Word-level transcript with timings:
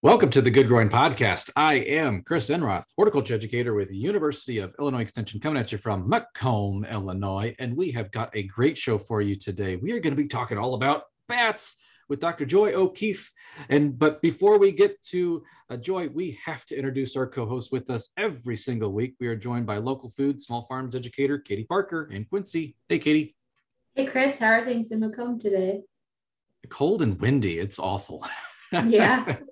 Welcome 0.00 0.30
to 0.30 0.40
the 0.40 0.50
Good 0.52 0.68
Growing 0.68 0.88
Podcast. 0.88 1.50
I 1.56 1.74
am 1.74 2.22
Chris 2.22 2.50
Enroth, 2.50 2.84
horticulture 2.94 3.34
educator 3.34 3.74
with 3.74 3.88
the 3.88 3.96
University 3.96 4.58
of 4.58 4.72
Illinois 4.78 5.00
Extension, 5.00 5.40
coming 5.40 5.60
at 5.60 5.72
you 5.72 5.78
from 5.78 6.08
Macomb, 6.08 6.84
Illinois. 6.84 7.52
And 7.58 7.76
we 7.76 7.90
have 7.90 8.12
got 8.12 8.30
a 8.32 8.44
great 8.44 8.78
show 8.78 8.96
for 8.96 9.20
you 9.20 9.34
today. 9.34 9.74
We 9.74 9.90
are 9.90 9.98
going 9.98 10.14
to 10.14 10.22
be 10.22 10.28
talking 10.28 10.56
all 10.56 10.74
about 10.74 11.02
bats 11.26 11.74
with 12.08 12.20
Dr. 12.20 12.46
Joy 12.46 12.74
O'Keefe. 12.74 13.28
And 13.70 13.98
but 13.98 14.22
before 14.22 14.60
we 14.60 14.70
get 14.70 15.02
to 15.06 15.42
uh, 15.68 15.76
Joy, 15.76 16.06
we 16.14 16.38
have 16.44 16.64
to 16.66 16.76
introduce 16.76 17.16
our 17.16 17.26
co-host 17.26 17.72
with 17.72 17.90
us 17.90 18.10
every 18.16 18.56
single 18.56 18.92
week. 18.92 19.16
We 19.18 19.26
are 19.26 19.34
joined 19.34 19.66
by 19.66 19.78
local 19.78 20.10
food 20.10 20.40
small 20.40 20.62
farms 20.62 20.94
educator 20.94 21.38
Katie 21.38 21.64
Parker 21.64 22.08
in 22.12 22.24
Quincy. 22.24 22.76
Hey, 22.88 23.00
Katie. 23.00 23.34
Hey, 23.96 24.06
Chris. 24.06 24.38
How 24.38 24.50
are 24.50 24.64
things 24.64 24.92
in 24.92 25.00
Macomb 25.00 25.40
today? 25.40 25.82
Cold 26.68 27.02
and 27.02 27.20
windy. 27.20 27.58
It's 27.58 27.80
awful. 27.80 28.24
Yeah. 28.70 29.38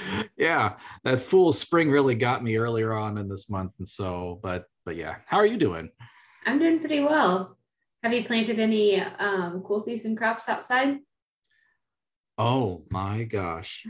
yeah, 0.36 0.76
that 1.04 1.20
fool 1.20 1.52
spring 1.52 1.90
really 1.90 2.14
got 2.14 2.42
me 2.44 2.56
earlier 2.56 2.92
on 2.94 3.18
in 3.18 3.28
this 3.28 3.48
month, 3.50 3.72
and 3.78 3.86
so, 3.88 4.40
but 4.42 4.64
but 4.84 4.96
yeah, 4.96 5.16
how 5.26 5.36
are 5.38 5.46
you 5.46 5.56
doing? 5.56 5.90
I'm 6.46 6.58
doing 6.58 6.78
pretty 6.80 7.00
well. 7.00 7.56
Have 8.02 8.12
you 8.12 8.24
planted 8.24 8.58
any 8.58 9.00
um, 9.00 9.62
cool 9.64 9.78
season 9.78 10.16
crops 10.16 10.48
outside? 10.48 10.98
Oh 12.38 12.84
my 12.90 13.24
gosh. 13.24 13.86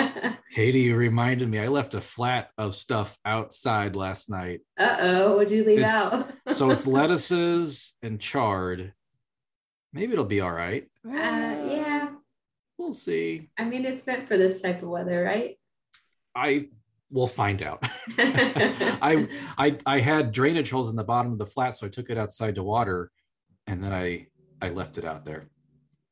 Katie 0.52 0.80
you 0.82 0.94
reminded 0.94 1.48
me 1.48 1.58
I 1.58 1.66
left 1.68 1.94
a 1.94 2.00
flat 2.00 2.50
of 2.58 2.74
stuff 2.74 3.18
outside 3.24 3.96
last 3.96 4.28
night. 4.30 4.60
Uh 4.78 4.96
oh, 5.00 5.36
what'd 5.36 5.50
you 5.50 5.64
leave 5.64 5.78
It's- 5.80 6.12
out? 6.12 6.30
So 6.54 6.70
it's 6.70 6.86
lettuces 6.86 7.94
and 8.02 8.20
chard. 8.20 8.92
Maybe 9.92 10.12
it'll 10.12 10.24
be 10.24 10.40
all 10.40 10.52
right. 10.52 10.84
uh, 11.06 11.10
yeah. 11.12 11.97
We'll 12.78 12.94
see. 12.94 13.50
I 13.58 13.64
mean, 13.64 13.84
it's 13.84 14.06
meant 14.06 14.28
for 14.28 14.36
this 14.38 14.62
type 14.62 14.82
of 14.82 14.88
weather, 14.88 15.22
right? 15.24 15.58
I 16.34 16.68
will 17.10 17.26
find 17.26 17.60
out. 17.62 17.82
I 18.18 19.26
I 19.58 19.78
I 19.84 19.98
had 20.00 20.32
drainage 20.32 20.70
holes 20.70 20.88
in 20.90 20.96
the 20.96 21.04
bottom 21.04 21.32
of 21.32 21.38
the 21.38 21.46
flat, 21.46 21.76
so 21.76 21.86
I 21.86 21.90
took 21.90 22.08
it 22.08 22.16
outside 22.16 22.54
to 22.54 22.62
water, 22.62 23.10
and 23.66 23.82
then 23.82 23.92
I 23.92 24.28
I 24.62 24.68
left 24.68 24.96
it 24.96 25.04
out 25.04 25.24
there. 25.24 25.48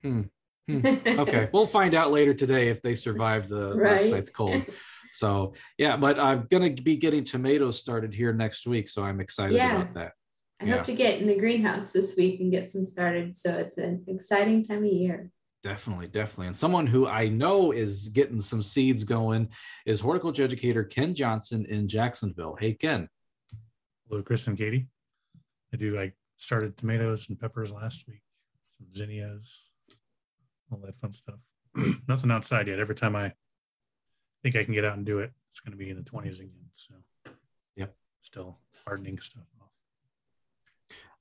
Hmm. 0.03 0.23
Okay, 0.69 1.49
we'll 1.53 1.67
find 1.67 1.95
out 1.95 2.11
later 2.11 2.35
today 2.35 2.69
if 2.69 2.83
they 2.83 2.97
survived 2.97 3.49
the 3.49 3.75
last 3.75 4.11
night's 4.11 4.31
cold. 4.31 4.65
So 5.13 5.55
yeah, 5.79 5.97
but 5.97 6.19
I'm 6.19 6.47
gonna 6.51 6.71
be 6.71 6.97
getting 6.97 7.23
tomatoes 7.23 7.79
started 7.79 8.13
here 8.13 8.33
next 8.33 8.67
week, 8.67 8.89
so 8.89 9.03
I'm 9.05 9.21
excited 9.21 9.55
Yeah. 9.55 9.77
about 9.83 9.95
that. 9.95 10.13
I 10.61 10.67
Yeah. 10.67 10.77
hope 10.77 10.87
to 10.87 10.95
get 10.95 11.21
in 11.21 11.29
the 11.29 11.37
greenhouse 11.37 11.93
this 11.93 12.17
week 12.17 12.41
and 12.41 12.51
get 12.51 12.69
some 12.69 12.85
started. 12.85 13.37
So 13.37 13.53
it's 13.57 13.79
an 13.79 14.05
exciting 14.09 14.63
time 14.65 14.79
of 14.85 14.93
year. 14.93 15.31
Definitely, 15.67 16.07
definitely. 16.07 16.47
And 16.47 16.57
someone 16.57 16.87
who 16.87 17.09
I 17.09 17.27
know 17.27 17.73
is 17.73 18.09
getting 18.11 18.39
some 18.41 18.63
seeds 18.63 19.03
going 19.03 19.49
is 19.85 19.99
horticulture 19.99 20.45
educator 20.45 20.85
Ken 20.85 21.13
Johnson 21.13 21.67
in 21.69 21.89
Jacksonville. 21.89 22.57
Hey 22.61 22.73
Ken. 22.73 23.09
Hello, 24.09 24.23
Chris 24.23 24.47
and 24.47 24.57
Katie. 24.57 24.87
I 25.75 25.77
do. 25.77 25.99
I 25.99 26.13
started 26.37 26.77
tomatoes 26.77 27.29
and 27.29 27.41
peppers 27.41 27.73
last 27.73 28.07
week, 28.07 28.23
some 28.69 28.87
zinnias, 28.95 29.65
all 30.71 30.79
that 30.85 30.95
fun 31.01 31.13
stuff. 31.13 31.41
Nothing 32.07 32.31
outside 32.31 32.69
yet. 32.69 32.79
Every 32.79 32.95
time 32.95 33.17
I 33.17 33.33
think 34.45 34.55
I 34.55 34.63
can 34.63 34.73
get 34.73 34.85
out 34.85 34.97
and 34.97 35.05
do 35.05 35.19
it, 35.19 35.33
it's 35.51 35.59
going 35.59 35.77
to 35.77 35.85
be 35.85 35.91
in 35.91 35.97
the 35.97 36.09
20s 36.09 36.39
again. 36.39 36.69
So, 36.71 36.95
Yep. 37.75 37.93
still 38.21 38.61
hardening 38.85 39.19
stuff. 39.19 39.43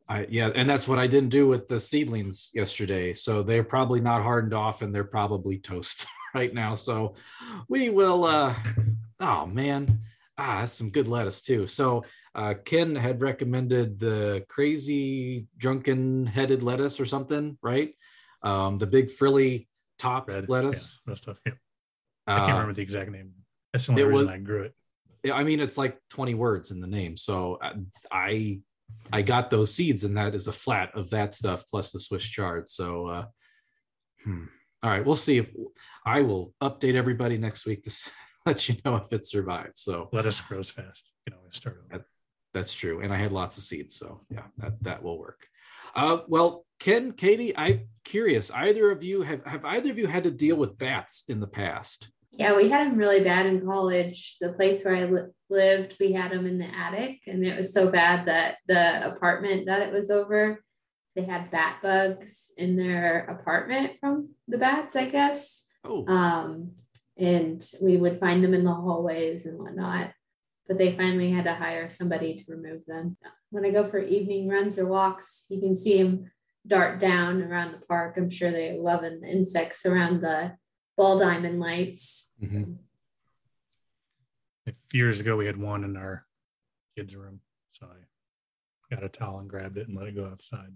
I 0.07 0.27
yeah, 0.29 0.49
and 0.53 0.69
that's 0.69 0.87
what 0.87 0.99
I 0.99 1.07
didn't 1.07 1.29
do 1.29 1.47
with 1.47 1.67
the 1.67 1.79
seedlings 1.79 2.49
yesterday. 2.53 3.13
So 3.13 3.41
they're 3.41 3.63
probably 3.63 3.99
not 3.99 4.21
hardened 4.21 4.53
off 4.53 4.81
and 4.81 4.93
they're 4.93 5.03
probably 5.03 5.57
toast 5.57 6.05
right 6.35 6.53
now. 6.53 6.69
So 6.75 7.15
we 7.67 7.89
will 7.89 8.23
uh 8.25 8.55
oh 9.19 9.45
man. 9.47 9.99
Ah, 10.37 10.59
that's 10.59 10.73
some 10.73 10.89
good 10.91 11.07
lettuce 11.07 11.41
too. 11.41 11.65
So 11.65 12.03
uh 12.35 12.53
Ken 12.65 12.95
had 12.95 13.21
recommended 13.21 13.99
the 13.99 14.45
crazy 14.49 15.47
drunken 15.57 16.25
headed 16.27 16.61
lettuce 16.61 16.99
or 16.99 17.05
something, 17.05 17.57
right? 17.63 17.93
Um 18.43 18.77
the 18.77 18.87
big 18.87 19.11
frilly 19.11 19.67
top 19.97 20.27
Red 20.29 20.49
lettuce. 20.49 20.99
yeah, 21.05 21.11
red 21.11 21.17
stuff. 21.17 21.39
Yeah. 21.45 21.53
Uh, 22.27 22.33
I 22.33 22.37
can't 22.39 22.51
remember 22.53 22.73
the 22.73 22.81
exact 22.81 23.11
name. 23.11 23.31
That's 23.73 23.87
the 23.87 23.93
only 23.93 24.03
reason 24.03 24.27
was- 24.27 24.33
I 24.35 24.37
grew 24.37 24.63
it. 24.63 24.73
Yeah, 25.23 25.33
I 25.33 25.43
mean, 25.43 25.59
it's 25.59 25.77
like 25.77 25.97
20 26.11 26.35
words 26.35 26.69
in 26.69 26.79
the 26.79 26.85
name. 26.87 27.17
So 27.17 27.57
uh, 27.59 27.73
I 28.11 28.59
I 29.11 29.21
got 29.21 29.49
those 29.49 29.73
seeds, 29.73 30.03
and 30.03 30.17
that 30.17 30.35
is 30.35 30.47
a 30.47 30.53
flat 30.53 30.91
of 30.95 31.09
that 31.11 31.35
stuff 31.35 31.65
plus 31.69 31.91
the 31.91 31.99
Swiss 31.99 32.23
chard. 32.23 32.69
So 32.69 33.07
uh, 33.07 33.25
hmm. 34.23 34.45
all 34.83 34.89
right, 34.89 35.05
we'll 35.05 35.15
see 35.15 35.37
if 35.37 35.47
I 36.05 36.21
will 36.21 36.53
update 36.61 36.95
everybody 36.95 37.37
next 37.37 37.65
week 37.65 37.83
to 37.83 38.11
let 38.45 38.67
you 38.67 38.75
know 38.83 38.95
if 38.95 39.11
it 39.13 39.25
survived. 39.25 39.77
So 39.77 40.09
Lettuce 40.11 40.41
grows 40.41 40.69
fast. 40.69 41.09
You 41.27 41.33
know, 41.33 41.39
start 41.49 41.83
over. 41.91 42.05
that's 42.53 42.73
true, 42.73 43.01
and 43.01 43.13
I 43.13 43.17
had 43.17 43.31
lots 43.31 43.57
of 43.57 43.63
seeds, 43.63 43.95
so 43.95 44.21
yeah, 44.29 44.43
that 44.57 44.81
that 44.83 45.03
will 45.03 45.19
work. 45.19 45.47
Uh, 45.95 46.19
well, 46.27 46.65
Ken, 46.79 47.13
Katie, 47.13 47.55
I'm 47.57 47.87
curious. 48.03 48.51
Either 48.51 48.91
of 48.91 49.03
you 49.03 49.21
have 49.21 49.45
have 49.45 49.65
either 49.65 49.91
of 49.91 49.97
you 49.97 50.07
had 50.07 50.25
to 50.25 50.31
deal 50.31 50.57
with 50.57 50.77
bats 50.77 51.23
in 51.27 51.39
the 51.39 51.47
past? 51.47 52.09
Yeah, 52.37 52.55
we 52.55 52.69
had 52.69 52.87
them 52.87 52.97
really 52.97 53.23
bad 53.23 53.45
in 53.45 53.65
college. 53.65 54.37
The 54.41 54.53
place 54.53 54.83
where 54.83 54.95
I 54.95 55.05
li- 55.05 55.31
lived, 55.49 55.95
we 55.99 56.11
had 56.11 56.31
them 56.31 56.45
in 56.45 56.57
the 56.57 56.65
attic, 56.65 57.21
and 57.27 57.45
it 57.45 57.57
was 57.57 57.73
so 57.73 57.89
bad 57.89 58.27
that 58.27 58.57
the 58.67 59.07
apartment 59.07 59.67
that 59.67 59.81
it 59.81 59.93
was 59.93 60.11
over, 60.11 60.61
they 61.15 61.23
had 61.23 61.49
bat 61.51 61.77
bugs 61.81 62.51
in 62.57 62.75
their 62.75 63.25
apartment 63.25 63.93
from 64.01 64.29
the 64.47 64.57
bats, 64.57 64.95
I 64.95 65.05
guess. 65.05 65.63
Oh, 65.85 66.05
Um, 66.07 66.71
and 67.17 67.63
we 67.81 67.95
would 67.95 68.19
find 68.19 68.43
them 68.43 68.53
in 68.53 68.65
the 68.65 68.73
hallways 68.73 69.45
and 69.45 69.57
whatnot. 69.57 70.11
But 70.67 70.77
they 70.77 70.97
finally 70.97 71.31
had 71.31 71.45
to 71.45 71.53
hire 71.53 71.89
somebody 71.89 72.35
to 72.35 72.43
remove 72.51 72.81
them. 72.85 73.17
When 73.51 73.65
I 73.65 73.69
go 73.69 73.85
for 73.85 73.99
evening 73.99 74.49
runs 74.49 74.77
or 74.77 74.87
walks, 74.87 75.45
you 75.49 75.61
can 75.61 75.75
see 75.75 76.01
them 76.01 76.31
dart 76.67 76.99
down 76.99 77.41
around 77.43 77.71
the 77.71 77.85
park. 77.85 78.15
I'm 78.17 78.29
sure 78.29 78.51
they're 78.51 78.75
loving 78.81 79.21
the 79.21 79.27
insects 79.27 79.85
around 79.85 80.21
the 80.21 80.57
ball 80.95 81.19
diamond 81.19 81.59
lights. 81.59 82.33
Mhm. 82.41 82.77
A 84.67 84.73
few 84.87 85.03
years 85.03 85.19
ago, 85.19 85.37
we 85.37 85.45
had 85.45 85.57
one 85.57 85.83
in 85.83 85.95
our 85.97 86.27
kids' 86.95 87.15
room. 87.15 87.41
So 87.67 87.87
I 87.87 88.95
got 88.95 89.03
a 89.03 89.09
towel 89.09 89.39
and 89.39 89.49
grabbed 89.49 89.77
it 89.77 89.87
and 89.87 89.95
let 89.97 90.07
it 90.07 90.13
go 90.15 90.25
outside. 90.27 90.73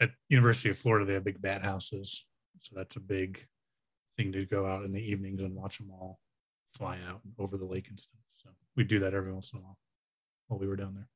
At 0.00 0.14
University 0.28 0.70
of 0.70 0.78
Florida, 0.78 1.06
they 1.06 1.14
have 1.14 1.24
big 1.24 1.40
bat 1.40 1.62
houses. 1.62 2.26
So 2.58 2.74
that's 2.76 2.96
a 2.96 3.00
big 3.00 3.48
thing 4.16 4.32
to 4.32 4.44
go 4.46 4.66
out 4.66 4.84
in 4.84 4.92
the 4.92 5.02
evenings 5.02 5.42
and 5.42 5.54
watch 5.54 5.78
them 5.78 5.90
all 5.90 6.20
fly 6.72 7.00
out 7.02 7.22
over 7.38 7.56
the 7.56 7.64
lake 7.64 7.88
and 7.88 7.98
stuff. 7.98 8.20
So 8.30 8.50
we 8.76 8.84
do 8.84 8.98
that 9.00 9.14
every 9.14 9.32
once 9.32 9.52
in 9.52 9.58
a 9.60 9.62
while 9.62 9.78
while 10.46 10.60
we 10.60 10.66
were 10.68 10.76
down 10.76 10.94
there. 10.94 11.08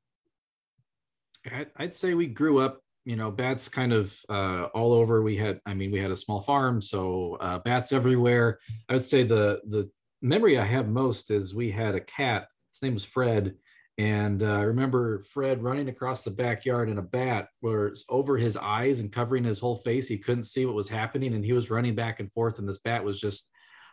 I'd- 1.52 1.70
I'd 1.76 1.94
say 1.94 2.14
we 2.14 2.26
grew 2.26 2.58
up, 2.58 2.84
you 3.08 3.16
know, 3.16 3.30
bats 3.30 3.70
kind 3.70 3.94
of 3.94 4.14
uh, 4.28 4.64
all 4.74 4.92
over. 4.92 5.22
We 5.22 5.34
had, 5.34 5.62
I 5.64 5.72
mean, 5.72 5.90
we 5.90 5.98
had 5.98 6.10
a 6.10 6.16
small 6.16 6.42
farm, 6.42 6.82
so 6.82 7.38
uh, 7.40 7.58
bats 7.60 7.90
everywhere. 7.90 8.58
I 8.86 8.92
would 8.92 9.02
say 9.02 9.22
the 9.22 9.62
the 9.66 9.90
memory 10.20 10.58
I 10.58 10.66
have 10.66 10.88
most 10.88 11.30
is 11.30 11.54
we 11.54 11.70
had 11.70 11.94
a 11.94 12.02
cat. 12.02 12.48
His 12.70 12.82
name 12.82 12.92
was 12.92 13.06
Fred, 13.06 13.54
and 13.96 14.42
uh, 14.42 14.56
I 14.56 14.60
remember 14.60 15.22
Fred 15.22 15.62
running 15.62 15.88
across 15.88 16.22
the 16.22 16.32
backyard 16.32 16.90
and 16.90 16.98
a 16.98 17.02
bat 17.02 17.48
was 17.62 18.04
over 18.10 18.36
his 18.36 18.58
eyes 18.58 19.00
and 19.00 19.10
covering 19.10 19.42
his 19.42 19.58
whole 19.58 19.76
face. 19.76 20.06
He 20.06 20.18
couldn't 20.18 20.44
see 20.44 20.66
what 20.66 20.74
was 20.74 20.90
happening, 20.90 21.32
and 21.32 21.42
he 21.42 21.54
was 21.54 21.70
running 21.70 21.94
back 21.94 22.20
and 22.20 22.30
forth, 22.30 22.58
and 22.58 22.68
this 22.68 22.80
bat 22.80 23.02
was 23.02 23.18
just 23.18 23.48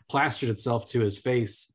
plastered 0.10 0.50
itself 0.50 0.90
to 0.90 1.00
his 1.00 1.18
face, 1.18 1.72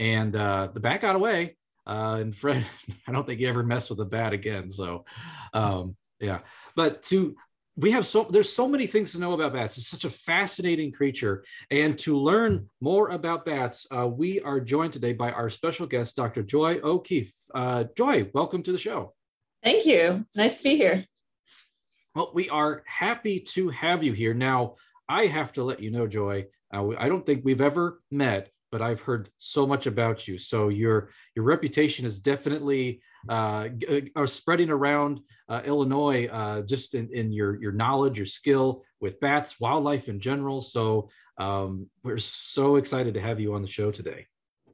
and 0.00 0.34
uh, 0.34 0.66
the 0.74 0.80
bat 0.80 1.00
got 1.00 1.14
away. 1.14 1.56
Uh, 1.86 2.18
and 2.20 2.34
Fred, 2.34 2.66
I 3.06 3.12
don't 3.12 3.24
think 3.24 3.38
he 3.38 3.46
ever 3.46 3.62
messed 3.62 3.88
with 3.88 4.00
a 4.00 4.04
bat 4.04 4.32
again. 4.32 4.68
So, 4.68 5.04
um, 5.54 5.94
yeah. 6.22 6.38
But 6.74 7.02
to 7.04 7.36
we 7.76 7.90
have 7.92 8.06
so 8.06 8.26
there's 8.30 8.52
so 8.52 8.68
many 8.68 8.86
things 8.86 9.12
to 9.12 9.18
know 9.18 9.32
about 9.32 9.54
bats. 9.54 9.76
It's 9.76 9.88
such 9.88 10.04
a 10.04 10.10
fascinating 10.10 10.92
creature, 10.92 11.44
and 11.70 11.98
to 12.00 12.16
learn 12.16 12.68
more 12.80 13.08
about 13.08 13.44
bats, 13.44 13.86
uh, 13.90 14.06
we 14.06 14.40
are 14.40 14.60
joined 14.60 14.92
today 14.92 15.12
by 15.12 15.32
our 15.32 15.50
special 15.50 15.86
guest, 15.86 16.16
Dr. 16.16 16.42
Joy 16.42 16.78
O'Keefe. 16.82 17.34
Uh, 17.54 17.84
Joy, 17.96 18.30
welcome 18.32 18.62
to 18.62 18.72
the 18.72 18.78
show. 18.78 19.14
Thank 19.62 19.86
you. 19.86 20.24
Nice 20.34 20.56
to 20.58 20.62
be 20.62 20.76
here. 20.76 21.04
Well, 22.14 22.30
we 22.34 22.48
are 22.50 22.82
happy 22.86 23.40
to 23.40 23.70
have 23.70 24.04
you 24.04 24.12
here. 24.12 24.34
Now, 24.34 24.74
I 25.08 25.26
have 25.26 25.52
to 25.54 25.64
let 25.64 25.80
you 25.80 25.90
know, 25.90 26.06
Joy. 26.06 26.46
Uh, 26.72 26.90
I 26.98 27.08
don't 27.08 27.24
think 27.24 27.42
we've 27.44 27.60
ever 27.60 28.00
met, 28.10 28.50
but 28.72 28.82
I've 28.82 29.02
heard 29.02 29.28
so 29.36 29.66
much 29.66 29.86
about 29.86 30.26
you. 30.26 30.38
So 30.38 30.70
your 30.70 31.10
your 31.36 31.44
reputation 31.44 32.06
is 32.06 32.20
definitely 32.20 33.02
uh, 33.28 33.68
uh, 34.16 34.26
spreading 34.26 34.70
around 34.70 35.20
uh, 35.48 35.60
Illinois, 35.64 36.26
uh, 36.26 36.62
just 36.62 36.94
in, 36.94 37.08
in 37.12 37.32
your 37.32 37.62
your 37.62 37.72
knowledge, 37.72 38.18
your 38.18 38.26
skill 38.26 38.82
with 39.00 39.20
bats, 39.20 39.60
wildlife 39.60 40.08
in 40.08 40.18
general. 40.18 40.62
So 40.62 41.10
um, 41.38 41.88
we're 42.02 42.18
so 42.18 42.76
excited 42.76 43.14
to 43.14 43.20
have 43.20 43.38
you 43.38 43.54
on 43.54 43.62
the 43.62 43.68
show 43.68 43.92
today. 43.92 44.26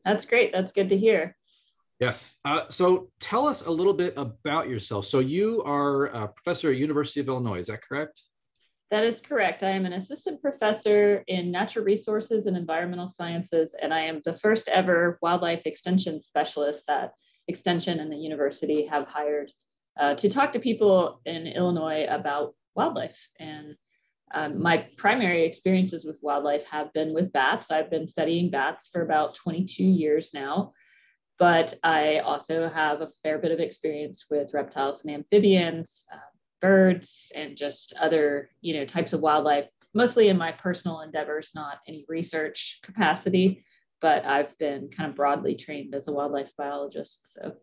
That's 0.05 0.25
great. 0.25 0.53
That's 0.53 0.73
good 0.73 0.89
to 0.91 0.97
hear. 0.97 1.37
Yes. 1.99 2.37
Uh, 2.45 2.63
so 2.69 3.11
tell 3.19 3.49
us 3.49 3.67
a 3.67 3.71
little 3.71 3.93
bit 3.93 4.15
about 4.17 4.69
yourself. 4.69 5.05
So 5.07 5.19
you 5.19 5.63
are 5.65 6.07
a 6.07 6.29
professor 6.29 6.71
at 6.71 6.77
University 6.77 7.19
of 7.19 7.29
Illinois. 7.29 7.59
Is 7.59 7.67
that 7.67 7.83
correct? 7.83 8.23
That 8.91 9.05
is 9.05 9.21
correct. 9.21 9.63
I 9.63 9.71
am 9.71 9.85
an 9.85 9.93
assistant 9.93 10.41
professor 10.41 11.23
in 11.27 11.51
natural 11.51 11.85
resources 11.85 12.47
and 12.47 12.57
environmental 12.57 13.13
sciences, 13.17 13.75
and 13.81 13.93
I 13.93 14.01
am 14.01 14.23
the 14.25 14.39
first 14.39 14.69
ever 14.69 15.19
wildlife 15.21 15.67
extension 15.67 16.23
specialist 16.23 16.87
that 16.87 17.13
Extension 17.49 17.99
and 17.99 18.13
the 18.13 18.17
university 18.17 18.85
have 18.87 19.07
hired 19.07 19.51
uh, 19.99 20.15
to 20.17 20.29
talk 20.29 20.53
to 20.53 20.59
people 20.59 21.21
in 21.25 21.47
Illinois 21.47 22.07
about 22.09 22.55
wildlife. 22.75 23.19
And 23.41 23.75
um, 24.35 24.61
my 24.63 24.87
primary 24.99 25.47
experiences 25.47 26.05
with 26.05 26.19
wildlife 26.21 26.65
have 26.71 26.93
been 26.93 27.15
with 27.15 27.33
bats. 27.33 27.71
I've 27.71 27.91
been 27.91 28.07
studying 28.07 28.51
bats 28.51 28.89
for 28.93 29.01
about 29.01 29.35
22 29.35 29.83
years 29.83 30.35
now, 30.35 30.73
but 31.39 31.73
I 31.83 32.19
also 32.19 32.69
have 32.69 33.01
a 33.01 33.09
fair 33.23 33.39
bit 33.39 33.51
of 33.51 33.61
experience 33.61 34.27
with 34.31 34.53
reptiles 34.53 35.03
and 35.03 35.15
amphibians, 35.15 36.05
uh, 36.13 36.19
birds, 36.61 37.33
and 37.35 37.57
just 37.57 37.95
other 38.01 38.51
you 38.61 38.75
know 38.75 38.85
types 38.85 39.13
of 39.13 39.21
wildlife. 39.21 39.67
Mostly 39.95 40.29
in 40.29 40.37
my 40.37 40.53
personal 40.53 41.01
endeavors, 41.01 41.53
not 41.55 41.79
any 41.89 42.05
research 42.09 42.81
capacity, 42.83 43.65
but 44.01 44.25
I've 44.25 44.57
been 44.59 44.91
kind 44.91 45.11
of 45.11 45.17
broadly 45.17 45.57
trained 45.57 45.95
as 45.95 46.09
a 46.09 46.13
wildlife 46.13 46.51
biologist. 46.57 47.35
So 47.35 47.55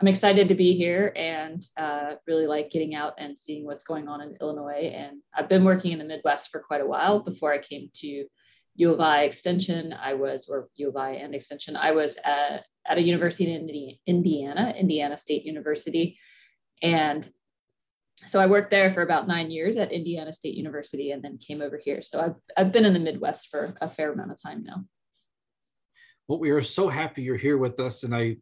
I'm 0.00 0.08
excited 0.08 0.48
to 0.48 0.54
be 0.54 0.76
here 0.76 1.12
and 1.16 1.64
uh, 1.76 2.14
really 2.26 2.46
like 2.46 2.70
getting 2.70 2.94
out 2.94 3.14
and 3.18 3.36
seeing 3.36 3.64
what's 3.64 3.82
going 3.82 4.06
on 4.06 4.20
in 4.20 4.36
Illinois. 4.40 4.92
And 4.94 5.18
I've 5.34 5.48
been 5.48 5.64
working 5.64 5.90
in 5.90 5.98
the 5.98 6.04
Midwest 6.04 6.50
for 6.50 6.60
quite 6.60 6.80
a 6.80 6.86
while 6.86 7.18
before 7.20 7.52
I 7.52 7.58
came 7.58 7.90
to 7.94 8.26
U 8.76 8.92
of 8.92 9.00
I 9.00 9.22
Extension. 9.22 9.92
I 9.92 10.14
was, 10.14 10.48
or 10.48 10.68
U 10.76 10.90
of 10.90 10.96
I 10.96 11.12
and 11.14 11.34
Extension, 11.34 11.74
I 11.74 11.90
was 11.92 12.16
at, 12.24 12.64
at 12.86 12.98
a 12.98 13.02
university 13.02 13.52
in 13.52 13.98
Indiana, 14.06 14.72
Indiana 14.78 15.18
State 15.18 15.44
University. 15.44 16.16
And 16.80 17.28
so 18.26 18.40
I 18.40 18.46
worked 18.46 18.70
there 18.70 18.92
for 18.92 19.02
about 19.02 19.28
nine 19.28 19.50
years 19.50 19.76
at 19.76 19.92
Indiana 19.92 20.32
State 20.32 20.54
University 20.54 21.12
and 21.12 21.22
then 21.22 21.38
came 21.38 21.62
over 21.62 21.78
here. 21.82 22.02
So 22.02 22.20
I've, 22.20 22.34
I've 22.56 22.72
been 22.72 22.84
in 22.84 22.92
the 22.92 22.98
Midwest 22.98 23.48
for 23.48 23.74
a 23.80 23.88
fair 23.88 24.12
amount 24.12 24.32
of 24.32 24.42
time 24.42 24.64
now. 24.64 24.84
Well, 26.26 26.38
we 26.38 26.50
are 26.50 26.62
so 26.62 26.88
happy 26.88 27.22
you're 27.22 27.36
here 27.36 27.58
with 27.58 27.78
us. 27.80 28.02
And 28.02 28.14
I, 28.14 28.36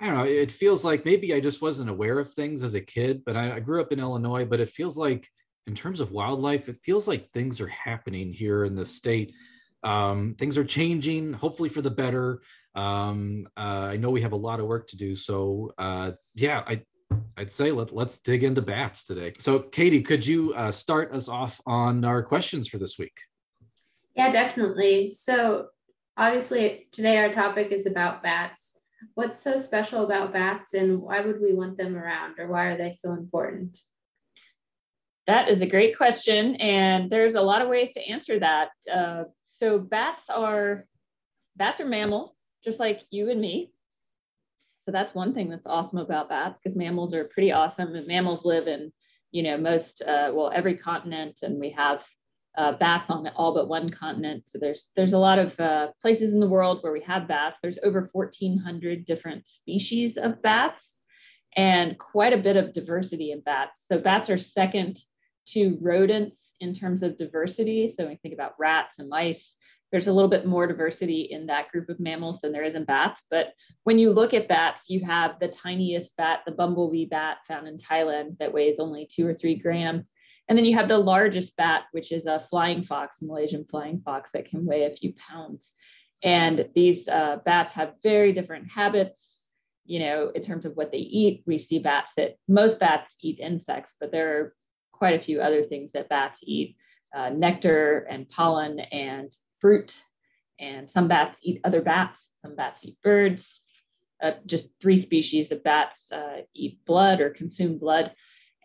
I 0.00 0.06
don't 0.06 0.16
know, 0.16 0.24
it 0.24 0.50
feels 0.50 0.84
like 0.84 1.04
maybe 1.04 1.32
I 1.34 1.40
just 1.40 1.62
wasn't 1.62 1.90
aware 1.90 2.18
of 2.18 2.32
things 2.32 2.62
as 2.62 2.74
a 2.74 2.80
kid, 2.80 3.22
but 3.24 3.36
I, 3.36 3.56
I, 3.56 3.60
grew 3.60 3.80
up 3.80 3.92
in 3.92 4.00
Illinois, 4.00 4.44
but 4.44 4.60
it 4.60 4.70
feels 4.70 4.96
like 4.96 5.28
in 5.66 5.74
terms 5.74 6.00
of 6.00 6.10
wildlife, 6.10 6.68
it 6.68 6.76
feels 6.82 7.06
like 7.06 7.30
things 7.30 7.60
are 7.60 7.68
happening 7.68 8.32
here 8.32 8.64
in 8.64 8.74
the 8.74 8.84
state. 8.84 9.34
Um, 9.82 10.34
things 10.38 10.58
are 10.58 10.64
changing, 10.64 11.34
hopefully 11.34 11.68
for 11.68 11.82
the 11.82 11.90
better. 11.90 12.40
Um, 12.74 13.46
uh, 13.56 13.88
I 13.90 13.96
know 13.96 14.10
we 14.10 14.22
have 14.22 14.32
a 14.32 14.36
lot 14.36 14.60
of 14.60 14.66
work 14.66 14.88
to 14.88 14.96
do. 14.96 15.14
So 15.16 15.72
uh, 15.78 16.12
yeah, 16.34 16.62
I, 16.66 16.82
I'd 17.36 17.50
say 17.50 17.72
let, 17.72 17.94
let's 17.94 18.18
dig 18.18 18.44
into 18.44 18.62
bats 18.62 19.04
today. 19.04 19.32
So 19.38 19.60
Katie, 19.60 20.02
could 20.02 20.26
you 20.26 20.52
uh, 20.54 20.70
start 20.70 21.12
us 21.12 21.28
off 21.28 21.60
on 21.66 22.04
our 22.04 22.22
questions 22.22 22.68
for 22.68 22.78
this 22.78 22.98
week? 22.98 23.18
Yeah, 24.14 24.30
definitely. 24.30 25.10
So 25.10 25.68
obviously 26.16 26.88
today 26.92 27.18
our 27.18 27.32
topic 27.32 27.72
is 27.72 27.86
about 27.86 28.22
bats 28.22 28.70
What's 29.14 29.40
so 29.40 29.60
special 29.60 30.04
about 30.04 30.32
bats 30.32 30.74
and 30.74 31.00
why 31.00 31.20
would 31.20 31.40
we 31.40 31.54
want 31.54 31.78
them 31.78 31.96
around 31.96 32.38
or 32.38 32.48
why 32.48 32.66
are 32.66 32.76
they 32.76 32.92
so 32.92 33.12
important? 33.12 33.78
That 35.26 35.48
is 35.48 35.62
a 35.62 35.66
great 35.66 35.96
question. 35.96 36.56
And 36.56 37.10
there's 37.10 37.34
a 37.34 37.40
lot 37.40 37.62
of 37.62 37.68
ways 37.68 37.92
to 37.94 38.08
answer 38.08 38.38
that. 38.38 38.70
Uh, 38.92 39.24
so 39.48 39.78
bats 39.78 40.28
are 40.28 40.86
bats 41.56 41.80
are 41.80 41.86
mammals, 41.86 42.32
just 42.62 42.78
like 42.78 43.00
you 43.10 43.30
and 43.30 43.40
me. 43.40 43.72
So 44.80 44.90
that's 44.90 45.14
one 45.14 45.34
thing 45.34 45.48
that's 45.48 45.66
awesome 45.66 45.98
about 45.98 46.28
bats 46.28 46.58
because 46.62 46.76
mammals 46.76 47.14
are 47.14 47.24
pretty 47.24 47.52
awesome 47.52 47.94
and 47.94 48.06
mammals 48.06 48.44
live 48.44 48.66
in, 48.66 48.92
you 49.30 49.42
know, 49.42 49.56
most, 49.56 50.02
uh, 50.02 50.30
well, 50.32 50.50
every 50.54 50.76
continent 50.76 51.40
and 51.42 51.60
we 51.60 51.70
have 51.70 52.04
uh, 52.56 52.72
bats 52.72 53.10
on 53.10 53.28
all 53.36 53.54
but 53.54 53.68
one 53.68 53.90
continent. 53.90 54.44
So 54.46 54.58
there's 54.58 54.90
there's 54.96 55.12
a 55.12 55.18
lot 55.18 55.38
of 55.38 55.58
uh, 55.60 55.88
places 56.02 56.32
in 56.32 56.40
the 56.40 56.48
world 56.48 56.82
where 56.82 56.92
we 56.92 57.02
have 57.02 57.28
bats. 57.28 57.58
There's 57.62 57.78
over 57.82 58.10
1,400 58.12 59.04
different 59.04 59.46
species 59.46 60.16
of 60.16 60.42
bats, 60.42 61.02
and 61.56 61.98
quite 61.98 62.32
a 62.32 62.38
bit 62.38 62.56
of 62.56 62.72
diversity 62.72 63.30
in 63.30 63.40
bats. 63.40 63.84
So 63.86 63.98
bats 63.98 64.30
are 64.30 64.38
second 64.38 64.98
to 65.48 65.78
rodents 65.80 66.54
in 66.60 66.74
terms 66.74 67.02
of 67.02 67.18
diversity. 67.18 67.88
So 67.88 68.04
when 68.04 68.12
you 68.12 68.18
think 68.22 68.34
about 68.34 68.54
rats 68.58 68.98
and 68.98 69.08
mice, 69.08 69.56
there's 69.90 70.06
a 70.06 70.12
little 70.12 70.30
bit 70.30 70.46
more 70.46 70.66
diversity 70.66 71.22
in 71.30 71.46
that 71.46 71.68
group 71.68 71.88
of 71.88 71.98
mammals 71.98 72.40
than 72.40 72.52
there 72.52 72.64
is 72.64 72.74
in 72.74 72.84
bats. 72.84 73.24
But 73.30 73.54
when 73.84 73.98
you 73.98 74.12
look 74.12 74.34
at 74.34 74.48
bats, 74.48 74.88
you 74.88 75.04
have 75.04 75.38
the 75.40 75.48
tiniest 75.48 76.16
bat, 76.16 76.40
the 76.46 76.52
bumblebee 76.52 77.06
bat 77.06 77.38
found 77.48 77.66
in 77.66 77.76
Thailand 77.76 78.38
that 78.38 78.52
weighs 78.52 78.78
only 78.78 79.06
two 79.10 79.26
or 79.26 79.34
three 79.34 79.56
grams. 79.56 80.10
And 80.48 80.56
then 80.56 80.64
you 80.64 80.74
have 80.76 80.88
the 80.88 80.98
largest 80.98 81.56
bat, 81.56 81.84
which 81.92 82.12
is 82.12 82.26
a 82.26 82.40
flying 82.40 82.82
fox, 82.82 83.22
Malaysian 83.22 83.64
flying 83.64 84.00
fox 84.00 84.32
that 84.32 84.48
can 84.48 84.64
weigh 84.64 84.84
a 84.84 84.96
few 84.96 85.12
pounds. 85.14 85.74
And 86.22 86.68
these 86.74 87.08
uh, 87.08 87.38
bats 87.44 87.72
have 87.74 87.94
very 88.02 88.32
different 88.32 88.70
habits, 88.70 89.46
you 89.86 90.00
know, 90.00 90.30
in 90.34 90.42
terms 90.42 90.66
of 90.66 90.76
what 90.76 90.92
they 90.92 90.98
eat. 90.98 91.42
We 91.46 91.58
see 91.58 91.78
bats 91.78 92.14
that 92.16 92.36
most 92.46 92.78
bats 92.78 93.16
eat 93.22 93.38
insects, 93.40 93.94
but 93.98 94.12
there 94.12 94.38
are 94.38 94.54
quite 94.92 95.18
a 95.18 95.22
few 95.22 95.40
other 95.40 95.64
things 95.64 95.92
that 95.92 96.08
bats 96.08 96.40
eat 96.42 96.76
uh, 97.14 97.30
nectar 97.30 98.06
and 98.10 98.28
pollen 98.28 98.80
and 98.80 99.32
fruit. 99.60 99.98
And 100.58 100.90
some 100.90 101.08
bats 101.08 101.40
eat 101.42 101.60
other 101.64 101.80
bats, 101.80 102.28
some 102.34 102.54
bats 102.54 102.84
eat 102.84 102.98
birds. 103.02 103.62
Uh, 104.22 104.32
just 104.44 104.68
three 104.82 104.98
species 104.98 105.50
of 105.50 105.64
bats 105.64 106.12
uh, 106.12 106.42
eat 106.54 106.84
blood 106.84 107.22
or 107.22 107.30
consume 107.30 107.78
blood 107.78 108.12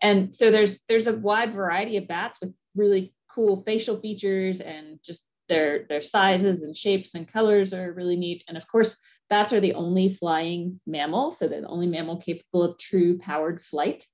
and 0.02 0.36
so 0.36 0.52
there's 0.52 0.80
there's 0.88 1.08
a 1.08 1.16
wide 1.16 1.54
variety 1.54 1.98
of 1.98 2.08
bats 2.08 2.40
with 2.42 2.54
really 2.76 3.14
cool 3.30 3.64
facial 3.66 4.00
features 4.00 4.62
and 4.62 5.00
just 5.04 5.28
their 5.48 5.86
their 5.90 6.02
sizes 6.02 6.64
and 6.64 6.76
shapes 6.76 7.16
and 7.16 7.28
colors 7.28 7.74
are 7.74 7.94
really 7.94 8.16
neat 8.16 8.44
and 8.48 8.58
of 8.58 8.68
course 8.68 8.96
bats 9.30 9.54
are 9.54 9.60
the 9.60 9.74
only 9.74 10.14
flying 10.14 10.80
mammal 10.86 11.32
so 11.32 11.48
they're 11.48 11.62
the 11.62 11.68
only 11.68 11.88
mammal 11.88 12.18
capable 12.18 12.64
of 12.64 12.78
true 12.78 13.18
powered 13.20 13.64
flight 13.64 14.06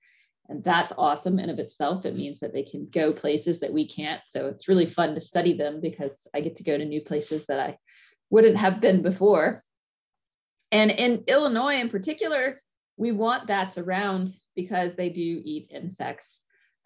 and 0.51 0.63
that's 0.63 0.94
awesome 0.98 1.39
in 1.39 1.50
of 1.50 1.59
itself 1.59 2.06
it 2.06 2.18
means 2.18 2.39
that 2.39 2.53
they 2.53 2.63
can 2.63 2.88
go 2.92 3.12
places 3.12 3.59
that 3.59 3.74
we 3.74 3.88
can't 3.88 4.21
so 4.27 4.48
it's 4.48 4.68
really 4.68 4.86
fun 4.86 5.15
to 5.15 5.21
study 5.21 5.53
them 5.57 5.80
because 5.81 6.27
i 6.36 6.42
get 6.42 6.56
to 6.56 6.63
go 6.63 6.77
to 6.77 6.86
new 6.86 7.01
places 7.01 7.45
that 7.48 7.59
i 7.59 7.77
wouldn't 8.30 8.57
have 8.57 8.80
been 8.81 9.01
before 9.01 9.62
and 10.71 10.92
in 10.92 11.24
illinois 11.27 11.80
in 11.80 11.89
particular 11.89 12.62
we 12.98 13.12
want 13.12 13.48
bats 13.48 13.80
around 13.80 14.31
because 14.56 14.94
they 14.94 15.09
do 15.09 15.42
eat 15.44 15.71
insects. 15.71 16.44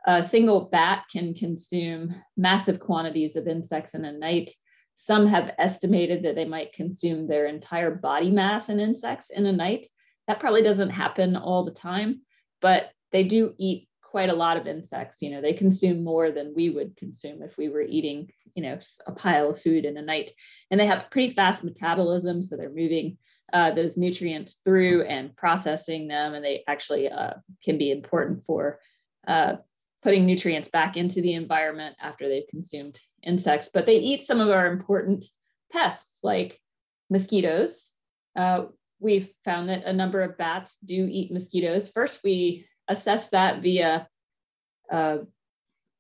A 0.07 0.23
single 0.23 0.69
bat 0.71 1.03
can 1.11 1.33
consume 1.33 2.15
massive 2.37 2.79
quantities 2.79 3.35
of 3.35 3.47
insects 3.47 3.95
in 3.95 4.05
a 4.05 4.11
night. 4.11 4.51
Some 4.93 5.27
have 5.27 5.51
estimated 5.57 6.23
that 6.23 6.35
they 6.35 6.45
might 6.45 6.71
consume 6.71 7.27
their 7.27 7.47
entire 7.47 7.93
body 7.93 8.31
mass 8.31 8.69
in 8.69 8.79
insects 8.79 9.29
in 9.29 9.45
a 9.45 9.51
night. 9.51 9.87
That 10.27 10.39
probably 10.39 10.61
doesn't 10.61 10.91
happen 10.91 11.35
all 11.35 11.65
the 11.65 11.71
time, 11.71 12.21
but 12.61 12.91
they 13.15 13.23
do 13.23 13.53
eat 13.57 13.87
quite 14.01 14.29
a 14.29 14.35
lot 14.35 14.57
of 14.57 14.67
insects. 14.67 15.21
You 15.21 15.31
know, 15.31 15.41
they 15.41 15.53
consume 15.53 16.03
more 16.03 16.31
than 16.31 16.53
we 16.55 16.69
would 16.69 16.95
consume 16.97 17.41
if 17.41 17.57
we 17.57 17.69
were 17.69 17.81
eating, 17.81 18.29
you 18.55 18.63
know, 18.63 18.77
a 19.07 19.11
pile 19.13 19.51
of 19.51 19.61
food 19.61 19.85
in 19.85 19.97
a 19.97 20.01
night. 20.01 20.31
And 20.69 20.79
they 20.79 20.85
have 20.85 21.09
pretty 21.11 21.33
fast 21.33 21.63
metabolism, 21.63 22.43
so 22.43 22.55
they're 22.55 22.69
moving 22.69 23.17
uh, 23.53 23.71
those 23.71 23.95
nutrients 23.95 24.57
through 24.65 25.03
and 25.03 25.35
processing 25.35 26.07
them, 26.07 26.33
and 26.33 26.43
they 26.43 26.63
actually 26.67 27.09
uh, 27.09 27.35
can 27.63 27.77
be 27.77 27.91
important 27.91 28.43
for 28.45 28.79
uh, 29.27 29.55
putting 30.03 30.25
nutrients 30.25 30.69
back 30.69 30.97
into 30.97 31.21
the 31.21 31.33
environment 31.33 31.95
after 32.01 32.27
they've 32.27 32.47
consumed 32.49 32.99
insects. 33.23 33.69
But 33.73 33.85
they 33.85 33.97
eat 33.97 34.23
some 34.23 34.41
of 34.41 34.49
our 34.49 34.67
important 34.67 35.25
pests 35.71 36.19
like 36.21 36.59
mosquitoes. 37.09 37.91
Uh, 38.35 38.65
we've 38.99 39.29
found 39.45 39.69
that 39.69 39.85
a 39.85 39.93
number 39.93 40.21
of 40.21 40.37
bats 40.37 40.75
do 40.85 41.07
eat 41.09 41.31
mosquitoes. 41.31 41.89
First, 41.89 42.21
we 42.23 42.65
assess 42.87 43.29
that 43.29 43.61
via 43.61 44.07
uh, 44.91 45.17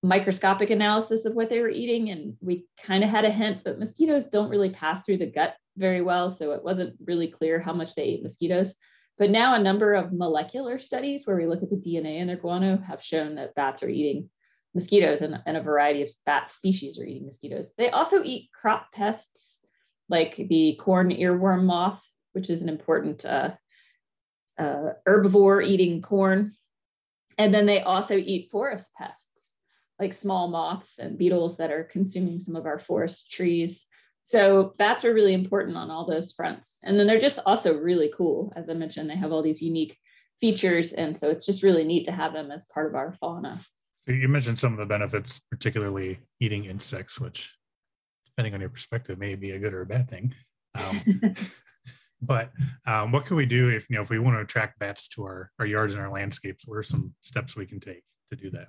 microscopic 0.03 0.69
analysis 0.69 1.25
of 1.25 1.33
what 1.33 1.49
they 1.49 1.59
were 1.61 1.69
eating, 1.69 2.09
and 2.09 2.37
we 2.41 2.67
kind 2.81 3.03
of 3.03 3.09
had 3.09 3.25
a 3.25 3.31
hint, 3.31 3.61
but 3.63 3.79
mosquitoes 3.79 4.27
don't 4.27 4.49
really 4.49 4.69
pass 4.69 5.03
through 5.03 5.17
the 5.17 5.25
gut 5.25 5.55
very 5.77 6.01
well, 6.01 6.29
so 6.29 6.51
it 6.51 6.63
wasn't 6.63 6.95
really 7.05 7.27
clear 7.27 7.59
how 7.59 7.73
much 7.73 7.95
they 7.95 8.03
ate 8.03 8.23
mosquitoes. 8.23 8.75
But 9.17 9.31
now 9.31 9.55
a 9.55 9.63
number 9.63 9.93
of 9.93 10.13
molecular 10.13 10.77
studies 10.77 11.25
where 11.25 11.37
we 11.37 11.47
look 11.47 11.63
at 11.63 11.69
the 11.69 11.77
DNA 11.77 12.19
in 12.19 12.27
their 12.27 12.35
guano 12.35 12.77
have 12.77 13.01
shown 13.01 13.35
that 13.35 13.55
bats 13.55 13.81
are 13.81 13.89
eating 13.89 14.29
mosquitoes 14.73 15.21
and, 15.21 15.39
and 15.45 15.57
a 15.57 15.63
variety 15.63 16.03
of 16.03 16.09
bat 16.25 16.51
species 16.51 16.99
are 16.99 17.05
eating 17.05 17.25
mosquitoes. 17.25 17.73
They 17.77 17.89
also 17.89 18.23
eat 18.23 18.49
crop 18.53 18.91
pests 18.91 19.61
like 20.09 20.35
the 20.35 20.77
corn 20.79 21.11
earworm 21.11 21.63
moth, 21.63 22.03
which 22.33 22.49
is 22.49 22.61
an 22.61 22.69
important 22.69 23.25
uh, 23.25 23.51
uh, 24.59 24.93
herbivore 25.07 25.65
eating 25.65 26.01
corn. 26.01 26.53
And 27.37 27.53
then 27.53 27.65
they 27.65 27.81
also 27.81 28.15
eat 28.15 28.49
forest 28.51 28.89
pests 28.97 29.25
like 29.99 30.13
small 30.13 30.47
moths 30.47 30.99
and 30.99 31.17
beetles 31.17 31.57
that 31.57 31.71
are 31.71 31.83
consuming 31.83 32.39
some 32.39 32.55
of 32.55 32.65
our 32.65 32.79
forest 32.79 33.31
trees. 33.31 33.85
So 34.23 34.73
bats 34.77 35.05
are 35.05 35.13
really 35.13 35.33
important 35.33 35.77
on 35.77 35.91
all 35.91 36.05
those 36.05 36.33
fronts. 36.33 36.79
And 36.83 36.99
then 36.99 37.07
they're 37.07 37.19
just 37.19 37.39
also 37.45 37.77
really 37.77 38.11
cool. 38.15 38.51
As 38.55 38.69
I 38.69 38.73
mentioned, 38.73 39.09
they 39.09 39.15
have 39.15 39.31
all 39.31 39.43
these 39.43 39.61
unique 39.61 39.97
features. 40.41 40.93
And 40.93 41.17
so 41.17 41.29
it's 41.29 41.45
just 41.45 41.63
really 41.63 41.83
neat 41.83 42.05
to 42.05 42.11
have 42.11 42.33
them 42.33 42.51
as 42.51 42.65
part 42.65 42.87
of 42.87 42.95
our 42.95 43.13
fauna. 43.13 43.61
So 44.01 44.11
you 44.11 44.27
mentioned 44.27 44.59
some 44.59 44.73
of 44.73 44.79
the 44.79 44.85
benefits, 44.85 45.39
particularly 45.39 46.19
eating 46.39 46.65
insects, 46.65 47.19
which, 47.19 47.57
depending 48.25 48.53
on 48.53 48.61
your 48.61 48.69
perspective, 48.69 49.17
may 49.17 49.35
be 49.35 49.51
a 49.51 49.59
good 49.59 49.73
or 49.73 49.81
a 49.81 49.85
bad 49.85 50.09
thing. 50.09 50.33
Um, 50.75 51.21
but 52.25 52.51
um, 52.85 53.11
what 53.11 53.25
can 53.25 53.35
we 53.35 53.45
do 53.45 53.69
if 53.69 53.89
you 53.89 53.95
know 53.95 54.01
if 54.01 54.09
we 54.09 54.19
want 54.19 54.37
to 54.37 54.41
attract 54.41 54.79
bats 54.79 55.07
to 55.09 55.23
our 55.23 55.51
our 55.59 55.65
yards 55.65 55.93
and 55.93 56.03
our 56.03 56.11
landscapes? 56.11 56.67
What 56.67 56.77
are 56.77 56.83
some 56.83 57.13
steps 57.21 57.55
we 57.55 57.65
can 57.65 57.79
take 57.79 58.03
to 58.31 58.35
do 58.35 58.49
that? 58.51 58.67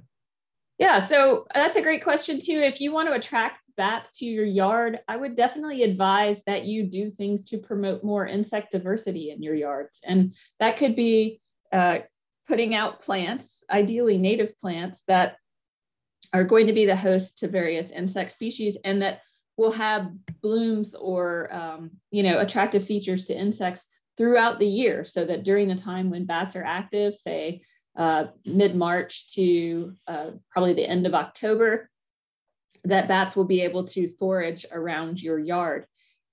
Yeah, 0.78 1.06
so 1.06 1.46
that's 1.54 1.76
a 1.76 1.82
great 1.82 2.04
question 2.04 2.40
too. 2.40 2.56
If 2.56 2.80
you 2.80 2.92
want 2.92 3.08
to 3.08 3.14
attract 3.14 3.60
bats 3.76 4.12
to 4.18 4.26
your 4.26 4.44
yard, 4.44 5.00
I 5.08 5.16
would 5.16 5.36
definitely 5.36 5.82
advise 5.82 6.42
that 6.46 6.64
you 6.64 6.84
do 6.84 7.10
things 7.10 7.44
to 7.44 7.58
promote 7.58 8.04
more 8.04 8.26
insect 8.26 8.72
diversity 8.72 9.30
in 9.30 9.42
your 9.42 9.54
yards. 9.54 9.98
And 10.04 10.34
that 10.60 10.76
could 10.76 10.96
be 10.96 11.40
uh, 11.72 11.98
putting 12.46 12.74
out 12.74 13.00
plants, 13.00 13.64
ideally 13.70 14.18
native 14.18 14.58
plants 14.58 15.02
that 15.08 15.36
are 16.32 16.44
going 16.44 16.66
to 16.66 16.72
be 16.72 16.86
the 16.86 16.96
host 16.96 17.38
to 17.38 17.48
various 17.48 17.90
insect 17.90 18.32
species 18.32 18.76
and 18.84 19.00
that 19.02 19.20
will 19.56 19.72
have 19.72 20.10
blooms 20.42 20.94
or 20.94 21.52
um, 21.54 21.90
you 22.10 22.22
know 22.22 22.40
attractive 22.40 22.86
features 22.86 23.24
to 23.26 23.38
insects 23.38 23.86
throughout 24.16 24.58
the 24.58 24.66
year 24.66 25.04
so 25.04 25.24
that 25.24 25.44
during 25.44 25.68
the 25.68 25.74
time 25.74 26.10
when 26.10 26.26
bats 26.26 26.56
are 26.56 26.64
active 26.64 27.14
say 27.14 27.60
uh, 27.96 28.26
mid-march 28.44 29.32
to 29.34 29.94
uh, 30.06 30.30
probably 30.50 30.74
the 30.74 30.88
end 30.88 31.06
of 31.06 31.14
october 31.14 31.88
that 32.86 33.08
bats 33.08 33.34
will 33.34 33.44
be 33.44 33.62
able 33.62 33.84
to 33.84 34.12
forage 34.18 34.64
around 34.70 35.20
your 35.20 35.38
yard. 35.38 35.86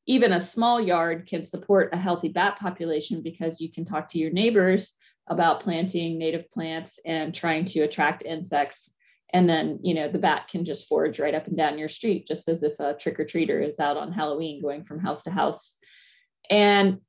Even 0.06 0.34
a 0.34 0.42
small 0.42 0.80
yard 0.80 1.27
can 1.27 1.46
support 1.46 1.94
a 1.94 1.98
healthy 1.98 2.27
bat 2.27 2.60
population 2.60 3.22
because 3.22 3.60
you 3.60 3.72
can 3.72 3.86
talk 3.86 4.10
to 4.10 4.20
your 4.20 4.32
neighbors 4.32 4.94
about 5.27 5.62
planting 5.62 6.18
native 6.18 6.51
plants 6.51 7.00
and 7.06 7.34
trying 7.34 7.65
to 7.65 7.82
attract 7.82 8.24
insects 8.24 8.92
and 9.34 9.50
then 9.50 9.80
you 9.82 9.94
know 9.94 10.08
the 10.08 10.20
bat 10.20 10.48
can 10.50 10.63
just 10.63 10.88
forage 10.88 11.20
right 11.20 11.36
up 11.36 11.48
and 11.48 11.58
down 11.58 11.78
your 11.78 11.90
street 11.90 12.28
just 12.28 12.48
as 12.48 12.63
if 12.63 12.80
a 12.80 12.94
trick-or-treater 12.94 13.68
is 13.68 13.80
out 13.80 13.98
on 13.98 14.12
halloween 14.12 14.62
going 14.62 14.84
from 14.84 15.00
house 15.00 15.24
to 15.24 15.32
house. 15.32 15.78
And 16.50 17.00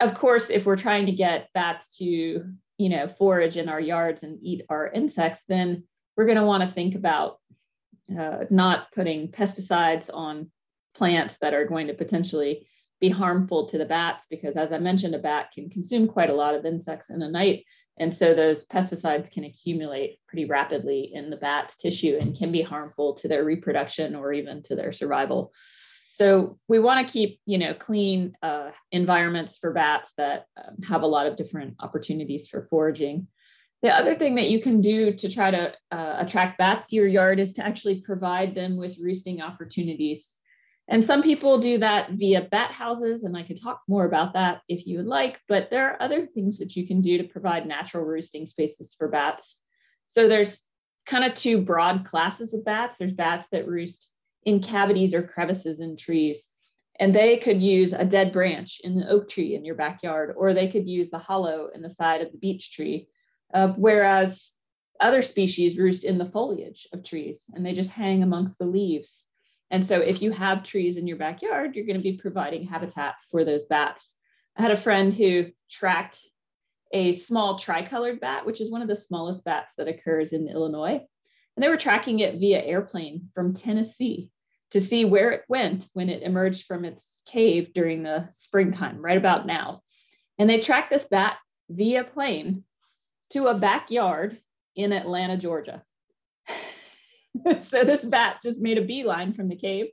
of 0.00 0.14
course 0.14 0.50
if 0.50 0.64
we're 0.64 0.76
trying 0.76 1.06
to 1.06 1.12
get 1.12 1.50
bats 1.54 1.96
to 1.98 2.04
you 2.04 2.88
know 2.88 3.08
forage 3.08 3.56
in 3.56 3.68
our 3.68 3.80
yards 3.80 4.22
and 4.22 4.38
eat 4.42 4.62
our 4.68 4.90
insects 4.90 5.42
then 5.46 5.84
we're 6.16 6.26
going 6.26 6.38
to 6.38 6.44
want 6.44 6.62
to 6.62 6.74
think 6.74 6.94
about 6.94 7.38
uh, 8.18 8.44
not 8.50 8.92
putting 8.92 9.30
pesticides 9.30 10.10
on 10.12 10.50
plants 10.94 11.38
that 11.38 11.54
are 11.54 11.66
going 11.66 11.88
to 11.88 11.94
potentially 11.94 12.66
be 13.04 13.10
harmful 13.10 13.66
to 13.66 13.78
the 13.78 13.84
bats 13.84 14.26
because 14.30 14.56
as 14.56 14.72
i 14.72 14.78
mentioned 14.78 15.14
a 15.14 15.18
bat 15.18 15.46
can 15.54 15.68
consume 15.68 16.06
quite 16.08 16.30
a 16.30 16.34
lot 16.42 16.54
of 16.54 16.64
insects 16.64 17.10
in 17.10 17.20
a 17.22 17.30
night 17.30 17.64
and 17.98 18.14
so 18.14 18.34
those 18.34 18.66
pesticides 18.66 19.30
can 19.30 19.44
accumulate 19.44 20.18
pretty 20.26 20.46
rapidly 20.46 21.12
in 21.14 21.30
the 21.30 21.36
bat's 21.36 21.76
tissue 21.76 22.18
and 22.20 22.36
can 22.36 22.50
be 22.50 22.62
harmful 22.62 23.14
to 23.16 23.28
their 23.28 23.44
reproduction 23.44 24.16
or 24.16 24.32
even 24.32 24.62
to 24.64 24.74
their 24.74 24.92
survival. 24.92 25.52
So 26.10 26.58
we 26.68 26.78
want 26.80 27.06
to 27.06 27.12
keep, 27.12 27.40
you 27.46 27.58
know, 27.58 27.74
clean 27.74 28.36
uh, 28.42 28.70
environments 28.90 29.58
for 29.58 29.72
bats 29.72 30.12
that 30.16 30.46
um, 30.56 30.82
have 30.82 31.02
a 31.02 31.06
lot 31.06 31.26
of 31.26 31.36
different 31.36 31.76
opportunities 31.80 32.48
for 32.48 32.66
foraging. 32.68 33.28
The 33.82 33.90
other 33.90 34.14
thing 34.14 34.36
that 34.36 34.48
you 34.48 34.60
can 34.60 34.80
do 34.80 35.12
to 35.14 35.30
try 35.30 35.50
to 35.50 35.74
uh, 35.90 36.16
attract 36.18 36.58
bats 36.58 36.88
to 36.88 36.96
your 36.96 37.06
yard 37.06 37.38
is 37.38 37.52
to 37.54 37.66
actually 37.66 38.00
provide 38.00 38.54
them 38.54 38.76
with 38.76 38.98
roosting 38.98 39.42
opportunities. 39.42 40.32
And 40.88 41.04
some 41.04 41.22
people 41.22 41.58
do 41.58 41.78
that 41.78 42.10
via 42.12 42.42
bat 42.42 42.70
houses, 42.70 43.24
and 43.24 43.36
I 43.36 43.42
could 43.42 43.60
talk 43.60 43.80
more 43.88 44.04
about 44.04 44.34
that 44.34 44.60
if 44.68 44.86
you 44.86 44.98
would 44.98 45.06
like, 45.06 45.40
but 45.48 45.70
there 45.70 45.88
are 45.88 46.02
other 46.02 46.26
things 46.26 46.58
that 46.58 46.76
you 46.76 46.86
can 46.86 47.00
do 47.00 47.18
to 47.18 47.24
provide 47.24 47.66
natural 47.66 48.04
roosting 48.04 48.46
spaces 48.46 48.94
for 48.96 49.08
bats. 49.08 49.60
So 50.08 50.28
there's 50.28 50.62
kind 51.06 51.24
of 51.24 51.34
two 51.36 51.62
broad 51.62 52.04
classes 52.04 52.52
of 52.52 52.64
bats. 52.64 52.96
There's 52.96 53.14
bats 53.14 53.48
that 53.48 53.66
roost 53.66 54.12
in 54.44 54.62
cavities 54.62 55.14
or 55.14 55.22
crevices 55.22 55.80
in 55.80 55.96
trees, 55.96 56.48
and 57.00 57.14
they 57.14 57.38
could 57.38 57.62
use 57.62 57.94
a 57.94 58.04
dead 58.04 58.32
branch 58.32 58.80
in 58.84 58.98
the 58.98 59.08
oak 59.08 59.30
tree 59.30 59.54
in 59.54 59.64
your 59.64 59.74
backyard, 59.74 60.34
or 60.36 60.52
they 60.52 60.68
could 60.68 60.86
use 60.86 61.10
the 61.10 61.18
hollow 61.18 61.70
in 61.74 61.80
the 61.80 61.90
side 61.90 62.20
of 62.20 62.30
the 62.30 62.38
beech 62.38 62.72
tree. 62.72 63.08
Uh, 63.52 63.68
whereas 63.76 64.52
other 65.00 65.22
species 65.22 65.78
roost 65.78 66.04
in 66.04 66.18
the 66.18 66.30
foliage 66.30 66.88
of 66.92 67.04
trees 67.04 67.42
and 67.52 67.64
they 67.64 67.72
just 67.72 67.90
hang 67.90 68.22
amongst 68.22 68.58
the 68.58 68.66
leaves. 68.66 69.26
And 69.74 69.84
so 69.84 69.98
if 69.98 70.22
you 70.22 70.30
have 70.30 70.62
trees 70.62 70.98
in 70.98 71.08
your 71.08 71.16
backyard, 71.16 71.74
you're 71.74 71.84
going 71.84 71.96
to 71.96 72.02
be 72.02 72.16
providing 72.16 72.64
habitat 72.64 73.16
for 73.28 73.44
those 73.44 73.64
bats. 73.64 74.14
I 74.56 74.62
had 74.62 74.70
a 74.70 74.80
friend 74.80 75.12
who 75.12 75.46
tracked 75.68 76.20
a 76.92 77.18
small 77.18 77.58
tricolored 77.58 78.20
bat, 78.20 78.46
which 78.46 78.60
is 78.60 78.70
one 78.70 78.82
of 78.82 78.88
the 78.88 78.94
smallest 78.94 79.44
bats 79.44 79.74
that 79.74 79.88
occurs 79.88 80.32
in 80.32 80.46
Illinois. 80.46 81.00
And 81.56 81.64
they 81.64 81.68
were 81.68 81.76
tracking 81.76 82.20
it 82.20 82.38
via 82.38 82.62
airplane 82.62 83.30
from 83.34 83.52
Tennessee 83.52 84.30
to 84.70 84.80
see 84.80 85.04
where 85.04 85.32
it 85.32 85.42
went 85.48 85.88
when 85.92 86.08
it 86.08 86.22
emerged 86.22 86.66
from 86.66 86.84
its 86.84 87.22
cave 87.26 87.74
during 87.74 88.04
the 88.04 88.28
springtime, 88.30 89.04
right 89.04 89.18
about 89.18 89.44
now. 89.44 89.82
And 90.38 90.48
they 90.48 90.60
tracked 90.60 90.90
this 90.90 91.08
bat 91.08 91.36
via 91.68 92.04
plane 92.04 92.62
to 93.30 93.48
a 93.48 93.58
backyard 93.58 94.38
in 94.76 94.92
Atlanta, 94.92 95.36
Georgia. 95.36 95.82
so 97.68 97.84
this 97.84 98.04
bat 98.04 98.38
just 98.42 98.58
made 98.58 98.78
a 98.78 98.82
beeline 98.82 99.32
from 99.32 99.48
the 99.48 99.56
cave 99.56 99.86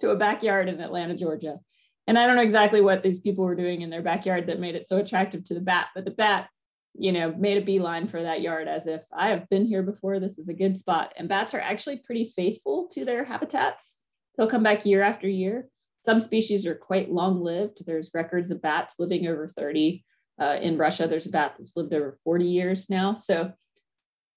to 0.00 0.10
a 0.10 0.16
backyard 0.16 0.68
in 0.68 0.80
Atlanta, 0.80 1.16
Georgia. 1.16 1.58
And 2.06 2.18
I 2.18 2.26
don't 2.26 2.36
know 2.36 2.42
exactly 2.42 2.80
what 2.80 3.02
these 3.02 3.20
people 3.20 3.44
were 3.44 3.54
doing 3.54 3.80
in 3.80 3.90
their 3.90 4.02
backyard 4.02 4.46
that 4.46 4.60
made 4.60 4.74
it 4.74 4.86
so 4.86 4.98
attractive 4.98 5.44
to 5.44 5.54
the 5.54 5.60
bat, 5.60 5.86
but 5.94 6.04
the 6.04 6.10
bat, 6.10 6.48
you 6.94 7.12
know, 7.12 7.32
made 7.32 7.56
a 7.56 7.64
beeline 7.64 8.08
for 8.08 8.22
that 8.22 8.42
yard 8.42 8.68
as 8.68 8.86
if 8.86 9.02
I 9.12 9.30
have 9.30 9.48
been 9.48 9.64
here 9.64 9.82
before. 9.82 10.20
This 10.20 10.38
is 10.38 10.48
a 10.48 10.54
good 10.54 10.78
spot. 10.78 11.14
And 11.16 11.28
bats 11.28 11.54
are 11.54 11.60
actually 11.60 12.02
pretty 12.04 12.32
faithful 12.36 12.88
to 12.92 13.04
their 13.04 13.24
habitats. 13.24 14.00
They'll 14.36 14.50
come 14.50 14.62
back 14.62 14.84
year 14.84 15.02
after 15.02 15.28
year. 15.28 15.68
Some 16.00 16.20
species 16.20 16.66
are 16.66 16.74
quite 16.74 17.10
long 17.10 17.40
lived. 17.40 17.84
There's 17.86 18.10
records 18.12 18.50
of 18.50 18.60
bats 18.60 18.96
living 18.98 19.26
over 19.26 19.48
30. 19.48 20.04
Uh, 20.40 20.58
in 20.60 20.76
Russia, 20.76 21.06
there's 21.06 21.26
a 21.26 21.30
bat 21.30 21.54
that's 21.56 21.74
lived 21.74 21.94
over 21.94 22.18
40 22.24 22.44
years 22.44 22.90
now. 22.90 23.14
So 23.14 23.52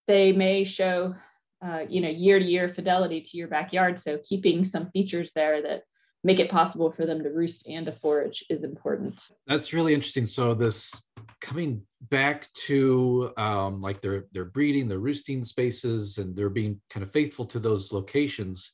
they 0.07 0.31
may 0.31 0.63
show 0.63 1.15
uh, 1.61 1.81
you 1.89 2.01
know 2.01 2.09
year 2.09 2.39
to 2.39 2.45
year 2.45 2.69
fidelity 2.69 3.21
to 3.21 3.37
your 3.37 3.47
backyard. 3.47 3.99
So 3.99 4.19
keeping 4.23 4.65
some 4.65 4.89
features 4.91 5.31
there 5.33 5.61
that 5.61 5.83
make 6.23 6.39
it 6.39 6.49
possible 6.49 6.91
for 6.91 7.05
them 7.05 7.23
to 7.23 7.29
roost 7.29 7.67
and 7.67 7.85
to 7.85 7.91
forage 7.91 8.43
is 8.49 8.63
important. 8.63 9.19
That's 9.45 9.73
really 9.73 9.93
interesting. 9.93 10.25
So 10.25 10.53
this 10.53 11.01
coming 11.41 11.83
back 12.01 12.51
to 12.65 13.31
um, 13.37 13.81
like 13.81 14.01
they're 14.01 14.25
they're 14.31 14.45
breeding 14.45 14.87
their 14.87 14.99
roosting 14.99 15.43
spaces 15.43 16.17
and 16.17 16.35
they're 16.35 16.49
being 16.49 16.81
kind 16.89 17.03
of 17.03 17.11
faithful 17.11 17.45
to 17.45 17.59
those 17.59 17.91
locations. 17.91 18.73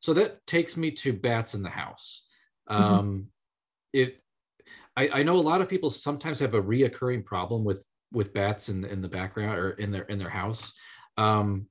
So 0.00 0.12
that 0.14 0.46
takes 0.46 0.76
me 0.76 0.92
to 0.92 1.12
bats 1.12 1.54
in 1.54 1.62
the 1.62 1.70
house. 1.70 2.24
Mm-hmm. 2.70 2.82
um, 2.82 3.26
it 3.92 4.20
I, 4.96 5.08
I 5.14 5.22
know 5.22 5.36
a 5.36 5.40
lot 5.40 5.60
of 5.60 5.68
people 5.68 5.90
sometimes 5.90 6.40
have 6.40 6.54
a 6.54 6.62
reoccurring 6.62 7.24
problem 7.24 7.64
with 7.64 7.84
with 8.12 8.34
bats 8.34 8.68
in 8.68 8.84
in 8.84 9.02
the 9.02 9.08
background 9.08 9.58
or 9.58 9.70
in 9.70 9.90
their 9.90 10.02
in 10.02 10.18
their 10.18 10.28
house. 10.28 10.72
Um, 11.16 11.66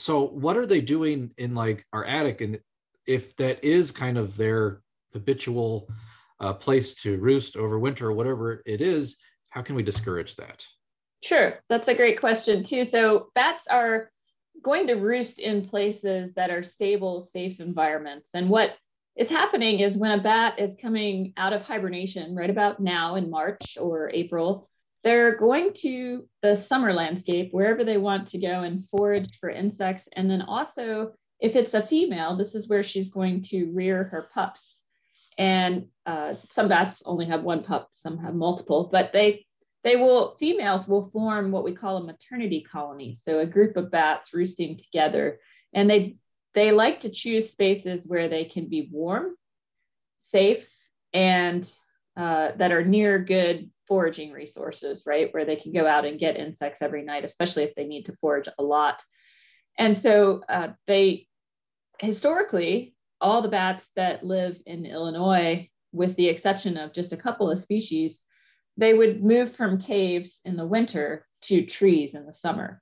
so 0.00 0.22
what 0.22 0.56
are 0.56 0.66
they 0.66 0.80
doing 0.80 1.30
in 1.38 1.54
like 1.54 1.84
our 1.92 2.04
attic? 2.04 2.40
And 2.40 2.60
if 3.06 3.36
that 3.36 3.62
is 3.64 3.90
kind 3.90 4.18
of 4.18 4.36
their 4.36 4.82
habitual 5.12 5.88
uh, 6.40 6.54
place 6.54 6.94
to 6.96 7.18
roost 7.18 7.56
over 7.56 7.78
winter 7.78 8.08
or 8.08 8.12
whatever 8.12 8.62
it 8.64 8.80
is 8.80 9.16
how 9.50 9.62
can 9.62 9.74
we 9.74 9.82
discourage 9.82 10.36
that? 10.36 10.64
Sure. 11.22 11.58
That's 11.68 11.88
a 11.88 11.94
great 11.94 12.18
question 12.18 12.64
too. 12.64 12.84
So 12.84 13.30
bats 13.34 13.64
are 13.68 14.10
going 14.62 14.86
to 14.86 14.94
roost 14.94 15.38
in 15.38 15.68
places 15.68 16.32
that 16.34 16.50
are 16.50 16.62
stable 16.62 17.28
safe 17.32 17.60
environments. 17.60 18.30
And 18.32 18.48
what 18.48 18.76
is 19.16 19.28
happening 19.28 19.80
is 19.80 19.96
when 19.96 20.18
a 20.18 20.22
bat 20.22 20.58
is 20.58 20.76
coming 20.80 21.34
out 21.36 21.52
of 21.52 21.62
hibernation 21.62 22.34
right 22.34 22.48
about 22.48 22.80
now 22.80 23.16
in 23.16 23.28
march 23.28 23.76
or 23.78 24.08
april 24.14 24.69
they're 25.02 25.36
going 25.36 25.72
to 25.74 26.28
the 26.42 26.56
summer 26.56 26.92
landscape 26.92 27.48
wherever 27.52 27.84
they 27.84 27.96
want 27.96 28.28
to 28.28 28.38
go 28.38 28.62
and 28.62 28.86
forage 28.88 29.38
for 29.40 29.48
insects. 29.48 30.08
And 30.14 30.30
then 30.30 30.42
also, 30.42 31.12
if 31.40 31.56
it's 31.56 31.74
a 31.74 31.86
female, 31.86 32.36
this 32.36 32.54
is 32.54 32.68
where 32.68 32.84
she's 32.84 33.10
going 33.10 33.42
to 33.44 33.72
rear 33.72 34.04
her 34.04 34.28
pups. 34.34 34.80
And 35.38 35.86
uh, 36.04 36.34
some 36.50 36.68
bats 36.68 37.02
only 37.06 37.26
have 37.26 37.42
one 37.42 37.62
pup, 37.62 37.88
some 37.94 38.18
have 38.18 38.34
multiple, 38.34 38.88
but 38.92 39.12
they 39.12 39.46
they 39.82 39.96
will 39.96 40.36
females 40.38 40.86
will 40.86 41.08
form 41.10 41.50
what 41.50 41.64
we 41.64 41.72
call 41.72 41.96
a 41.96 42.04
maternity 42.04 42.66
colony. 42.70 43.14
So 43.14 43.38
a 43.38 43.46
group 43.46 43.78
of 43.78 43.90
bats 43.90 44.34
roosting 44.34 44.76
together, 44.76 45.40
and 45.72 45.88
they 45.88 46.16
they 46.54 46.72
like 46.72 47.00
to 47.00 47.10
choose 47.10 47.50
spaces 47.50 48.06
where 48.06 48.28
they 48.28 48.44
can 48.44 48.68
be 48.68 48.90
warm, 48.92 49.36
safe, 50.18 50.68
and 51.14 51.70
uh, 52.16 52.50
that 52.56 52.72
are 52.72 52.84
near 52.84 53.18
good 53.18 53.70
foraging 53.90 54.30
resources, 54.32 55.02
right? 55.04 55.28
Where 55.34 55.44
they 55.44 55.56
can 55.56 55.72
go 55.72 55.84
out 55.86 56.06
and 56.06 56.18
get 56.18 56.36
insects 56.36 56.80
every 56.80 57.02
night, 57.02 57.24
especially 57.24 57.64
if 57.64 57.74
they 57.74 57.86
need 57.86 58.06
to 58.06 58.16
forage 58.20 58.48
a 58.56 58.62
lot. 58.62 59.02
And 59.76 59.98
so 59.98 60.42
uh, 60.48 60.68
they 60.86 61.26
historically, 61.98 62.94
all 63.20 63.42
the 63.42 63.48
bats 63.48 63.90
that 63.96 64.24
live 64.24 64.56
in 64.64 64.86
Illinois, 64.86 65.68
with 65.92 66.14
the 66.16 66.28
exception 66.28 66.76
of 66.76 66.94
just 66.94 67.12
a 67.12 67.22
couple 67.24 67.50
of 67.50 67.58
species, 67.58 68.24
they 68.76 68.94
would 68.94 69.22
move 69.22 69.56
from 69.56 69.80
caves 69.80 70.40
in 70.44 70.56
the 70.56 70.66
winter 70.66 71.26
to 71.42 71.66
trees 71.66 72.14
in 72.14 72.26
the 72.26 72.32
summer. 72.32 72.80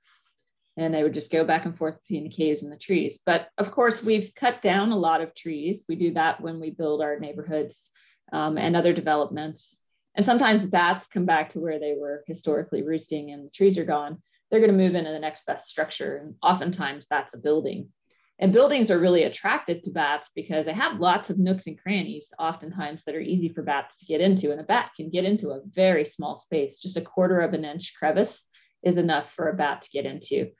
and 0.77 0.93
they 0.93 1.03
would 1.03 1.13
just 1.13 1.31
go 1.31 1.43
back 1.43 1.65
and 1.65 1.77
forth 1.77 1.97
between 2.01 2.23
the 2.23 2.29
caves 2.29 2.63
and 2.63 2.71
the 2.71 2.77
trees. 2.77 3.19
But 3.25 3.49
of 3.57 3.71
course, 3.71 4.01
we've 4.01 4.31
cut 4.33 4.61
down 4.61 4.91
a 4.91 4.97
lot 4.97 5.21
of 5.21 5.35
trees. 5.35 5.83
We 5.89 5.95
do 5.95 6.13
that 6.13 6.39
when 6.39 6.59
we 6.59 6.69
build 6.71 7.01
our 7.01 7.19
neighborhoods 7.19 7.89
um, 8.31 8.57
and 8.57 8.75
other 8.75 8.93
developments. 8.93 9.77
And 10.15 10.25
sometimes 10.25 10.65
bats 10.65 11.07
come 11.07 11.25
back 11.25 11.49
to 11.51 11.59
where 11.59 11.79
they 11.79 11.95
were 11.99 12.23
historically 12.27 12.83
roosting 12.83 13.31
and 13.31 13.45
the 13.45 13.51
trees 13.51 13.77
are 13.77 13.85
gone. 13.85 14.21
They're 14.49 14.59
going 14.59 14.71
to 14.71 14.77
move 14.77 14.95
into 14.95 15.11
the 15.11 15.19
next 15.19 15.45
best 15.45 15.67
structure. 15.67 16.17
And 16.17 16.35
oftentimes 16.41 17.07
that's 17.09 17.35
a 17.35 17.39
building. 17.39 17.89
And 18.39 18.53
buildings 18.53 18.89
are 18.89 18.99
really 18.99 19.23
attracted 19.23 19.83
to 19.83 19.91
bats 19.91 20.29
because 20.33 20.65
they 20.65 20.73
have 20.73 20.99
lots 20.99 21.29
of 21.29 21.37
nooks 21.37 21.67
and 21.67 21.79
crannies, 21.79 22.33
oftentimes 22.39 23.03
that 23.03 23.15
are 23.15 23.19
easy 23.19 23.49
for 23.49 23.63
bats 23.63 23.97
to 23.99 24.05
get 24.05 24.21
into. 24.21 24.51
And 24.51 24.61
a 24.61 24.63
bat 24.63 24.91
can 24.95 25.09
get 25.09 25.25
into 25.25 25.49
a 25.49 25.61
very 25.65 26.05
small 26.05 26.37
space, 26.37 26.79
just 26.79 26.95
a 26.95 27.01
quarter 27.01 27.41
of 27.41 27.53
an 27.53 27.65
inch 27.65 27.93
crevice 27.99 28.41
is 28.81 28.97
enough 28.97 29.33
for 29.33 29.49
a 29.49 29.55
bat 29.55 29.81
to 29.81 29.89
get 29.89 30.05
into. 30.05 30.51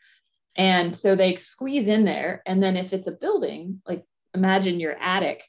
And 0.58 0.96
so 0.96 1.16
they 1.16 1.38
squeeze 1.38 1.88
in 1.88 2.04
there. 2.04 2.44
And 2.46 2.62
then 2.62 2.76
if 2.76 2.92
it's 2.92 3.08
a 3.08 3.14
building, 3.14 3.82
like 3.88 4.04
imagine 4.34 4.82
your 4.82 4.98
attic, 5.00 5.44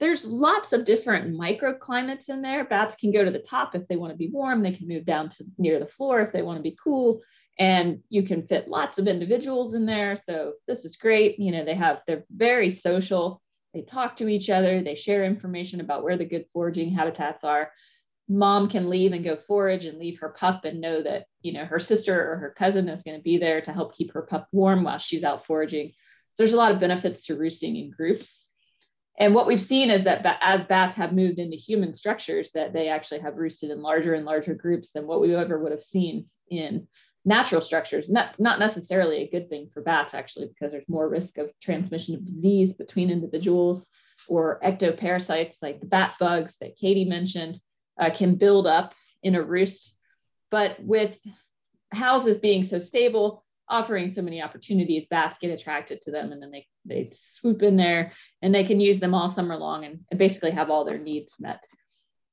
there's 0.00 0.24
lots 0.24 0.72
of 0.72 0.84
different 0.84 1.38
microclimates 1.38 2.28
in 2.28 2.42
there. 2.42 2.64
Bats 2.64 2.96
can 2.96 3.12
go 3.12 3.24
to 3.24 3.30
the 3.30 3.38
top 3.38 3.74
if 3.74 3.86
they 3.88 3.96
want 3.96 4.12
to 4.12 4.16
be 4.16 4.28
warm. 4.28 4.62
They 4.62 4.72
can 4.72 4.88
move 4.88 5.04
down 5.04 5.30
to 5.30 5.44
near 5.56 5.78
the 5.78 5.86
floor 5.86 6.20
if 6.20 6.32
they 6.32 6.42
want 6.42 6.58
to 6.58 6.62
be 6.62 6.76
cool. 6.82 7.22
And 7.58 8.00
you 8.08 8.24
can 8.24 8.46
fit 8.46 8.68
lots 8.68 8.98
of 8.98 9.06
individuals 9.06 9.74
in 9.74 9.86
there. 9.86 10.16
So 10.16 10.54
this 10.66 10.84
is 10.84 10.96
great. 10.96 11.38
You 11.38 11.52
know, 11.52 11.64
they 11.64 11.74
have, 11.74 12.02
they're 12.06 12.24
very 12.34 12.70
social. 12.70 13.40
They 13.72 13.82
talk 13.82 14.16
to 14.16 14.28
each 14.28 14.50
other. 14.50 14.82
They 14.82 14.96
share 14.96 15.24
information 15.24 15.80
about 15.80 16.02
where 16.02 16.16
the 16.16 16.24
good 16.24 16.46
foraging 16.52 16.90
habitats 16.90 17.44
are 17.44 17.70
mom 18.28 18.68
can 18.68 18.88
leave 18.88 19.12
and 19.12 19.24
go 19.24 19.36
forage 19.36 19.84
and 19.84 19.98
leave 19.98 20.18
her 20.18 20.30
pup 20.30 20.64
and 20.64 20.80
know 20.80 21.02
that 21.02 21.26
you 21.42 21.52
know 21.52 21.64
her 21.64 21.78
sister 21.78 22.32
or 22.32 22.36
her 22.36 22.54
cousin 22.56 22.88
is 22.88 23.02
going 23.02 23.16
to 23.16 23.22
be 23.22 23.36
there 23.36 23.60
to 23.60 23.72
help 23.72 23.94
keep 23.94 24.12
her 24.12 24.22
pup 24.22 24.48
warm 24.52 24.82
while 24.82 24.98
she's 24.98 25.24
out 25.24 25.44
foraging 25.46 25.88
so 26.30 26.42
there's 26.42 26.54
a 26.54 26.56
lot 26.58 26.72
of 26.72 26.80
benefits 26.80 27.26
to 27.26 27.36
roosting 27.36 27.76
in 27.76 27.90
groups 27.90 28.43
and 29.18 29.34
what 29.34 29.46
we've 29.46 29.60
seen 29.60 29.90
is 29.90 30.04
that 30.04 30.26
as 30.40 30.64
bats 30.64 30.96
have 30.96 31.12
moved 31.12 31.38
into 31.38 31.56
human 31.56 31.94
structures 31.94 32.50
that 32.52 32.72
they 32.72 32.88
actually 32.88 33.20
have 33.20 33.36
roosted 33.36 33.70
in 33.70 33.80
larger 33.80 34.14
and 34.14 34.24
larger 34.24 34.54
groups 34.54 34.90
than 34.90 35.06
what 35.06 35.20
we 35.20 35.34
ever 35.34 35.58
would 35.58 35.72
have 35.72 35.82
seen 35.82 36.26
in 36.50 36.86
natural 37.24 37.60
structures 37.60 38.08
not, 38.08 38.38
not 38.38 38.58
necessarily 38.58 39.18
a 39.22 39.30
good 39.30 39.48
thing 39.48 39.70
for 39.72 39.82
bats 39.82 40.14
actually 40.14 40.46
because 40.46 40.72
there's 40.72 40.88
more 40.88 41.08
risk 41.08 41.38
of 41.38 41.52
transmission 41.60 42.14
of 42.14 42.24
disease 42.24 42.72
between 42.72 43.10
individuals 43.10 43.86
or 44.28 44.60
ectoparasites 44.64 45.56
like 45.62 45.80
the 45.80 45.86
bat 45.86 46.14
bugs 46.18 46.56
that 46.60 46.76
katie 46.76 47.04
mentioned 47.04 47.58
uh, 47.98 48.10
can 48.10 48.34
build 48.34 48.66
up 48.66 48.94
in 49.22 49.34
a 49.34 49.42
roost. 49.42 49.94
But 50.50 50.76
with 50.80 51.18
houses 51.92 52.38
being 52.38 52.64
so 52.64 52.78
stable, 52.78 53.43
offering 53.68 54.10
so 54.10 54.22
many 54.22 54.42
opportunities, 54.42 55.06
bats 55.08 55.38
get 55.38 55.50
attracted 55.50 56.02
to 56.02 56.10
them 56.10 56.32
and 56.32 56.42
then 56.42 56.50
they, 56.50 56.66
they 56.84 57.10
swoop 57.14 57.62
in 57.62 57.76
there 57.76 58.12
and 58.42 58.54
they 58.54 58.64
can 58.64 58.80
use 58.80 59.00
them 59.00 59.14
all 59.14 59.28
summer 59.28 59.56
long 59.56 59.84
and, 59.84 60.00
and 60.10 60.18
basically 60.18 60.50
have 60.50 60.70
all 60.70 60.84
their 60.84 60.98
needs 60.98 61.34
met. 61.40 61.64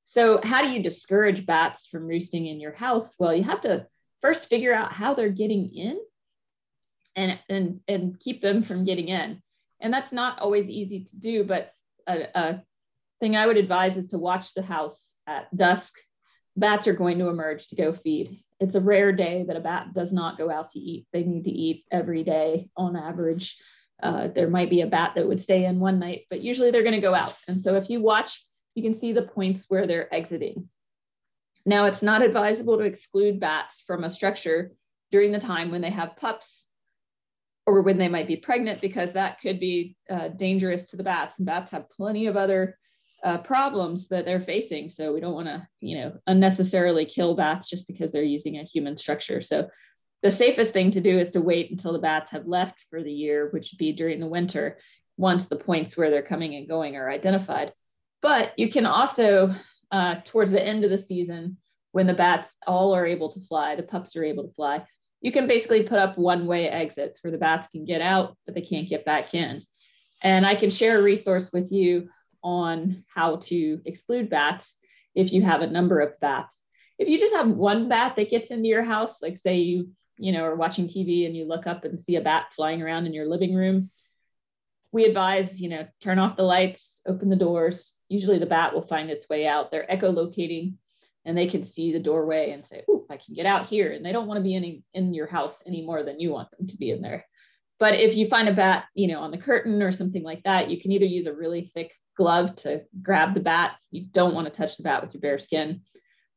So, 0.04 0.40
how 0.42 0.60
do 0.60 0.68
you 0.68 0.82
discourage 0.82 1.46
bats 1.46 1.86
from 1.86 2.06
roosting 2.06 2.46
in 2.46 2.60
your 2.60 2.74
house? 2.74 3.14
Well, 3.18 3.34
you 3.34 3.44
have 3.44 3.62
to 3.62 3.86
first 4.20 4.48
figure 4.48 4.74
out 4.74 4.92
how 4.92 5.14
they're 5.14 5.30
getting 5.30 5.74
in 5.74 5.98
and, 7.16 7.38
and, 7.48 7.80
and 7.88 8.20
keep 8.20 8.42
them 8.42 8.62
from 8.62 8.84
getting 8.84 9.08
in. 9.08 9.42
And 9.80 9.92
that's 9.92 10.12
not 10.12 10.38
always 10.38 10.68
easy 10.68 11.04
to 11.04 11.16
do, 11.18 11.44
but 11.44 11.72
a, 12.06 12.26
a 12.34 12.62
thing 13.20 13.36
I 13.36 13.46
would 13.46 13.56
advise 13.56 13.96
is 13.96 14.08
to 14.08 14.18
watch 14.18 14.54
the 14.54 14.62
house 14.62 15.14
at 15.26 15.54
dusk. 15.56 15.94
Bats 16.56 16.86
are 16.86 16.94
going 16.94 17.18
to 17.18 17.28
emerge 17.28 17.68
to 17.68 17.76
go 17.76 17.92
feed. 17.92 18.38
It's 18.62 18.76
a 18.76 18.80
rare 18.80 19.10
day 19.10 19.44
that 19.48 19.56
a 19.56 19.60
bat 19.60 19.92
does 19.92 20.12
not 20.12 20.38
go 20.38 20.48
out 20.48 20.70
to 20.70 20.78
eat. 20.78 21.08
They 21.12 21.24
need 21.24 21.44
to 21.46 21.50
eat 21.50 21.84
every 21.90 22.22
day 22.22 22.70
on 22.76 22.94
average. 22.94 23.58
Uh, 24.00 24.28
there 24.28 24.48
might 24.48 24.70
be 24.70 24.82
a 24.82 24.86
bat 24.86 25.12
that 25.16 25.26
would 25.26 25.40
stay 25.40 25.64
in 25.64 25.80
one 25.80 25.98
night, 25.98 26.26
but 26.30 26.42
usually 26.42 26.70
they're 26.70 26.84
going 26.84 26.94
to 26.94 27.00
go 27.00 27.12
out. 27.12 27.34
And 27.48 27.60
so 27.60 27.74
if 27.74 27.90
you 27.90 28.00
watch, 28.00 28.46
you 28.76 28.82
can 28.84 28.94
see 28.94 29.12
the 29.12 29.22
points 29.22 29.64
where 29.68 29.88
they're 29.88 30.14
exiting. 30.14 30.68
Now, 31.66 31.86
it's 31.86 32.02
not 32.02 32.22
advisable 32.22 32.78
to 32.78 32.84
exclude 32.84 33.40
bats 33.40 33.82
from 33.84 34.04
a 34.04 34.10
structure 34.10 34.72
during 35.10 35.32
the 35.32 35.40
time 35.40 35.72
when 35.72 35.82
they 35.82 35.90
have 35.90 36.16
pups 36.16 36.64
or 37.66 37.82
when 37.82 37.98
they 37.98 38.08
might 38.08 38.28
be 38.28 38.36
pregnant, 38.36 38.80
because 38.80 39.12
that 39.12 39.40
could 39.40 39.58
be 39.58 39.96
uh, 40.08 40.28
dangerous 40.28 40.86
to 40.86 40.96
the 40.96 41.04
bats. 41.04 41.38
And 41.38 41.46
bats 41.46 41.72
have 41.72 41.90
plenty 41.90 42.26
of 42.26 42.36
other 42.36 42.78
uh, 43.22 43.38
problems 43.38 44.08
that 44.08 44.24
they're 44.24 44.40
facing. 44.40 44.90
So 44.90 45.12
we 45.12 45.20
don't 45.20 45.34
want 45.34 45.46
to, 45.46 45.66
you 45.80 45.98
know, 45.98 46.12
unnecessarily 46.26 47.06
kill 47.06 47.36
bats 47.36 47.68
just 47.68 47.86
because 47.86 48.10
they're 48.10 48.22
using 48.22 48.58
a 48.58 48.64
human 48.64 48.96
structure. 48.96 49.40
So 49.42 49.68
the 50.22 50.30
safest 50.30 50.72
thing 50.72 50.92
to 50.92 51.00
do 51.00 51.18
is 51.18 51.30
to 51.32 51.40
wait 51.40 51.70
until 51.70 51.92
the 51.92 51.98
bats 51.98 52.30
have 52.32 52.46
left 52.46 52.84
for 52.90 53.02
the 53.02 53.12
year, 53.12 53.48
which 53.50 53.72
would 53.72 53.78
be 53.78 53.92
during 53.92 54.20
the 54.20 54.26
winter, 54.26 54.78
once 55.16 55.46
the 55.46 55.56
points 55.56 55.96
where 55.96 56.10
they're 56.10 56.22
coming 56.22 56.54
and 56.54 56.68
going 56.68 56.96
are 56.96 57.10
identified. 57.10 57.72
But 58.22 58.52
you 58.56 58.70
can 58.70 58.86
also, 58.86 59.54
uh, 59.90 60.16
towards 60.24 60.52
the 60.52 60.64
end 60.64 60.84
of 60.84 60.90
the 60.90 60.98
season, 60.98 61.58
when 61.92 62.06
the 62.06 62.14
bats 62.14 62.50
all 62.66 62.94
are 62.94 63.06
able 63.06 63.30
to 63.32 63.40
fly, 63.40 63.76
the 63.76 63.82
pups 63.82 64.16
are 64.16 64.24
able 64.24 64.44
to 64.44 64.54
fly, 64.54 64.84
you 65.20 65.30
can 65.30 65.46
basically 65.46 65.84
put 65.84 65.98
up 65.98 66.18
one 66.18 66.46
way 66.46 66.68
exits 66.68 67.22
where 67.22 67.30
the 67.30 67.38
bats 67.38 67.68
can 67.68 67.84
get 67.84 68.00
out, 68.00 68.36
but 68.46 68.54
they 68.54 68.62
can't 68.62 68.88
get 68.88 69.04
back 69.04 69.34
in. 69.34 69.62
And 70.22 70.46
I 70.46 70.54
can 70.54 70.70
share 70.70 70.98
a 70.98 71.02
resource 71.02 71.50
with 71.52 71.70
you 71.70 72.08
on 72.42 73.04
how 73.12 73.36
to 73.36 73.80
exclude 73.84 74.30
bats 74.30 74.78
if 75.14 75.32
you 75.32 75.42
have 75.42 75.60
a 75.60 75.66
number 75.66 76.00
of 76.00 76.18
bats. 76.20 76.60
If 76.98 77.08
you 77.08 77.18
just 77.18 77.34
have 77.34 77.48
one 77.48 77.88
bat 77.88 78.16
that 78.16 78.30
gets 78.30 78.50
into 78.50 78.68
your 78.68 78.82
house, 78.82 79.22
like 79.22 79.38
say 79.38 79.58
you, 79.58 79.90
you 80.16 80.32
know, 80.32 80.44
are 80.44 80.56
watching 80.56 80.86
TV 80.86 81.26
and 81.26 81.36
you 81.36 81.46
look 81.46 81.66
up 81.66 81.84
and 81.84 81.98
see 81.98 82.16
a 82.16 82.20
bat 82.20 82.46
flying 82.54 82.82
around 82.82 83.06
in 83.06 83.14
your 83.14 83.26
living 83.26 83.54
room, 83.54 83.90
we 84.92 85.04
advise, 85.04 85.60
you 85.60 85.70
know, 85.70 85.86
turn 86.02 86.18
off 86.18 86.36
the 86.36 86.42
lights, 86.42 87.00
open 87.06 87.30
the 87.30 87.36
doors. 87.36 87.94
Usually 88.08 88.38
the 88.38 88.46
bat 88.46 88.74
will 88.74 88.86
find 88.86 89.10
its 89.10 89.28
way 89.28 89.46
out. 89.46 89.70
They're 89.70 89.86
echolocating 89.90 90.74
and 91.24 91.36
they 91.36 91.46
can 91.46 91.64
see 91.64 91.92
the 91.92 91.98
doorway 91.98 92.50
and 92.50 92.64
say, 92.64 92.82
oh, 92.88 93.06
I 93.08 93.16
can 93.16 93.34
get 93.34 93.46
out 93.46 93.66
here. 93.66 93.92
And 93.92 94.04
they 94.04 94.12
don't 94.12 94.26
want 94.26 94.38
to 94.38 94.44
be 94.44 94.54
in, 94.54 94.82
in 94.92 95.14
your 95.14 95.26
house 95.26 95.62
any 95.66 95.84
more 95.84 96.02
than 96.02 96.20
you 96.20 96.30
want 96.30 96.50
them 96.50 96.66
to 96.66 96.76
be 96.76 96.90
in 96.90 97.00
there. 97.00 97.24
But 97.78 97.94
if 97.94 98.14
you 98.14 98.28
find 98.28 98.48
a 98.48 98.54
bat, 98.54 98.84
you 98.94 99.08
know, 99.08 99.20
on 99.20 99.30
the 99.30 99.38
curtain 99.38 99.82
or 99.82 99.92
something 99.92 100.22
like 100.22 100.42
that, 100.44 100.70
you 100.70 100.80
can 100.80 100.92
either 100.92 101.06
use 101.06 101.26
a 101.26 101.32
really 101.32 101.70
thick 101.74 101.92
glove 102.16 102.56
to 102.56 102.82
grab 103.02 103.34
the 103.34 103.40
bat. 103.40 103.76
You 103.90 104.06
don't 104.10 104.34
want 104.34 104.46
to 104.46 104.52
touch 104.52 104.76
the 104.76 104.82
bat 104.82 105.02
with 105.02 105.14
your 105.14 105.20
bare 105.20 105.38
skin, 105.38 105.82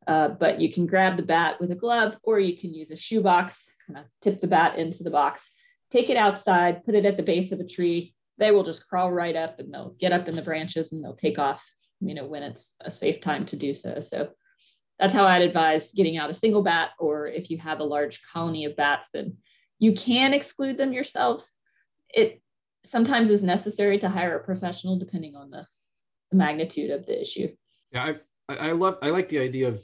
uh, 0.07 0.29
but 0.29 0.59
you 0.59 0.71
can 0.71 0.85
grab 0.85 1.17
the 1.17 1.23
bat 1.23 1.59
with 1.59 1.71
a 1.71 1.75
glove 1.75 2.15
or 2.23 2.39
you 2.39 2.57
can 2.57 2.73
use 2.73 2.91
a 2.91 2.97
shoebox, 2.97 3.69
kind 3.87 3.99
of 3.99 4.05
tip 4.21 4.41
the 4.41 4.47
bat 4.47 4.77
into 4.77 5.03
the 5.03 5.11
box, 5.11 5.49
take 5.91 6.09
it 6.09 6.17
outside, 6.17 6.83
put 6.85 6.95
it 6.95 7.05
at 7.05 7.17
the 7.17 7.23
base 7.23 7.51
of 7.51 7.59
a 7.59 7.67
tree. 7.67 8.13
They 8.37 8.51
will 8.51 8.63
just 8.63 8.87
crawl 8.87 9.11
right 9.11 9.35
up 9.35 9.59
and 9.59 9.73
they'll 9.73 9.95
get 9.99 10.11
up 10.11 10.27
in 10.27 10.35
the 10.35 10.41
branches 10.41 10.91
and 10.91 11.03
they'll 11.03 11.15
take 11.15 11.39
off, 11.39 11.63
you 12.01 12.15
know, 12.15 12.25
when 12.25 12.43
it's 12.43 12.73
a 12.81 12.91
safe 12.91 13.21
time 13.21 13.45
to 13.47 13.55
do 13.55 13.73
so. 13.73 14.01
So 14.01 14.29
that's 14.99 15.13
how 15.13 15.25
I'd 15.25 15.41
advise 15.41 15.91
getting 15.91 16.17
out 16.17 16.29
a 16.29 16.35
single 16.35 16.63
bat, 16.63 16.91
or 16.99 17.27
if 17.27 17.49
you 17.49 17.57
have 17.57 17.79
a 17.79 17.85
large 17.85 18.21
colony 18.31 18.65
of 18.65 18.77
bats, 18.77 19.09
then 19.13 19.37
you 19.77 19.93
can 19.93 20.33
exclude 20.33 20.77
them 20.77 20.93
yourselves. 20.93 21.51
It 22.09 22.41
sometimes 22.89 23.29
is 23.29 23.43
necessary 23.43 23.99
to 23.99 24.09
hire 24.09 24.37
a 24.37 24.43
professional 24.43 24.97
depending 24.97 25.35
on 25.35 25.49
the, 25.49 25.65
the 26.31 26.37
magnitude 26.37 26.91
of 26.91 27.05
the 27.05 27.19
issue. 27.21 27.47
Yeah, 27.91 28.13
I, 28.49 28.55
I 28.55 28.71
love, 28.71 28.97
I 29.01 29.09
like 29.09 29.29
the 29.29 29.39
idea 29.39 29.67
of 29.67 29.83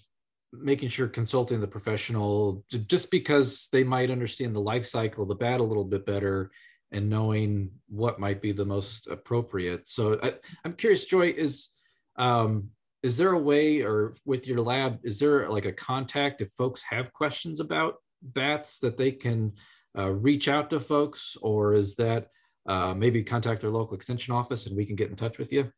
making 0.54 0.90
sure 0.90 1.08
consulting 1.08 1.62
the 1.62 1.68
professional 1.68 2.64
just 2.70 3.10
because 3.10 3.70
they 3.72 3.84
might 3.84 4.12
understand 4.12 4.56
the 4.56 4.62
life 4.62 4.86
cycle 4.86 5.24
of 5.24 5.30
the 5.30 5.36
bat 5.36 5.62
a 5.62 5.64
little 5.64 5.86
bit 5.86 6.06
better 6.06 6.52
and 6.92 7.10
knowing 7.10 7.72
what 7.88 8.20
might 8.20 8.42
be 8.42 8.52
the 8.52 8.66
most 8.66 9.08
appropriate. 9.08 9.88
So 9.88 10.20
I, 10.22 10.34
am 10.66 10.74
curious, 10.74 11.06
Joy, 11.06 11.30
is 11.30 11.70
um, 12.18 12.70
is 13.02 13.18
there 13.18 13.32
a 13.32 13.40
way 13.40 13.82
or 13.82 14.16
with 14.26 14.46
your 14.46 14.62
lab, 14.62 15.00
is 15.04 15.18
there 15.20 15.50
like 15.50 15.66
a 15.66 15.72
contact 15.72 16.42
if 16.42 16.52
folks 16.52 16.84
have 16.84 17.14
questions 17.14 17.60
about 17.60 17.96
bats 18.22 18.80
that 18.80 18.98
they 18.98 19.12
can 19.12 19.54
uh, 19.98 20.12
reach 20.12 20.48
out 20.48 20.70
to 20.70 20.80
folks 20.80 21.36
or 21.42 21.74
is 21.74 21.96
that 21.96 22.28
uh, 22.68 22.94
maybe 22.94 23.24
contact 23.24 23.62
their 23.62 23.70
local 23.70 23.96
extension 23.96 24.34
office 24.34 24.66
and 24.66 24.76
we 24.76 24.86
can 24.86 24.96
get 24.96 25.10
in 25.10 25.16
touch 25.16 25.38
with 25.38 25.52
you? 25.52 25.72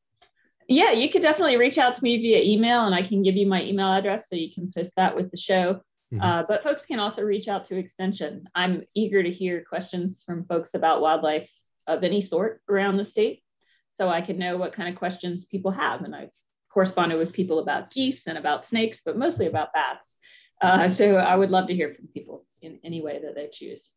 Yeah, 0.67 0.91
you 0.91 1.09
could 1.09 1.21
definitely 1.21 1.57
reach 1.57 1.77
out 1.77 1.95
to 1.95 2.03
me 2.03 2.17
via 2.17 2.41
email 2.41 2.85
and 2.85 2.95
I 2.95 3.03
can 3.03 3.23
give 3.23 3.35
you 3.35 3.47
my 3.47 3.63
email 3.63 3.91
address 3.93 4.29
so 4.29 4.35
you 4.35 4.53
can 4.53 4.71
post 4.75 4.93
that 4.95 5.15
with 5.15 5.31
the 5.31 5.37
show. 5.37 5.81
Mm-hmm. 6.13 6.21
Uh, 6.21 6.43
but 6.47 6.63
folks 6.63 6.85
can 6.85 6.99
also 6.99 7.23
reach 7.23 7.47
out 7.47 7.65
to 7.65 7.77
Extension. 7.77 8.47
I'm 8.55 8.83
eager 8.93 9.23
to 9.23 9.31
hear 9.31 9.63
questions 9.67 10.23
from 10.25 10.45
folks 10.45 10.73
about 10.73 11.01
wildlife 11.01 11.51
of 11.87 12.03
any 12.03 12.21
sort 12.21 12.61
around 12.69 12.97
the 12.97 13.05
state 13.05 13.43
so 13.91 14.09
I 14.09 14.21
can 14.21 14.37
know 14.37 14.57
what 14.57 14.73
kind 14.73 14.89
of 14.89 14.95
questions 14.95 15.45
people 15.45 15.71
have. 15.71 16.01
And 16.01 16.15
I've 16.15 16.33
corresponded 16.69 17.17
with 17.17 17.33
people 17.33 17.59
about 17.59 17.91
geese 17.91 18.27
and 18.27 18.37
about 18.37 18.65
snakes, 18.65 19.01
but 19.05 19.17
mostly 19.17 19.47
about 19.47 19.73
bats. 19.73 20.17
Uh, 20.61 20.89
so 20.89 21.15
I 21.15 21.35
would 21.35 21.51
love 21.51 21.67
to 21.67 21.75
hear 21.75 21.93
from 21.93 22.07
people 22.07 22.45
in 22.61 22.79
any 22.83 23.01
way 23.01 23.19
that 23.21 23.35
they 23.35 23.49
choose 23.51 23.91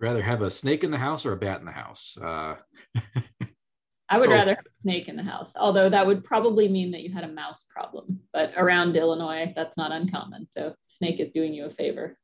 rather 0.00 0.22
have 0.22 0.42
a 0.42 0.50
snake 0.50 0.82
in 0.82 0.90
the 0.90 0.98
house 0.98 1.26
or 1.26 1.32
a 1.32 1.36
bat 1.36 1.60
in 1.60 1.66
the 1.66 1.72
house? 1.72 2.16
Uh, 2.16 2.56
I 4.08 4.18
would 4.18 4.28
both. 4.28 4.38
rather 4.38 4.54
have 4.54 4.66
a 4.66 4.82
snake 4.82 5.08
in 5.08 5.16
the 5.16 5.22
house, 5.22 5.52
although 5.56 5.88
that 5.88 6.06
would 6.06 6.24
probably 6.24 6.68
mean 6.68 6.90
that 6.92 7.02
you 7.02 7.12
had 7.12 7.22
a 7.22 7.28
mouse 7.28 7.64
problem. 7.70 8.20
But 8.32 8.52
around 8.56 8.96
Illinois, 8.96 9.52
that's 9.54 9.76
not 9.76 9.92
uncommon. 9.92 10.48
So 10.48 10.74
snake 10.86 11.20
is 11.20 11.30
doing 11.30 11.54
you 11.54 11.66
a 11.66 11.70
favor. 11.70 12.18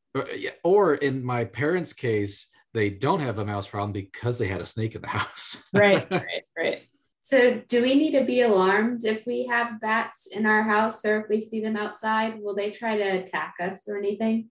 Or 0.64 0.94
in 0.94 1.22
my 1.22 1.44
parents' 1.44 1.92
case, 1.92 2.48
they 2.74 2.90
don't 2.90 3.20
have 3.20 3.38
a 3.38 3.44
mouse 3.44 3.68
problem 3.68 3.92
because 3.92 4.38
they 4.38 4.48
had 4.48 4.60
a 4.60 4.66
snake 4.66 4.94
in 4.94 5.02
the 5.02 5.08
house. 5.08 5.56
right, 5.72 6.06
right, 6.10 6.42
right. 6.56 6.86
So, 7.22 7.60
do 7.68 7.82
we 7.82 7.96
need 7.96 8.12
to 8.12 8.24
be 8.24 8.42
alarmed 8.42 9.04
if 9.04 9.26
we 9.26 9.46
have 9.46 9.80
bats 9.80 10.28
in 10.28 10.46
our 10.46 10.62
house 10.62 11.04
or 11.04 11.22
if 11.22 11.28
we 11.28 11.40
see 11.40 11.60
them 11.60 11.76
outside? 11.76 12.40
Will 12.40 12.54
they 12.54 12.70
try 12.70 12.96
to 12.96 13.02
attack 13.02 13.54
us 13.60 13.82
or 13.88 13.96
anything? 13.96 14.48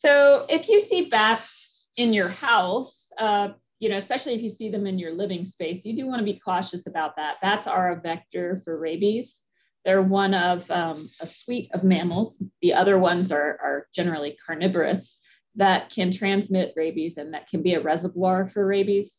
So, 0.00 0.44
if 0.50 0.68
you 0.68 0.80
see 0.80 1.08
bats 1.08 1.61
in 1.96 2.12
your 2.12 2.28
house, 2.28 3.08
uh, 3.18 3.48
you 3.78 3.88
know, 3.88 3.96
especially 3.96 4.34
if 4.34 4.42
you 4.42 4.50
see 4.50 4.70
them 4.70 4.86
in 4.86 4.98
your 4.98 5.12
living 5.12 5.44
space, 5.44 5.84
you 5.84 5.96
do 5.96 6.06
want 6.06 6.20
to 6.20 6.24
be 6.24 6.38
cautious 6.38 6.86
about 6.86 7.16
that. 7.16 7.36
That's 7.42 7.66
our 7.66 8.00
vector 8.00 8.62
for 8.64 8.78
rabies. 8.78 9.42
They're 9.84 10.02
one 10.02 10.34
of 10.34 10.70
um, 10.70 11.10
a 11.20 11.26
suite 11.26 11.70
of 11.74 11.82
mammals. 11.82 12.40
The 12.60 12.74
other 12.74 12.98
ones 12.98 13.32
are, 13.32 13.58
are 13.60 13.88
generally 13.94 14.36
carnivorous 14.46 15.18
that 15.56 15.90
can 15.90 16.12
transmit 16.12 16.74
rabies 16.76 17.18
and 17.18 17.34
that 17.34 17.48
can 17.48 17.62
be 17.62 17.74
a 17.74 17.82
reservoir 17.82 18.48
for 18.48 18.64
rabies. 18.64 19.18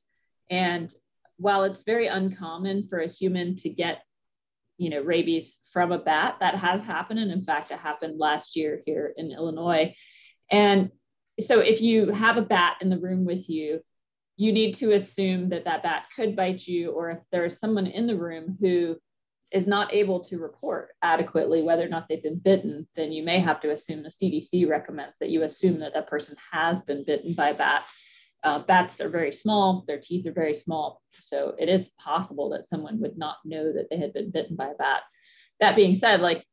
And 0.50 0.94
while 1.38 1.64
it's 1.66 1.84
very 1.84 2.08
uncommon 2.08 2.88
for 2.88 3.00
a 3.00 3.10
human 3.10 3.58
to 3.58 3.70
get, 3.70 4.04
you 4.78 4.90
know, 4.90 5.02
rabies 5.02 5.60
from 5.74 5.92
a 5.92 6.00
bat, 6.00 6.38
that 6.40 6.56
has 6.56 6.84
happened. 6.84 7.20
And 7.20 7.32
in 7.32 7.44
fact, 7.44 7.72
it 7.72 7.80
happened 7.80 8.18
last 8.18 8.56
year 8.56 8.82
here 8.86 9.14
in 9.18 9.32
Illinois. 9.32 9.94
And 10.50 10.92
so 11.42 11.60
if 11.60 11.82
you 11.82 12.12
have 12.12 12.38
a 12.38 12.42
bat 12.42 12.78
in 12.82 12.90
the 12.90 13.00
room 13.00 13.26
with 13.26 13.50
you, 13.50 13.82
you 14.36 14.52
need 14.52 14.76
to 14.76 14.94
assume 14.94 15.50
that 15.50 15.66
that 15.66 15.84
bat 15.84 16.08
could 16.16 16.36
bite 16.36 16.66
you, 16.66 16.92
or 16.92 17.12
if 17.12 17.20
there's 17.32 17.60
someone 17.60 17.88
in 17.88 18.08
the 18.08 18.18
room 18.18 18.58
who 18.60 18.98
is 19.52 19.68
not 19.68 19.94
able 19.94 20.24
to 20.24 20.40
report 20.40 20.90
adequately 21.04 21.62
whether 21.62 21.86
or 21.86 21.90
not 21.90 22.08
they've 22.10 22.24
been 22.24 22.40
bitten, 22.40 22.88
then 22.96 23.12
you 23.12 23.24
may 23.24 23.40
have 23.40 23.62
to 23.62 23.72
assume 23.72 24.02
the 24.02 24.10
CDC 24.10 24.68
recommends 24.68 25.20
that 25.20 25.30
you 25.30 25.44
assume 25.44 25.80
that 25.80 25.94
that 25.94 26.08
person 26.08 26.36
has 26.52 26.82
been 26.82 27.04
bitten 27.06 27.34
by 27.34 27.50
a 27.50 27.54
bat 27.54 27.86
uh, 28.44 28.60
bats 28.60 29.00
are 29.00 29.10
very 29.10 29.32
small, 29.32 29.84
their 29.88 30.00
teeth 30.00 30.28
are 30.28 30.34
very 30.34 30.54
small. 30.54 31.02
So 31.12 31.56
it 31.58 31.70
is 31.70 31.90
possible 31.98 32.50
that 32.50 32.66
someone 32.66 33.00
would 33.00 33.18
not 33.18 33.38
know 33.46 33.72
that 33.72 33.88
they 33.90 33.98
had 33.98 34.14
been 34.14 34.32
bitten 34.32 34.56
by 34.56 34.68
a 34.68 34.76
bat. 34.76 35.02
That 35.60 35.76
being 35.76 35.96
said, 35.96 36.20
like, 36.20 36.44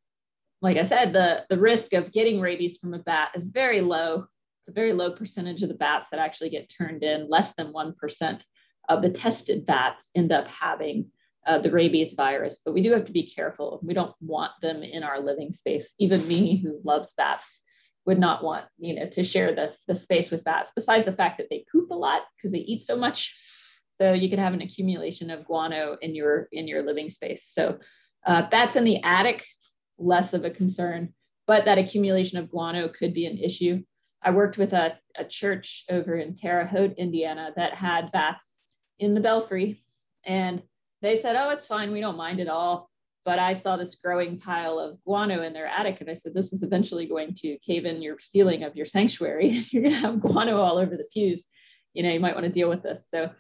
like 0.63 0.77
I 0.77 0.85
said, 0.85 1.13
the, 1.13 1.45
the 1.51 1.59
risk 1.59 1.93
of 1.93 2.13
getting 2.13 2.41
rabies 2.41 2.79
from 2.79 2.95
a 2.95 2.99
bat 3.01 3.33
is 3.35 3.49
very 3.49 3.81
low. 3.81 4.27
A 4.71 4.73
very 4.73 4.93
low 4.93 5.11
percentage 5.11 5.63
of 5.63 5.69
the 5.69 5.75
bats 5.75 6.09
that 6.11 6.21
actually 6.21 6.51
get 6.51 6.71
turned 6.71 7.03
in. 7.03 7.29
Less 7.29 7.55
than 7.55 7.73
1% 7.73 8.45
of 8.89 9.03
the 9.03 9.11
tested 9.11 9.67
bats 9.67 10.11
end 10.15 10.31
up 10.31 10.47
having 10.47 11.11
uh, 11.47 11.59
the 11.59 11.71
rabies 11.71 12.15
virus, 12.15 12.61
but 12.65 12.75
we 12.75 12.83
do 12.83 12.93
have 12.93 13.07
to 13.07 13.13
be 13.13 13.29
careful. 13.29 13.81
We 13.83 13.95
don't 13.95 14.15
want 14.21 14.53
them 14.63 14.83
in 14.83 15.03
our 15.03 15.21
living 15.21 15.53
space. 15.53 15.95
Even 15.99 16.29
me, 16.29 16.57
who 16.63 16.81
loves 16.85 17.13
bats, 17.17 17.63
would 18.07 18.19
not 18.19 18.43
want 18.43 18.65
you 18.79 18.95
know 18.95 19.07
to 19.07 19.23
share 19.23 19.55
the, 19.55 19.73
the 19.87 19.97
space 19.97 20.31
with 20.31 20.45
bats 20.45 20.71
besides 20.75 21.05
the 21.05 21.13
fact 21.13 21.39
that 21.39 21.49
they 21.51 21.65
poop 21.71 21.91
a 21.91 21.95
lot 21.95 22.23
because 22.37 22.53
they 22.53 22.59
eat 22.59 22.85
so 22.85 22.97
much 22.97 23.37
so 23.93 24.13
you 24.13 24.31
could 24.31 24.39
have 24.39 24.55
an 24.55 24.63
accumulation 24.63 25.31
of 25.31 25.45
guano 25.45 25.97
in 26.01 26.15
your 26.15 26.49
in 26.53 26.67
your 26.67 26.83
living 26.83 27.11
space 27.11 27.51
so 27.53 27.79
uh, 28.27 28.49
bats 28.51 28.77
in 28.77 28.85
the 28.85 29.03
attic 29.03 29.45
less 29.99 30.33
of 30.33 30.45
a 30.45 30.51
concern 30.51 31.13
but 31.47 31.67
that 31.67 31.79
accumulation 31.79 32.39
of 32.39 32.49
guano 32.49 32.89
could 32.89 33.13
be 33.13 33.27
an 33.27 33.39
issue 33.39 33.83
i 34.23 34.31
worked 34.31 34.59
with 34.59 34.73
a, 34.73 34.97
a 35.17 35.25
church 35.25 35.85
over 35.91 36.15
in 36.15 36.35
terre 36.35 36.67
haute 36.67 36.95
indiana 36.97 37.53
that 37.57 37.75
had 37.75 38.13
bats 38.13 38.75
in 38.99 39.15
the 39.15 39.21
belfry 39.21 39.83
and 40.25 40.63
they 41.03 41.17
said 41.17 41.37
oh 41.37 41.51
it's 41.51 41.67
fine 41.67 41.93
we 41.93 42.01
don't 42.01 42.17
mind 42.17 42.41
at 42.41 42.49
all 42.49 42.91
but 43.25 43.39
I 43.39 43.55
saw 43.55 43.77
this 43.77 43.97
growing 43.97 44.39
pile 44.39 44.79
of 44.79 45.03
guano 45.05 45.43
in 45.43 45.53
their 45.53 45.67
attic. 45.67 46.01
And 46.01 46.11
I 46.11 46.15
said, 46.15 46.33
this 46.35 46.53
is 46.53 46.63
eventually 46.63 47.07
going 47.07 47.35
to 47.35 47.59
cave 47.59 47.85
in 47.85 48.03
your 48.03 48.19
ceiling 48.19 48.63
of 48.63 48.77
your 48.77 48.87
sanctuary. 48.87 49.49
You're 49.71 49.83
going 49.83 49.95
to 49.95 50.01
have 50.01 50.21
guano 50.21 50.57
all 50.57 50.79
over 50.79 50.97
the 50.97 51.09
pews. 51.13 51.45
You 51.93 52.03
know, 52.03 52.11
you 52.11 52.21
might 52.21 52.35
want 52.35 52.47
to 52.47 52.53
deal 52.53 52.69
with 52.69 52.83
this. 52.83 53.07
So, 53.11 53.31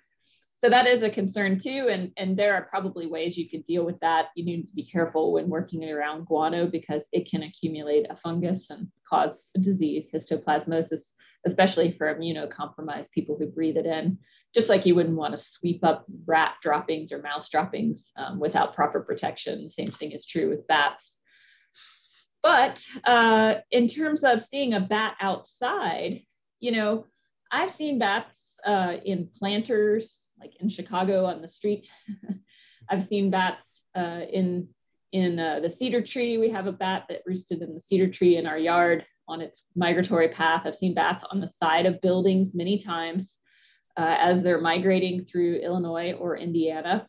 so 0.60 0.68
that 0.68 0.86
is 0.86 1.02
a 1.02 1.08
concern 1.08 1.58
too. 1.58 1.88
And, 1.90 2.12
and 2.18 2.36
there 2.36 2.54
are 2.54 2.68
probably 2.68 3.06
ways 3.06 3.38
you 3.38 3.48
could 3.48 3.64
deal 3.64 3.82
with 3.82 3.98
that. 4.00 4.26
You 4.36 4.44
need 4.44 4.68
to 4.68 4.74
be 4.74 4.84
careful 4.84 5.32
when 5.32 5.48
working 5.48 5.88
around 5.88 6.26
guano 6.26 6.66
because 6.66 7.04
it 7.12 7.30
can 7.30 7.44
accumulate 7.44 8.06
a 8.10 8.16
fungus 8.16 8.68
and 8.68 8.88
cause 9.08 9.48
a 9.56 9.58
disease, 9.58 10.10
histoplasmosis, 10.12 11.12
especially 11.46 11.92
for 11.92 12.14
immunocompromised 12.14 13.10
people 13.10 13.38
who 13.38 13.46
breathe 13.46 13.78
it 13.78 13.86
in 13.86 14.18
just 14.54 14.68
like 14.68 14.84
you 14.84 14.94
wouldn't 14.94 15.16
want 15.16 15.32
to 15.32 15.42
sweep 15.42 15.82
up 15.84 16.04
rat 16.26 16.54
droppings 16.60 17.12
or 17.12 17.22
mouse 17.22 17.48
droppings 17.48 18.10
um, 18.16 18.38
without 18.40 18.74
proper 18.74 19.00
protection. 19.00 19.64
The 19.64 19.70
same 19.70 19.90
thing 19.90 20.12
is 20.12 20.26
true 20.26 20.50
with 20.50 20.66
bats. 20.66 21.18
But 22.42 22.82
uh, 23.04 23.56
in 23.70 23.88
terms 23.88 24.24
of 24.24 24.42
seeing 24.42 24.74
a 24.74 24.80
bat 24.80 25.16
outside, 25.20 26.22
you 26.58 26.72
know, 26.72 27.06
I've 27.52 27.72
seen 27.72 27.98
bats 27.98 28.58
uh, 28.66 28.96
in 29.04 29.28
planters, 29.38 30.26
like 30.40 30.56
in 30.60 30.68
Chicago 30.68 31.24
on 31.26 31.42
the 31.42 31.48
street. 31.48 31.90
I've 32.88 33.04
seen 33.04 33.30
bats 33.30 33.82
uh, 33.94 34.22
in 34.32 34.68
in 35.12 35.38
uh, 35.38 35.60
the 35.60 35.70
cedar 35.70 36.02
tree. 36.02 36.38
We 36.38 36.50
have 36.50 36.66
a 36.66 36.72
bat 36.72 37.06
that 37.08 37.22
roosted 37.26 37.62
in 37.62 37.74
the 37.74 37.80
cedar 37.80 38.08
tree 38.08 38.36
in 38.36 38.46
our 38.46 38.58
yard 38.58 39.04
on 39.28 39.40
its 39.40 39.64
migratory 39.76 40.28
path. 40.28 40.62
I've 40.64 40.76
seen 40.76 40.94
bats 40.94 41.24
on 41.30 41.40
the 41.40 41.48
side 41.48 41.86
of 41.86 42.00
buildings 42.00 42.54
many 42.54 42.78
times 42.78 43.36
uh, 43.96 44.16
as 44.18 44.42
they're 44.42 44.60
migrating 44.60 45.24
through 45.24 45.56
Illinois 45.56 46.12
or 46.12 46.36
Indiana. 46.36 47.06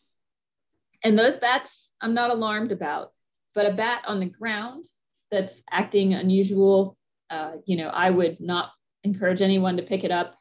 And 1.04 1.18
those 1.18 1.36
bats, 1.36 1.94
I'm 2.00 2.14
not 2.14 2.30
alarmed 2.30 2.72
about, 2.72 3.12
but 3.54 3.68
a 3.68 3.74
bat 3.74 4.02
on 4.06 4.20
the 4.20 4.26
ground 4.26 4.84
that's 5.30 5.62
acting 5.70 6.14
unusual, 6.14 6.96
uh, 7.30 7.52
you 7.64 7.76
know, 7.76 7.88
I 7.88 8.10
would 8.10 8.40
not 8.40 8.70
encourage 9.04 9.42
anyone 9.42 9.76
to 9.76 9.82
pick 9.82 10.04
it 10.04 10.10
up 10.10 10.36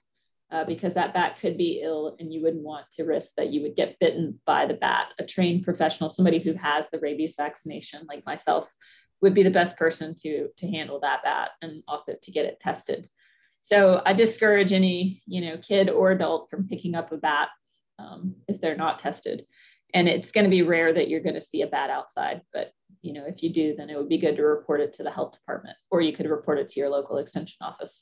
uh, 0.52 0.66
because 0.66 0.94
that 0.94 1.14
bat 1.14 1.38
could 1.40 1.58
be 1.58 1.82
ill 1.82 2.16
and 2.20 2.34
you 2.34 2.42
wouldn't 2.42 2.64
want 2.64 2.86
to 2.94 3.04
risk 3.04 3.32
that 3.38 3.52
you 3.52 3.62
would 3.62 3.76
get 3.76 3.98
bitten 4.00 4.40
by 4.46 4.66
the 4.66 4.74
bat. 4.74 5.14
A 5.20 5.26
trained 5.26 5.64
professional, 5.64 6.10
somebody 6.10 6.40
who 6.40 6.54
has 6.54 6.86
the 6.92 7.00
rabies 7.00 7.36
vaccination, 7.38 8.06
like 8.08 8.26
myself, 8.26 8.68
would 9.22 9.34
be 9.34 9.44
the 9.44 9.50
best 9.50 9.78
person 9.78 10.16
to, 10.22 10.50
to 10.58 10.68
handle 10.68 11.00
that 11.00 11.24
bat 11.24 11.52
and 11.62 11.84
also 11.88 12.16
to 12.22 12.32
get 12.32 12.46
it 12.46 12.60
tested. 12.60 13.08
So 13.62 14.02
I 14.06 14.14
discourage 14.14 14.74
any, 14.74 15.22
you 15.28 15.42
know, 15.42 15.58
kid 15.58 15.90
or 15.90 16.12
adult 16.12 16.50
from 16.50 16.68
picking 16.68 16.96
up 16.96 17.12
a 17.12 17.18
bat 17.18 17.50
um, 18.00 18.36
if 18.48 18.60
they're 18.60 18.76
not 18.76 19.00
tested. 19.00 19.46
And 19.94 20.08
it's 20.08 20.32
going 20.32 20.46
to 20.46 20.50
be 20.50 20.64
rare 20.64 20.92
that 20.94 21.10
you're 21.10 21.22
going 21.22 21.36
to 21.36 21.42
see 21.42 21.62
a 21.62 21.68
bat 21.68 21.90
outside, 21.90 22.42
but 22.54 22.72
you 23.02 23.14
know, 23.14 23.26
if 23.26 23.44
you 23.44 23.54
do, 23.54 23.76
then 23.76 23.90
it 23.90 23.98
would 23.98 24.10
be 24.10 24.18
good 24.18 24.36
to 24.36 24.44
report 24.44 24.80
it 24.82 24.94
to 24.96 25.04
the 25.04 25.12
health 25.12 25.34
department, 25.34 25.76
or 25.90 26.02
you 26.02 26.14
could 26.14 26.30
report 26.30 26.60
it 26.60 26.70
to 26.70 26.80
your 26.80 26.90
local 26.90 27.18
extension 27.18 27.58
office. 27.62 28.02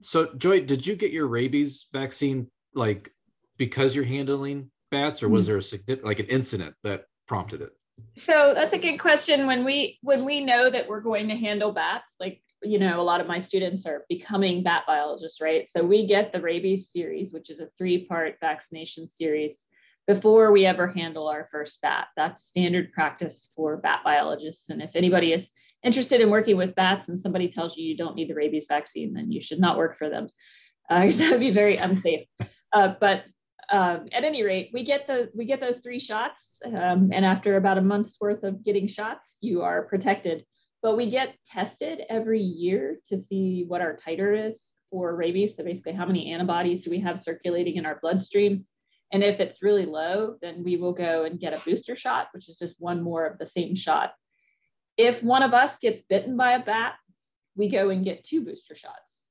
So, 0.00 0.32
Joy, 0.36 0.60
did 0.60 0.86
you 0.86 0.94
get 0.94 1.10
your 1.10 1.26
rabies 1.26 1.86
vaccine 1.92 2.50
like 2.74 3.10
because 3.56 3.94
you're 3.94 4.04
handling 4.04 4.70
bats, 4.90 5.22
or 5.22 5.28
was 5.28 5.42
mm-hmm. 5.42 5.48
there 5.48 5.56
a 5.58 5.62
significant 5.62 6.06
like 6.06 6.20
an 6.20 6.26
incident 6.26 6.74
that 6.84 7.06
prompted 7.26 7.60
it? 7.60 7.70
So 8.16 8.52
that's 8.54 8.74
a 8.74 8.78
good 8.78 8.98
question. 8.98 9.46
When 9.46 9.64
we 9.64 9.98
when 10.02 10.24
we 10.24 10.44
know 10.44 10.70
that 10.70 10.88
we're 10.88 11.00
going 11.00 11.28
to 11.28 11.36
handle 11.36 11.72
bats, 11.72 12.14
like 12.20 12.40
you 12.62 12.78
know, 12.78 13.00
a 13.00 13.02
lot 13.02 13.20
of 13.20 13.26
my 13.26 13.38
students 13.38 13.86
are 13.86 14.04
becoming 14.08 14.62
bat 14.62 14.84
biologists, 14.86 15.40
right? 15.40 15.68
So 15.68 15.84
we 15.84 16.06
get 16.06 16.32
the 16.32 16.40
rabies 16.40 16.90
series, 16.90 17.32
which 17.32 17.50
is 17.50 17.60
a 17.60 17.68
three 17.76 18.06
part 18.06 18.36
vaccination 18.40 19.08
series 19.08 19.66
before 20.06 20.52
we 20.52 20.66
ever 20.66 20.88
handle 20.88 21.28
our 21.28 21.48
first 21.50 21.80
bat. 21.82 22.08
That's 22.16 22.44
standard 22.44 22.92
practice 22.92 23.48
for 23.54 23.76
bat 23.76 24.00
biologists. 24.04 24.70
And 24.70 24.82
if 24.82 24.90
anybody 24.94 25.32
is 25.32 25.50
interested 25.84 26.20
in 26.20 26.30
working 26.30 26.56
with 26.56 26.74
bats 26.74 27.08
and 27.08 27.18
somebody 27.18 27.48
tells 27.48 27.76
you 27.76 27.86
you 27.86 27.96
don't 27.96 28.16
need 28.16 28.30
the 28.30 28.34
rabies 28.34 28.66
vaccine, 28.68 29.12
then 29.12 29.30
you 29.30 29.42
should 29.42 29.60
not 29.60 29.76
work 29.76 29.98
for 29.98 30.08
them. 30.08 30.26
Uh, 30.90 31.10
that 31.10 31.30
would 31.30 31.40
be 31.40 31.50
very 31.50 31.76
unsafe. 31.76 32.26
Uh, 32.72 32.94
but 33.00 33.24
um, 33.70 34.08
at 34.12 34.24
any 34.24 34.42
rate, 34.42 34.70
we 34.74 34.84
get 34.84 35.06
the 35.06 35.30
we 35.34 35.46
get 35.46 35.60
those 35.60 35.78
three 35.78 36.00
shots, 36.00 36.60
um, 36.66 37.10
and 37.12 37.24
after 37.24 37.56
about 37.56 37.78
a 37.78 37.82
month's 37.82 38.18
worth 38.20 38.42
of 38.44 38.62
getting 38.62 38.88
shots, 38.88 39.36
you 39.40 39.62
are 39.62 39.86
protected 39.86 40.44
but 40.84 40.98
we 40.98 41.10
get 41.10 41.34
tested 41.46 42.02
every 42.10 42.42
year 42.42 42.98
to 43.06 43.16
see 43.16 43.64
what 43.66 43.80
our 43.80 43.96
titer 43.96 44.48
is 44.48 44.62
for 44.90 45.16
rabies. 45.16 45.56
So 45.56 45.64
basically, 45.64 45.94
how 45.94 46.04
many 46.04 46.30
antibodies 46.30 46.84
do 46.84 46.90
we 46.90 47.00
have 47.00 47.22
circulating 47.22 47.76
in 47.76 47.86
our 47.86 47.98
bloodstream? 48.02 48.62
And 49.10 49.24
if 49.24 49.40
it's 49.40 49.62
really 49.62 49.86
low, 49.86 50.36
then 50.42 50.62
we 50.62 50.76
will 50.76 50.92
go 50.92 51.24
and 51.24 51.40
get 51.40 51.54
a 51.54 51.64
booster 51.64 51.96
shot, 51.96 52.28
which 52.32 52.50
is 52.50 52.58
just 52.58 52.76
one 52.78 53.02
more 53.02 53.24
of 53.24 53.38
the 53.38 53.46
same 53.46 53.74
shot. 53.74 54.12
If 54.96 55.22
one 55.22 55.42
of 55.42 55.54
us 55.54 55.78
gets 55.78 56.02
bitten 56.02 56.36
by 56.36 56.52
a 56.52 56.64
bat, 56.64 56.94
we 57.56 57.68
go 57.68 57.90
and 57.90 58.04
get 58.04 58.24
two 58.24 58.44
booster 58.44 58.74
shots. 58.74 59.28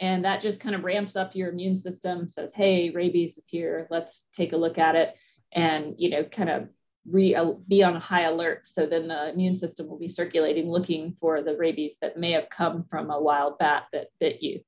And 0.00 0.24
that 0.24 0.40
just 0.40 0.60
kind 0.60 0.74
of 0.74 0.84
ramps 0.84 1.14
up 1.14 1.34
your 1.34 1.50
immune 1.50 1.76
system, 1.76 2.26
says, 2.26 2.54
hey, 2.54 2.90
rabies 2.90 3.36
is 3.36 3.46
here. 3.46 3.86
Let's 3.90 4.28
take 4.34 4.52
a 4.52 4.56
look 4.56 4.78
at 4.78 4.96
it. 4.96 5.14
And, 5.52 5.94
you 5.98 6.10
know, 6.10 6.24
kind 6.24 6.48
of 6.48 6.68
re, 7.06 7.36
be 7.68 7.82
on 7.82 7.96
a 7.96 8.00
high 8.00 8.22
alert. 8.22 8.66
So 8.66 8.86
then 8.86 9.08
the 9.08 9.30
immune 9.30 9.56
system 9.56 9.88
will 9.88 9.98
be 9.98 10.08
circulating 10.08 10.70
looking 10.70 11.16
for 11.20 11.42
the 11.42 11.56
rabies 11.56 11.96
that 12.00 12.16
may 12.16 12.32
have 12.32 12.48
come 12.48 12.84
from 12.88 13.10
a 13.10 13.20
wild 13.20 13.58
bat 13.58 13.84
that 13.92 14.08
bit 14.20 14.42
you. 14.42 14.60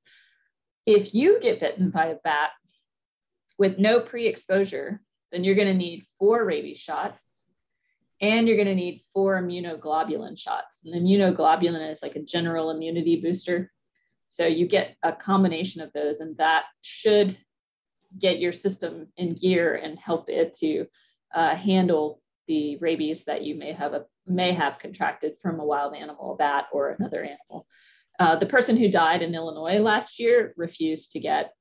If 0.85 1.15
you 1.15 1.39
get 1.41 1.61
bitten 1.61 1.89
by 1.89 2.07
a 2.07 2.15
bat 2.15 2.51
with 3.57 3.79
no 3.79 4.01
pre 4.01 4.27
exposure, 4.27 5.01
then 5.31 5.43
you're 5.43 5.55
going 5.55 5.67
to 5.67 5.73
need 5.73 6.05
four 6.19 6.45
rabies 6.45 6.77
shots 6.77 7.32
and 8.23 8.47
you're 8.47 8.55
going 8.55 8.69
to 8.69 8.73
need 8.73 9.03
four 9.13 9.39
immunoglobulin 9.41 10.39
shots. 10.39 10.79
And 10.85 10.95
immunoglobulin 10.95 11.91
is 11.91 12.01
like 12.01 12.15
a 12.15 12.21
general 12.21 12.71
immunity 12.71 13.19
booster. 13.19 13.69
So 14.29 14.47
you 14.47 14.65
get 14.65 14.95
a 15.03 15.11
combination 15.11 15.81
of 15.81 15.91
those, 15.91 16.21
and 16.21 16.37
that 16.37 16.63
should 16.81 17.37
get 18.17 18.39
your 18.39 18.53
system 18.53 19.07
in 19.17 19.35
gear 19.35 19.75
and 19.75 19.99
help 19.99 20.29
it 20.29 20.55
to 20.59 20.85
uh, 21.35 21.55
handle 21.55 22.21
the 22.47 22.77
rabies 22.77 23.25
that 23.25 23.43
you 23.43 23.55
may 23.55 23.73
have 23.73 23.93
a, 23.93 24.05
may 24.25 24.53
have 24.53 24.79
contracted 24.79 25.33
from 25.41 25.59
a 25.59 25.65
wild 25.65 25.93
animal, 25.93 26.33
a 26.33 26.37
bat, 26.37 26.67
or 26.71 26.91
another 26.91 27.23
animal. 27.23 27.67
Uh, 28.19 28.37
the 28.37 28.45
person 28.45 28.77
who 28.77 28.87
died 28.89 29.21
in 29.21 29.35
Illinois 29.35 29.79
last 29.79 30.17
year 30.17 30.53
refused 30.55 31.11
to 31.11 31.19
get 31.19 31.53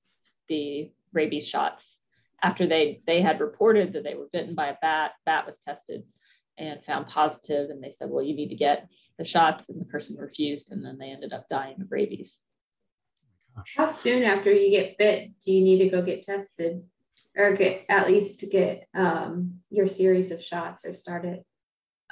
the 0.48 0.92
rabies 1.12 1.48
shots 1.48 1.98
after 2.40 2.66
they 2.66 3.02
they 3.06 3.20
had 3.20 3.40
reported 3.40 3.92
that 3.92 4.04
they 4.04 4.14
were 4.14 4.28
bitten 4.32 4.54
by 4.54 4.68
a 4.68 4.76
bat. 4.80 5.12
Bat 5.24 5.46
was 5.46 5.58
tested 5.58 6.04
and 6.58 6.84
found 6.84 7.08
positive, 7.08 7.70
and 7.70 7.82
they 7.82 7.90
said, 7.90 8.10
"Well, 8.10 8.24
you 8.24 8.34
need 8.34 8.48
to 8.48 8.54
get 8.54 8.88
the 9.18 9.24
shots," 9.24 9.68
and 9.68 9.80
the 9.80 9.86
person 9.86 10.16
refused, 10.16 10.72
and 10.72 10.84
then 10.84 10.98
they 10.98 11.10
ended 11.10 11.32
up 11.32 11.48
dying 11.48 11.80
of 11.80 11.90
rabies. 11.90 12.40
How 13.76 13.86
soon 13.86 14.22
after 14.22 14.52
you 14.52 14.70
get 14.70 14.96
bit 14.98 15.38
do 15.40 15.52
you 15.52 15.62
need 15.62 15.78
to 15.78 15.90
go 15.90 16.02
get 16.02 16.22
tested, 16.22 16.82
or 17.36 17.54
get 17.54 17.84
at 17.88 18.08
least 18.08 18.40
to 18.40 18.46
get 18.46 18.88
um, 18.94 19.60
your 19.70 19.88
series 19.88 20.30
of 20.30 20.42
shots 20.42 20.84
or 20.84 20.92
start 20.92 21.24
it? 21.24 21.44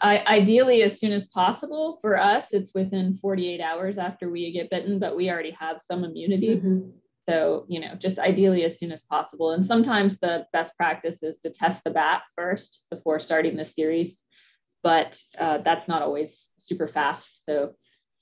I, 0.02 0.24
ideally, 0.26 0.82
as 0.82 0.98
soon 0.98 1.12
as 1.12 1.26
possible. 1.26 1.98
For 2.00 2.18
us, 2.18 2.52
it's 2.52 2.72
within 2.74 3.18
48 3.18 3.60
hours 3.60 3.98
after 3.98 4.30
we 4.30 4.50
get 4.52 4.70
bitten, 4.70 4.98
but 4.98 5.16
we 5.16 5.30
already 5.30 5.50
have 5.52 5.80
some 5.80 6.04
immunity. 6.04 6.56
Mm-hmm. 6.56 6.90
So, 7.22 7.66
you 7.68 7.80
know, 7.80 7.94
just 7.96 8.18
ideally 8.18 8.64
as 8.64 8.78
soon 8.78 8.92
as 8.92 9.02
possible. 9.02 9.52
And 9.52 9.66
sometimes 9.66 10.18
the 10.18 10.46
best 10.52 10.74
practice 10.76 11.22
is 11.22 11.38
to 11.40 11.50
test 11.50 11.84
the 11.84 11.90
bat 11.90 12.22
first 12.34 12.86
before 12.90 13.20
starting 13.20 13.56
the 13.56 13.64
series, 13.64 14.24
but 14.82 15.20
uh, 15.38 15.58
that's 15.58 15.88
not 15.88 16.02
always 16.02 16.48
super 16.58 16.88
fast. 16.88 17.44
So, 17.44 17.72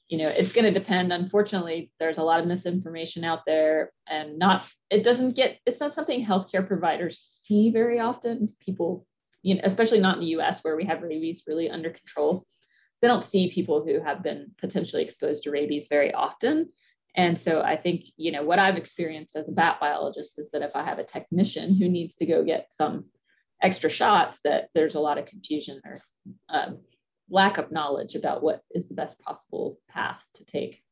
you 0.09 0.19
know, 0.19 0.29
it's 0.29 0.53
going 0.53 0.65
to 0.65 0.79
depend. 0.79 1.13
Unfortunately, 1.13 1.93
there's 2.01 2.19
a 2.19 2.23
lot 2.23 2.41
of 2.41 2.47
misinformation 2.47 3.25
out 3.25 3.41
there 3.47 3.93
and 4.09 4.39
not, 4.39 4.67
it 4.91 5.05
doesn't 5.05 5.37
get, 5.37 5.59
it's 5.67 5.81
not 5.81 5.95
something 5.95 6.25
healthcare 6.25 6.67
providers 6.67 7.21
see 7.43 7.71
very 7.71 8.01
often. 8.01 8.49
People, 8.61 9.07
you 9.43 9.57
know, 9.57 9.61
especially 9.65 10.01
not 10.01 10.17
in 10.17 10.21
the 10.21 10.37
US 10.39 10.61
where 10.63 10.77
we 10.77 10.87
have 10.87 11.03
rabies 11.03 11.45
really 11.47 11.71
under 11.71 11.91
control. 11.91 12.47
So 12.97 13.07
They 13.07 13.09
don't 13.09 13.25
see 13.25 13.51
people 13.51 13.85
who 13.85 14.01
have 14.01 14.23
been 14.23 14.53
potentially 14.59 15.05
exposed 15.05 15.45
to 15.45 15.51
rabies 15.51 15.87
very 15.89 16.13
often. 16.13 16.71
And 17.15 17.39
so 17.39 17.63
I 17.63 17.77
think, 17.77 18.05
you 18.17 18.33
know, 18.33 18.43
what 18.43 18.59
I've 18.59 18.77
experienced 18.77 19.37
as 19.37 19.49
a 19.49 19.53
bat 19.53 19.79
biologist 19.81 20.39
is 20.39 20.51
that 20.51 20.63
if 20.63 20.71
I 20.75 20.85
have 20.85 20.99
a 20.99 21.05
technician 21.05 21.75
who 21.75 21.89
needs 21.89 22.17
to 22.17 22.27
go 22.27 22.45
get 22.45 22.69
some 22.71 23.07
extra 23.63 23.91
shots, 23.91 24.41
that 24.45 24.69
there's 24.75 24.95
a 24.95 25.01
lot 25.01 25.19
of 25.19 25.27
confusion 25.27 25.81
or 25.85 25.99
um, 26.49 26.79
lack 27.31 27.59
of 27.59 27.73
knowledge 27.73 28.15
about 28.15 28.43
what 28.43 28.63
is 28.73 28.89
the 28.89 28.95
best 28.95 29.19
possible 29.21 29.79
path 29.89 30.25
to 30.37 30.45
take. 30.45 30.83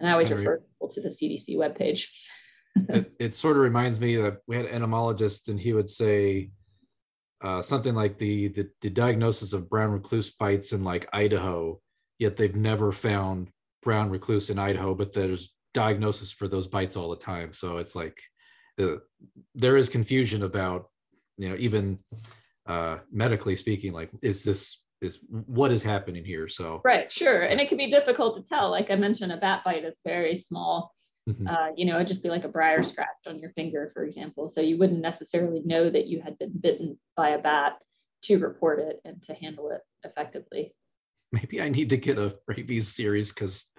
And 0.00 0.08
I 0.08 0.12
always 0.12 0.30
refer 0.30 0.58
people 0.58 0.92
to 0.92 1.00
the 1.00 1.08
CDC 1.08 1.56
webpage. 1.56 2.08
it, 2.88 3.12
it 3.18 3.34
sort 3.34 3.56
of 3.56 3.62
reminds 3.62 4.00
me 4.00 4.16
that 4.16 4.38
we 4.46 4.56
had 4.56 4.66
an 4.66 4.72
entomologist 4.72 5.48
and 5.48 5.58
he 5.58 5.72
would 5.72 5.88
say 5.88 6.50
uh, 7.42 7.62
something 7.62 7.94
like 7.94 8.18
the, 8.18 8.48
the 8.48 8.68
the 8.80 8.90
diagnosis 8.90 9.52
of 9.52 9.68
brown 9.68 9.92
recluse 9.92 10.30
bites 10.30 10.72
in 10.72 10.82
like 10.82 11.08
Idaho, 11.12 11.78
yet 12.18 12.36
they've 12.36 12.56
never 12.56 12.90
found 12.90 13.50
brown 13.82 14.10
recluse 14.10 14.50
in 14.50 14.58
Idaho, 14.58 14.94
but 14.94 15.12
there's 15.12 15.54
diagnosis 15.74 16.32
for 16.32 16.48
those 16.48 16.66
bites 16.66 16.96
all 16.96 17.10
the 17.10 17.16
time. 17.16 17.52
So 17.52 17.78
it's 17.78 17.94
like 17.94 18.18
uh, 18.80 18.96
there 19.54 19.76
is 19.76 19.88
confusion 19.88 20.42
about, 20.42 20.88
you 21.36 21.48
know, 21.48 21.56
even 21.58 21.98
uh, 22.66 22.98
medically 23.10 23.56
speaking, 23.56 23.92
like 23.92 24.10
is 24.22 24.44
this 24.44 24.82
is 25.00 25.20
what 25.28 25.70
is 25.70 25.82
happening 25.82 26.24
here? 26.24 26.48
So 26.48 26.80
right, 26.84 27.12
sure, 27.12 27.42
and 27.42 27.60
it 27.60 27.68
can 27.68 27.78
be 27.78 27.90
difficult 27.90 28.36
to 28.36 28.42
tell. 28.42 28.70
Like 28.70 28.90
I 28.90 28.96
mentioned, 28.96 29.32
a 29.32 29.36
bat 29.36 29.62
bite 29.64 29.84
is 29.84 29.96
very 30.04 30.36
small. 30.36 30.92
Mm-hmm. 31.28 31.46
Uh, 31.46 31.68
you 31.76 31.86
know, 31.86 31.96
it'd 31.96 32.08
just 32.08 32.22
be 32.22 32.28
like 32.28 32.44
a 32.44 32.48
briar 32.48 32.82
scratch 32.82 33.08
on 33.26 33.38
your 33.38 33.50
finger, 33.52 33.90
for 33.94 34.04
example. 34.04 34.50
So 34.50 34.60
you 34.60 34.76
wouldn't 34.76 35.00
necessarily 35.00 35.62
know 35.64 35.88
that 35.88 36.06
you 36.06 36.20
had 36.20 36.38
been 36.38 36.52
bitten 36.58 36.98
by 37.16 37.30
a 37.30 37.38
bat 37.38 37.78
to 38.24 38.38
report 38.38 38.80
it 38.80 39.00
and 39.04 39.22
to 39.22 39.34
handle 39.34 39.70
it 39.70 39.80
effectively 40.02 40.74
maybe 41.34 41.60
I 41.60 41.68
need 41.68 41.90
to 41.90 41.96
get 41.96 42.18
a 42.18 42.36
rabies 42.46 42.88
series 42.88 43.32
because 43.32 43.70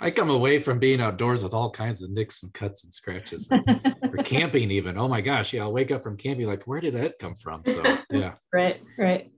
I 0.00 0.10
come 0.10 0.30
away 0.30 0.58
from 0.58 0.78
being 0.78 1.00
outdoors 1.00 1.42
with 1.42 1.54
all 1.54 1.70
kinds 1.70 2.02
of 2.02 2.10
nicks 2.10 2.42
and 2.42 2.52
cuts 2.52 2.84
and 2.84 2.92
scratches, 2.92 3.48
or 3.52 4.16
camping 4.24 4.70
even. 4.70 4.98
Oh 4.98 5.08
my 5.08 5.20
gosh, 5.20 5.52
yeah, 5.52 5.62
I'll 5.62 5.72
wake 5.72 5.90
up 5.90 6.02
from 6.02 6.16
camping 6.16 6.46
like, 6.46 6.64
where 6.64 6.80
did 6.80 6.94
that 6.94 7.18
come 7.18 7.36
from? 7.36 7.62
So 7.66 7.98
yeah, 8.10 8.34
right, 8.52 8.80
right. 8.98 9.30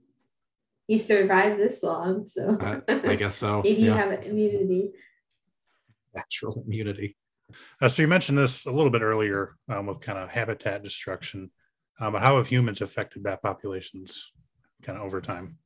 You 0.87 0.97
survived 0.97 1.59
this 1.59 1.83
long, 1.83 2.25
so 2.25 2.57
uh, 2.59 2.79
I 2.87 3.15
guess 3.15 3.35
so. 3.35 3.61
Maybe 3.63 3.81
yeah. 3.81 3.85
you 3.85 3.91
have 3.93 4.23
immunity, 4.23 4.91
natural 6.15 6.63
immunity. 6.65 7.17
Uh, 7.81 7.89
so 7.89 8.01
you 8.01 8.07
mentioned 8.07 8.37
this 8.37 8.65
a 8.65 8.71
little 8.71 8.91
bit 8.91 9.01
earlier 9.01 9.55
um, 9.69 9.87
with 9.87 10.01
kind 10.01 10.17
of 10.17 10.29
habitat 10.29 10.83
destruction, 10.83 11.51
um, 11.99 12.13
but 12.13 12.21
how 12.21 12.37
have 12.37 12.47
humans 12.47 12.81
affected 12.81 13.23
bat 13.23 13.41
populations 13.41 14.31
kind 14.81 14.97
of 14.97 15.05
over 15.05 15.21
time? 15.21 15.57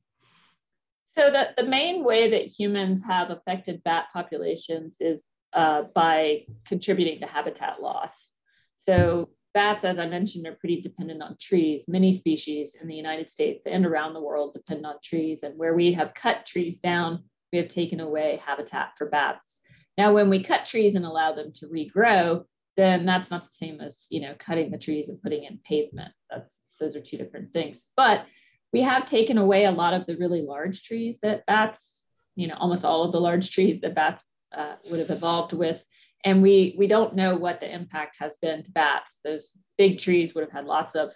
So 1.14 1.30
that 1.30 1.56
the 1.56 1.64
main 1.64 2.04
way 2.04 2.30
that 2.30 2.46
humans 2.46 3.02
have 3.04 3.30
affected 3.30 3.82
bat 3.84 4.06
populations 4.12 4.96
is 5.00 5.22
uh, 5.52 5.82
by 5.94 6.46
contributing 6.66 7.20
to 7.20 7.26
habitat 7.26 7.82
loss. 7.82 8.30
So 8.76 9.28
bats, 9.52 9.84
as 9.84 9.98
I 9.98 10.06
mentioned, 10.06 10.46
are 10.46 10.56
pretty 10.58 10.80
dependent 10.80 11.22
on 11.22 11.36
trees. 11.38 11.84
Many 11.86 12.12
species 12.12 12.76
in 12.80 12.88
the 12.88 12.94
United 12.94 13.28
States 13.28 13.62
and 13.66 13.84
around 13.84 14.14
the 14.14 14.22
world 14.22 14.54
depend 14.54 14.86
on 14.86 14.94
trees. 15.04 15.42
And 15.42 15.58
where 15.58 15.74
we 15.74 15.92
have 15.92 16.14
cut 16.14 16.46
trees 16.46 16.78
down, 16.78 17.24
we 17.52 17.58
have 17.58 17.68
taken 17.68 18.00
away 18.00 18.40
habitat 18.44 18.92
for 18.96 19.10
bats. 19.10 19.58
Now, 19.98 20.14
when 20.14 20.30
we 20.30 20.42
cut 20.42 20.64
trees 20.64 20.94
and 20.94 21.04
allow 21.04 21.34
them 21.34 21.52
to 21.56 21.66
regrow, 21.66 22.44
then 22.78 23.04
that's 23.04 23.30
not 23.30 23.44
the 23.44 23.52
same 23.52 23.82
as 23.82 24.06
you 24.08 24.22
know 24.22 24.34
cutting 24.38 24.70
the 24.70 24.78
trees 24.78 25.10
and 25.10 25.20
putting 25.20 25.44
in 25.44 25.58
pavement. 25.62 26.12
That's 26.30 26.48
those 26.80 26.96
are 26.96 27.00
two 27.00 27.16
different 27.16 27.52
things. 27.52 27.82
But 27.96 28.26
we 28.72 28.82
have 28.82 29.06
taken 29.06 29.38
away 29.38 29.64
a 29.64 29.70
lot 29.70 29.94
of 29.94 30.06
the 30.06 30.16
really 30.16 30.42
large 30.42 30.82
trees 30.82 31.18
that 31.22 31.44
bats, 31.46 32.04
you 32.34 32.46
know, 32.48 32.56
almost 32.58 32.84
all 32.84 33.04
of 33.04 33.12
the 33.12 33.20
large 33.20 33.50
trees 33.50 33.80
that 33.80 33.94
bats 33.94 34.22
uh, 34.56 34.76
would 34.90 35.00
have 35.00 35.10
evolved 35.10 35.52
with. 35.52 35.84
And 36.24 36.42
we, 36.42 36.74
we 36.78 36.86
don't 36.86 37.14
know 37.14 37.36
what 37.36 37.60
the 37.60 37.72
impact 37.72 38.16
has 38.20 38.36
been 38.40 38.62
to 38.62 38.70
bats. 38.72 39.18
Those 39.24 39.56
big 39.76 39.98
trees 39.98 40.34
would 40.34 40.44
have 40.44 40.52
had 40.52 40.66
lots 40.66 40.94
of 40.94 41.10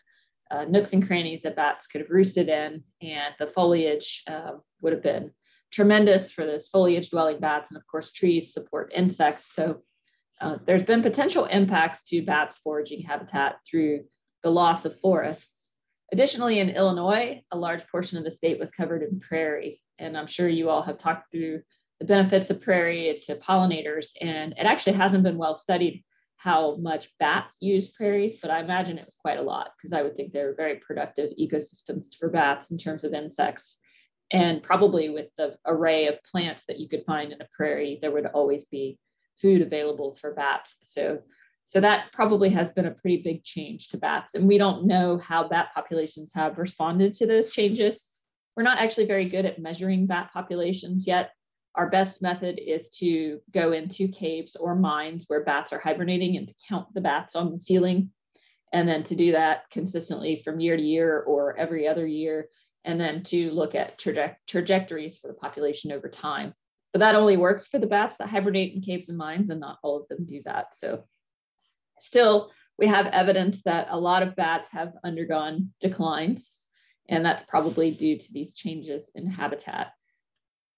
uh, 0.50 0.64
nooks 0.64 0.92
and 0.92 1.06
crannies 1.06 1.42
that 1.42 1.56
bats 1.56 1.86
could 1.86 2.00
have 2.02 2.10
roosted 2.10 2.48
in, 2.48 2.82
and 3.02 3.34
the 3.38 3.46
foliage 3.46 4.22
uh, 4.26 4.52
would 4.80 4.92
have 4.92 5.02
been 5.02 5.32
tremendous 5.72 6.32
for 6.32 6.46
those 6.46 6.68
foliage 6.68 7.10
dwelling 7.10 7.40
bats. 7.40 7.70
And 7.70 7.78
of 7.78 7.86
course, 7.86 8.12
trees 8.12 8.52
support 8.52 8.92
insects. 8.94 9.46
So 9.54 9.82
uh, 10.40 10.58
there's 10.66 10.84
been 10.84 11.02
potential 11.02 11.46
impacts 11.46 12.02
to 12.04 12.22
bats' 12.22 12.58
foraging 12.58 13.02
habitat 13.02 13.56
through 13.68 14.04
the 14.42 14.50
loss 14.50 14.84
of 14.84 14.98
forests. 15.00 15.55
Additionally, 16.12 16.60
in 16.60 16.70
Illinois, 16.70 17.42
a 17.50 17.58
large 17.58 17.86
portion 17.88 18.18
of 18.18 18.24
the 18.24 18.30
state 18.30 18.60
was 18.60 18.70
covered 18.70 19.02
in 19.02 19.20
prairie. 19.20 19.80
And 19.98 20.16
I'm 20.16 20.26
sure 20.26 20.48
you 20.48 20.68
all 20.68 20.82
have 20.82 20.98
talked 20.98 21.30
through 21.30 21.62
the 21.98 22.06
benefits 22.06 22.50
of 22.50 22.60
prairie 22.60 23.20
to 23.26 23.36
pollinators. 23.36 24.08
And 24.20 24.52
it 24.52 24.66
actually 24.66 24.96
hasn't 24.96 25.24
been 25.24 25.38
well 25.38 25.56
studied 25.56 26.04
how 26.36 26.76
much 26.76 27.08
bats 27.18 27.56
use 27.60 27.88
prairies, 27.88 28.38
but 28.40 28.50
I 28.50 28.60
imagine 28.60 28.98
it 28.98 29.06
was 29.06 29.16
quite 29.16 29.38
a 29.38 29.42
lot 29.42 29.70
because 29.76 29.92
I 29.92 30.02
would 30.02 30.14
think 30.14 30.32
they're 30.32 30.54
very 30.54 30.76
productive 30.76 31.32
ecosystems 31.40 32.14
for 32.16 32.28
bats 32.28 32.70
in 32.70 32.78
terms 32.78 33.04
of 33.04 33.14
insects. 33.14 33.78
And 34.30 34.62
probably 34.62 35.08
with 35.08 35.28
the 35.38 35.56
array 35.66 36.08
of 36.08 36.22
plants 36.24 36.64
that 36.68 36.78
you 36.78 36.88
could 36.88 37.04
find 37.06 37.32
in 37.32 37.40
a 37.40 37.48
prairie, 37.56 37.98
there 38.00 38.12
would 38.12 38.26
always 38.26 38.64
be 38.66 38.98
food 39.40 39.62
available 39.62 40.16
for 40.20 40.34
bats. 40.34 40.76
So 40.82 41.20
so 41.66 41.80
that 41.80 42.12
probably 42.12 42.48
has 42.50 42.70
been 42.70 42.86
a 42.86 42.92
pretty 42.92 43.22
big 43.22 43.42
change 43.42 43.88
to 43.88 43.98
bats. 43.98 44.34
And 44.34 44.46
we 44.46 44.56
don't 44.56 44.86
know 44.86 45.18
how 45.18 45.48
bat 45.48 45.70
populations 45.74 46.30
have 46.32 46.58
responded 46.58 47.14
to 47.14 47.26
those 47.26 47.50
changes. 47.50 48.06
We're 48.56 48.62
not 48.62 48.78
actually 48.78 49.06
very 49.06 49.28
good 49.28 49.44
at 49.44 49.58
measuring 49.58 50.06
bat 50.06 50.30
populations 50.32 51.08
yet. 51.08 51.32
Our 51.74 51.90
best 51.90 52.22
method 52.22 52.60
is 52.64 52.88
to 53.00 53.40
go 53.52 53.72
into 53.72 54.06
caves 54.06 54.54
or 54.54 54.76
mines 54.76 55.24
where 55.26 55.42
bats 55.42 55.72
are 55.72 55.80
hibernating 55.80 56.36
and 56.36 56.48
to 56.48 56.54
count 56.68 56.86
the 56.94 57.00
bats 57.00 57.34
on 57.34 57.50
the 57.50 57.58
ceiling. 57.58 58.12
And 58.72 58.88
then 58.88 59.02
to 59.04 59.16
do 59.16 59.32
that 59.32 59.68
consistently 59.70 60.42
from 60.44 60.60
year 60.60 60.76
to 60.76 60.82
year 60.82 61.20
or 61.20 61.56
every 61.58 61.88
other 61.88 62.06
year. 62.06 62.48
And 62.84 63.00
then 63.00 63.24
to 63.24 63.50
look 63.50 63.74
at 63.74 63.98
traje- 63.98 64.36
trajectories 64.46 65.18
for 65.18 65.26
the 65.26 65.34
population 65.34 65.90
over 65.90 66.08
time. 66.08 66.54
But 66.92 67.00
that 67.00 67.16
only 67.16 67.36
works 67.36 67.66
for 67.66 67.80
the 67.80 67.88
bats 67.88 68.18
that 68.18 68.28
hibernate 68.28 68.74
in 68.74 68.82
caves 68.82 69.08
and 69.08 69.18
mines, 69.18 69.50
and 69.50 69.58
not 69.58 69.78
all 69.82 70.00
of 70.00 70.08
them 70.08 70.24
do 70.24 70.40
that. 70.44 70.76
So 70.76 71.04
Still, 71.98 72.50
we 72.78 72.86
have 72.86 73.06
evidence 73.06 73.62
that 73.62 73.88
a 73.90 73.98
lot 73.98 74.22
of 74.22 74.36
bats 74.36 74.68
have 74.70 74.92
undergone 75.02 75.72
declines, 75.80 76.66
and 77.08 77.24
that's 77.24 77.44
probably 77.44 77.90
due 77.90 78.18
to 78.18 78.32
these 78.32 78.54
changes 78.54 79.10
in 79.14 79.26
habitat. 79.26 79.92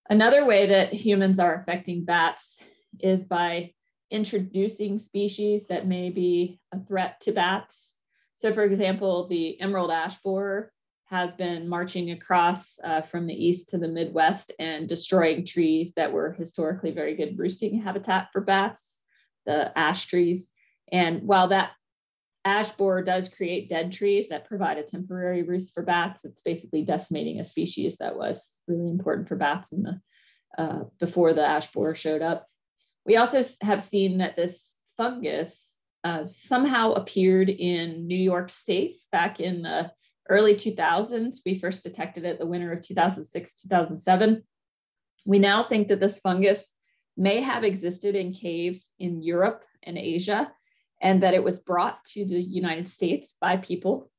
Another 0.09 0.45
way 0.45 0.67
that 0.67 0.93
humans 0.93 1.39
are 1.39 1.55
affecting 1.55 2.05
bats 2.05 2.63
is 3.01 3.25
by 3.25 3.73
introducing 4.11 4.99
species 4.99 5.67
that 5.67 5.87
may 5.87 6.11
be 6.11 6.61
a 6.73 6.81
threat 6.81 7.21
to 7.23 7.33
bats. 7.33 7.99
So, 8.37 8.55
for 8.55 8.63
example, 8.63 9.27
the 9.29 9.61
emerald 9.61 9.91
ash 9.91 10.17
borer 10.23 10.73
has 11.07 11.35
been 11.35 11.69
marching 11.69 12.11
across 12.11 12.79
uh, 12.85 13.03
from 13.03 13.27
the 13.27 13.35
east 13.35 13.71
to 13.71 13.79
the 13.79 13.89
Midwest 13.89 14.53
and 14.59 14.89
destroying 14.89 15.45
trees 15.45 15.93
that 15.97 16.13
were 16.13 16.33
historically 16.33 16.91
very 16.91 17.17
good 17.17 17.39
roosting 17.39 17.81
habitat 17.81 18.29
for 18.33 18.41
bats, 18.41 19.01
the 19.47 19.77
ash 19.77 20.07
trees. 20.07 20.48
And 20.93 21.23
while 21.23 21.49
that 21.49 21.73
ash 22.45 22.71
borer 22.73 23.03
does 23.03 23.29
create 23.29 23.69
dead 23.69 23.93
trees 23.93 24.29
that 24.29 24.49
provide 24.49 24.79
a 24.79 24.83
temporary 24.83 25.43
roost 25.43 25.75
for 25.75 25.83
bats, 25.83 26.25
it's 26.25 26.41
basically 26.41 26.83
decimating 26.83 27.41
a 27.41 27.45
species 27.45 27.97
that 27.99 28.17
was 28.17 28.53
really 28.67 28.89
important 28.89 29.29
for 29.29 29.37
bats 29.37 29.73
in 29.73 29.83
the 29.83 30.01
uh, 30.57 30.85
before 30.99 31.35
the 31.35 31.47
ash 31.47 31.71
borer 31.73 31.95
showed 31.95 32.23
up. 32.23 32.47
We 33.05 33.17
also 33.17 33.45
have 33.63 33.83
seen 33.83 34.19
that 34.19 34.37
this 34.37 34.77
fungus 34.97 35.69
uh, 36.05 36.25
somehow 36.25 36.93
appeared 36.93 37.49
in 37.49 38.07
New 38.07 38.17
York 38.17 38.51
State 38.51 39.01
back 39.13 39.41
in 39.41 39.63
the 39.63 39.93
early 40.29 40.55
2000s. 40.55 41.39
We 41.45 41.59
first 41.59 41.83
detected 41.83 42.25
it 42.25 42.39
the 42.39 42.47
winter 42.47 42.73
of 42.73 42.83
2006, 42.83 43.63
2007. 43.63 44.43
We 45.25 45.39
now 45.39 45.65
think 45.65 45.89
that 45.89 46.01
this 46.01 46.19
fungus 46.19 46.73
may 47.17 47.43
have 47.43 47.65
existed 47.65 48.15
in 48.15 48.33
caves 48.33 48.93
in 48.99 49.23
Europe 49.23 49.65
and 49.83 49.99
Asia, 49.99 50.53
and 51.01 51.23
that 51.23 51.35
it 51.35 51.43
was 51.43 51.59
brought 51.59 52.05
to 52.05 52.25
the 52.25 52.41
United 52.41 52.89
States 52.89 53.35
by 53.41 53.57
people. 53.57 54.11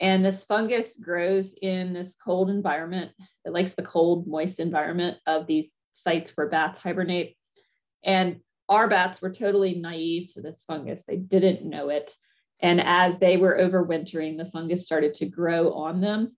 And 0.00 0.24
this 0.24 0.44
fungus 0.44 0.96
grows 0.96 1.54
in 1.62 1.92
this 1.92 2.16
cold 2.22 2.50
environment. 2.50 3.12
It 3.44 3.52
likes 3.52 3.74
the 3.74 3.82
cold, 3.82 4.26
moist 4.26 4.60
environment 4.60 5.18
of 5.26 5.46
these 5.46 5.72
sites 5.94 6.32
where 6.34 6.48
bats 6.48 6.80
hibernate. 6.80 7.36
And 8.04 8.40
our 8.68 8.88
bats 8.88 9.22
were 9.22 9.32
totally 9.32 9.74
naive 9.74 10.32
to 10.34 10.42
this 10.42 10.62
fungus. 10.66 11.04
They 11.04 11.16
didn't 11.16 11.68
know 11.68 11.88
it. 11.88 12.14
And 12.60 12.80
as 12.80 13.18
they 13.18 13.36
were 13.36 13.58
overwintering, 13.60 14.36
the 14.36 14.50
fungus 14.50 14.84
started 14.84 15.14
to 15.14 15.26
grow 15.26 15.72
on 15.72 16.00
them 16.00 16.36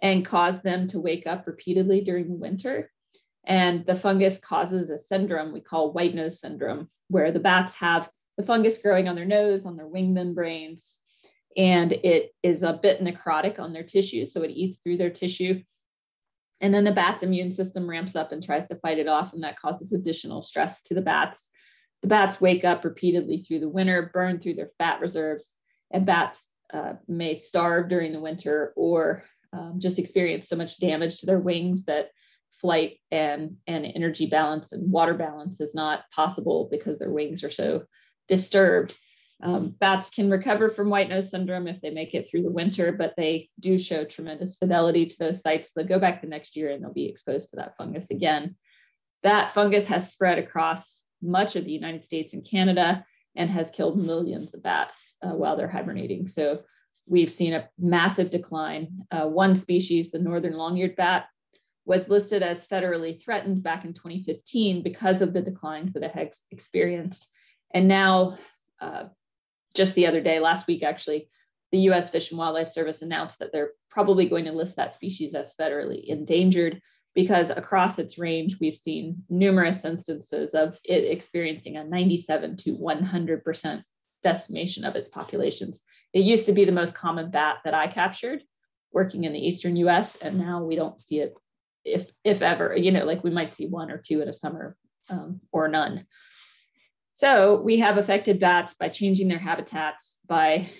and 0.00 0.24
cause 0.24 0.62
them 0.62 0.88
to 0.88 1.00
wake 1.00 1.26
up 1.26 1.46
repeatedly 1.46 2.00
during 2.00 2.28
the 2.28 2.34
winter. 2.34 2.90
And 3.44 3.86
the 3.86 3.96
fungus 3.96 4.38
causes 4.38 4.90
a 4.90 4.98
syndrome 4.98 5.52
we 5.52 5.60
call 5.60 5.92
white 5.92 6.14
nose 6.14 6.40
syndrome, 6.40 6.90
where 7.08 7.32
the 7.32 7.40
bats 7.40 7.74
have 7.76 8.10
the 8.38 8.44
fungus 8.44 8.78
growing 8.78 9.08
on 9.08 9.16
their 9.16 9.26
nose, 9.26 9.66
on 9.66 9.76
their 9.76 9.88
wing 9.88 10.14
membranes, 10.14 11.00
and 11.56 11.92
it 11.92 12.30
is 12.42 12.62
a 12.62 12.78
bit 12.80 13.02
necrotic 13.02 13.58
on 13.58 13.72
their 13.72 13.82
tissue. 13.82 14.24
So 14.24 14.42
it 14.42 14.52
eats 14.52 14.78
through 14.78 14.96
their 14.96 15.10
tissue. 15.10 15.62
And 16.60 16.72
then 16.72 16.84
the 16.84 16.92
bat's 16.92 17.24
immune 17.24 17.50
system 17.50 17.90
ramps 17.90 18.14
up 18.14 18.30
and 18.30 18.42
tries 18.42 18.68
to 18.68 18.76
fight 18.76 18.98
it 18.98 19.08
off, 19.08 19.34
and 19.34 19.42
that 19.42 19.58
causes 19.58 19.92
additional 19.92 20.42
stress 20.42 20.80
to 20.82 20.94
the 20.94 21.02
bats. 21.02 21.50
The 22.02 22.08
bats 22.08 22.40
wake 22.40 22.64
up 22.64 22.84
repeatedly 22.84 23.38
through 23.38 23.58
the 23.58 23.68
winter, 23.68 24.10
burn 24.14 24.40
through 24.40 24.54
their 24.54 24.70
fat 24.78 25.00
reserves, 25.00 25.54
and 25.90 26.06
bats 26.06 26.40
uh, 26.72 26.94
may 27.08 27.34
starve 27.34 27.88
during 27.88 28.12
the 28.12 28.20
winter 28.20 28.72
or 28.76 29.24
um, 29.52 29.76
just 29.78 29.98
experience 29.98 30.48
so 30.48 30.54
much 30.54 30.78
damage 30.78 31.18
to 31.18 31.26
their 31.26 31.40
wings 31.40 31.86
that 31.86 32.10
flight 32.60 32.98
and, 33.10 33.56
and 33.66 33.86
energy 33.96 34.26
balance 34.26 34.72
and 34.72 34.92
water 34.92 35.14
balance 35.14 35.60
is 35.60 35.74
not 35.74 36.04
possible 36.14 36.68
because 36.70 36.98
their 36.98 37.12
wings 37.12 37.42
are 37.42 37.50
so 37.50 37.82
disturbed. 38.28 38.96
Um, 39.40 39.74
bats 39.78 40.10
can 40.10 40.30
recover 40.30 40.68
from 40.68 40.90
white 40.90 41.08
nose 41.08 41.30
syndrome 41.30 41.68
if 41.68 41.80
they 41.80 41.90
make 41.90 42.14
it 42.14 42.28
through 42.28 42.42
the 42.42 42.50
winter, 42.50 42.92
but 42.92 43.14
they 43.16 43.50
do 43.60 43.78
show 43.78 44.04
tremendous 44.04 44.56
fidelity 44.56 45.06
to 45.06 45.18
those 45.18 45.42
sites. 45.42 45.72
They'll 45.72 45.86
go 45.86 46.00
back 46.00 46.20
the 46.20 46.26
next 46.26 46.56
year 46.56 46.70
and 46.70 46.82
they'll 46.82 46.92
be 46.92 47.08
exposed 47.08 47.50
to 47.50 47.56
that 47.56 47.76
fungus 47.76 48.10
again. 48.10 48.56
That 49.22 49.52
fungus 49.52 49.84
has 49.84 50.12
spread 50.12 50.38
across 50.38 51.02
much 51.22 51.56
of 51.56 51.64
the 51.64 51.72
United 51.72 52.04
States 52.04 52.32
and 52.34 52.44
Canada 52.44 53.04
and 53.36 53.50
has 53.50 53.70
killed 53.70 54.04
millions 54.04 54.54
of 54.54 54.62
bats 54.62 55.14
uh, 55.22 55.30
while 55.30 55.56
they're 55.56 55.68
hibernating. 55.68 56.26
So 56.26 56.62
we've 57.08 57.32
seen 57.32 57.54
a 57.54 57.68
massive 57.78 58.30
decline. 58.30 59.06
Uh, 59.10 59.26
one 59.26 59.56
species, 59.56 60.10
the 60.10 60.18
northern 60.18 60.54
long-eared 60.54 60.96
bat, 60.96 61.26
was 61.84 62.08
listed 62.08 62.42
as 62.42 62.66
federally 62.66 63.22
threatened 63.22 63.62
back 63.62 63.84
in 63.84 63.94
2015 63.94 64.82
because 64.82 65.22
of 65.22 65.32
the 65.32 65.40
declines 65.40 65.94
that 65.94 66.02
it 66.02 66.12
has 66.12 66.40
experienced. 66.50 67.28
And 67.72 67.88
now, 67.88 68.38
uh, 68.80 69.04
just 69.74 69.94
the 69.94 70.06
other 70.06 70.20
day, 70.20 70.40
last 70.40 70.66
week 70.66 70.82
actually, 70.82 71.28
the 71.70 71.78
US 71.90 72.10
Fish 72.10 72.30
and 72.30 72.38
Wildlife 72.38 72.72
Service 72.72 73.02
announced 73.02 73.38
that 73.38 73.52
they're 73.52 73.72
probably 73.90 74.28
going 74.28 74.46
to 74.46 74.52
list 74.52 74.76
that 74.76 74.94
species 74.94 75.34
as 75.34 75.54
federally 75.54 76.04
endangered 76.04 76.80
because 77.14 77.50
across 77.50 77.98
its 77.98 78.18
range, 78.18 78.58
we've 78.60 78.76
seen 78.76 79.24
numerous 79.28 79.84
instances 79.84 80.54
of 80.54 80.78
it 80.84 81.04
experiencing 81.04 81.76
a 81.76 81.84
97 81.84 82.56
to 82.58 82.76
100% 82.76 83.82
decimation 84.22 84.84
of 84.84 84.94
its 84.94 85.08
populations. 85.08 85.84
It 86.12 86.20
used 86.20 86.46
to 86.46 86.52
be 86.52 86.64
the 86.64 86.72
most 86.72 86.94
common 86.94 87.30
bat 87.30 87.58
that 87.64 87.74
I 87.74 87.88
captured 87.88 88.42
working 88.92 89.24
in 89.24 89.32
the 89.32 89.46
eastern 89.46 89.76
US, 89.76 90.16
and 90.16 90.38
now 90.38 90.62
we 90.62 90.76
don't 90.76 91.00
see 91.00 91.20
it, 91.20 91.34
if, 91.84 92.06
if 92.24 92.40
ever, 92.40 92.76
you 92.76 92.92
know, 92.92 93.04
like 93.04 93.22
we 93.24 93.30
might 93.30 93.56
see 93.56 93.66
one 93.66 93.90
or 93.90 93.98
two 93.98 94.22
in 94.22 94.28
a 94.28 94.34
summer 94.34 94.76
um, 95.10 95.40
or 95.52 95.68
none. 95.68 96.06
So 97.18 97.60
we 97.60 97.80
have 97.80 97.98
affected 97.98 98.38
bats 98.38 98.74
by 98.74 98.90
changing 98.90 99.26
their 99.26 99.40
habitats, 99.40 100.18
by 100.28 100.70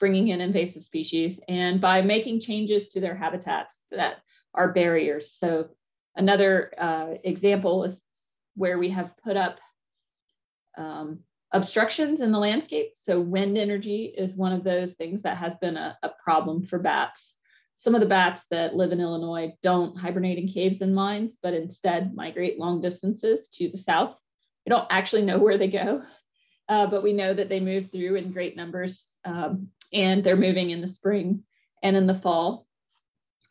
bringing 0.00 0.26
in 0.26 0.40
invasive 0.40 0.82
species, 0.82 1.40
and 1.46 1.80
by 1.80 2.02
making 2.02 2.40
changes 2.40 2.88
to 2.88 3.00
their 3.00 3.14
habitats 3.14 3.80
that 3.92 4.16
are 4.54 4.72
barriers. 4.72 5.30
So 5.38 5.68
another 6.16 6.72
uh, 6.76 7.14
example 7.22 7.84
is 7.84 8.02
where 8.56 8.76
we 8.76 8.88
have 8.88 9.16
put 9.22 9.36
up 9.36 9.60
um, 10.76 11.20
obstructions 11.52 12.22
in 12.22 12.32
the 12.32 12.40
landscape. 12.40 12.94
So 12.96 13.20
wind 13.20 13.56
energy 13.56 14.12
is 14.18 14.34
one 14.34 14.52
of 14.52 14.64
those 14.64 14.94
things 14.94 15.22
that 15.22 15.36
has 15.36 15.54
been 15.60 15.76
a, 15.76 15.96
a 16.02 16.10
problem 16.24 16.66
for 16.66 16.80
bats. 16.80 17.36
Some 17.76 17.94
of 17.94 18.00
the 18.00 18.08
bats 18.08 18.42
that 18.50 18.74
live 18.74 18.90
in 18.90 19.00
Illinois 19.00 19.54
don't 19.62 19.96
hibernate 19.96 20.38
in 20.38 20.48
caves 20.48 20.80
and 20.80 20.92
mines, 20.92 21.38
but 21.40 21.54
instead 21.54 22.16
migrate 22.16 22.58
long 22.58 22.80
distances 22.80 23.46
to 23.50 23.68
the 23.70 23.78
south 23.78 24.16
we 24.64 24.70
don't 24.70 24.86
actually 24.90 25.22
know 25.22 25.38
where 25.38 25.58
they 25.58 25.68
go, 25.68 26.02
uh, 26.68 26.86
but 26.86 27.02
we 27.02 27.12
know 27.12 27.34
that 27.34 27.48
they 27.48 27.60
move 27.60 27.90
through 27.90 28.16
in 28.16 28.32
great 28.32 28.56
numbers 28.56 29.04
um, 29.24 29.68
and 29.92 30.24
they're 30.24 30.36
moving 30.36 30.70
in 30.70 30.80
the 30.80 30.88
spring 30.88 31.44
and 31.82 31.96
in 31.96 32.06
the 32.06 32.14
fall. 32.14 32.66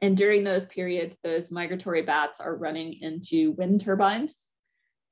And 0.01 0.17
during 0.17 0.43
those 0.43 0.65
periods, 0.65 1.17
those 1.23 1.51
migratory 1.51 2.01
bats 2.01 2.41
are 2.41 2.55
running 2.55 3.01
into 3.01 3.51
wind 3.51 3.81
turbines 3.81 4.37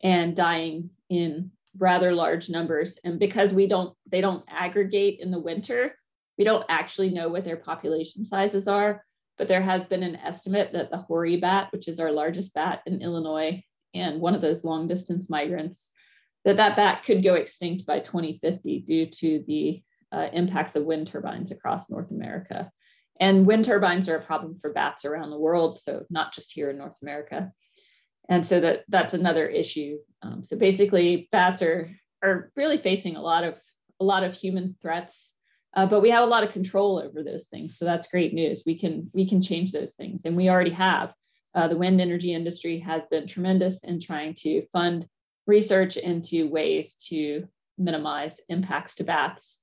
and 0.03 0.35
dying 0.35 0.89
in 1.09 1.51
rather 1.77 2.13
large 2.13 2.49
numbers. 2.49 2.99
And 3.03 3.19
because 3.19 3.53
we 3.53 3.67
don't, 3.67 3.95
they 4.11 4.19
don't 4.19 4.43
aggregate 4.49 5.19
in 5.21 5.31
the 5.31 5.39
winter, 5.39 5.95
we 6.37 6.43
don't 6.43 6.65
actually 6.67 7.11
know 7.11 7.29
what 7.29 7.45
their 7.45 7.57
population 7.57 8.25
sizes 8.25 8.67
are. 8.67 9.05
But 9.37 9.47
there 9.47 9.61
has 9.61 9.83
been 9.85 10.03
an 10.03 10.17
estimate 10.17 10.73
that 10.73 10.91
the 10.91 10.97
hoary 10.97 11.37
bat, 11.37 11.71
which 11.71 11.87
is 11.87 11.99
our 11.99 12.11
largest 12.11 12.53
bat 12.53 12.81
in 12.85 13.01
Illinois, 13.01 13.63
and 13.93 14.21
one 14.21 14.35
of 14.35 14.41
those 14.41 14.63
long 14.63 14.87
distance 14.87 15.29
migrants, 15.29 15.91
that 16.45 16.57
that 16.57 16.75
bat 16.75 17.03
could 17.03 17.23
go 17.23 17.35
extinct 17.35 17.85
by 17.85 17.99
2050 17.99 18.79
due 18.81 19.05
to 19.05 19.43
the 19.47 19.83
uh, 20.11 20.27
impacts 20.33 20.75
of 20.75 20.85
wind 20.85 21.07
turbines 21.07 21.51
across 21.51 21.89
North 21.89 22.11
America. 22.11 22.71
And 23.19 23.45
wind 23.45 23.65
turbines 23.65 24.09
are 24.09 24.17
a 24.17 24.23
problem 24.23 24.57
for 24.59 24.73
bats 24.73 25.05
around 25.05 25.29
the 25.29 25.39
world, 25.39 25.79
so 25.79 26.05
not 26.09 26.33
just 26.33 26.51
here 26.51 26.69
in 26.69 26.77
North 26.77 26.95
America. 27.01 27.51
And 28.27 28.45
so 28.45 28.59
that 28.59 28.83
that's 28.87 29.13
another 29.13 29.47
issue. 29.47 29.97
Um, 30.21 30.43
so 30.43 30.57
basically, 30.57 31.29
bats 31.31 31.61
are 31.61 31.91
are 32.23 32.51
really 32.55 32.77
facing 32.77 33.15
a 33.15 33.21
lot 33.21 33.43
of 33.43 33.59
a 33.99 34.03
lot 34.03 34.23
of 34.23 34.33
human 34.33 34.75
threats, 34.81 35.35
uh, 35.75 35.85
but 35.85 36.01
we 36.01 36.09
have 36.09 36.23
a 36.23 36.27
lot 36.27 36.43
of 36.43 36.51
control 36.51 36.97
over 36.97 37.23
those 37.23 37.47
things. 37.47 37.77
So 37.77 37.85
that's 37.85 38.07
great 38.07 38.33
news. 38.33 38.63
We 38.65 38.77
can 38.79 39.09
we 39.13 39.27
can 39.27 39.41
change 39.41 39.71
those 39.71 39.93
things, 39.93 40.25
and 40.25 40.35
we 40.35 40.49
already 40.49 40.71
have. 40.71 41.13
Uh, 41.53 41.67
the 41.67 41.77
wind 41.77 41.99
energy 41.99 42.33
industry 42.33 42.79
has 42.79 43.01
been 43.11 43.27
tremendous 43.27 43.83
in 43.83 43.99
trying 43.99 44.33
to 44.33 44.65
fund 44.71 45.07
research 45.47 45.97
into 45.97 46.49
ways 46.49 46.95
to 47.09 47.45
minimize 47.77 48.39
impacts 48.47 48.95
to 48.95 49.03
bats. 49.03 49.61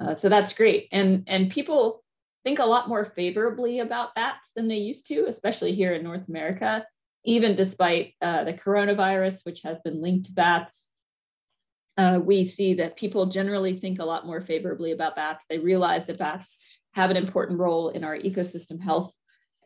Uh, 0.00 0.14
so 0.14 0.28
that's 0.28 0.52
great. 0.52 0.88
And, 0.92 1.24
and 1.26 1.50
people 1.50 2.02
think 2.44 2.58
a 2.58 2.64
lot 2.64 2.88
more 2.88 3.04
favorably 3.04 3.80
about 3.80 4.14
bats 4.14 4.50
than 4.54 4.68
they 4.68 4.76
used 4.76 5.06
to, 5.08 5.26
especially 5.26 5.74
here 5.74 5.92
in 5.92 6.04
North 6.04 6.28
America, 6.28 6.86
even 7.24 7.56
despite 7.56 8.14
uh, 8.22 8.44
the 8.44 8.52
coronavirus, 8.52 9.44
which 9.44 9.62
has 9.62 9.78
been 9.84 10.00
linked 10.00 10.26
to 10.26 10.32
bats. 10.32 10.90
Uh, 11.98 12.20
we 12.22 12.44
see 12.44 12.74
that 12.74 12.96
people 12.96 13.26
generally 13.26 13.78
think 13.78 13.98
a 13.98 14.04
lot 14.04 14.26
more 14.26 14.40
favorably 14.40 14.92
about 14.92 15.16
bats. 15.16 15.44
They 15.48 15.58
realize 15.58 16.06
that 16.06 16.18
bats 16.18 16.56
have 16.94 17.10
an 17.10 17.16
important 17.16 17.58
role 17.58 17.88
in 17.88 18.04
our 18.04 18.16
ecosystem 18.16 18.80
health 18.80 19.12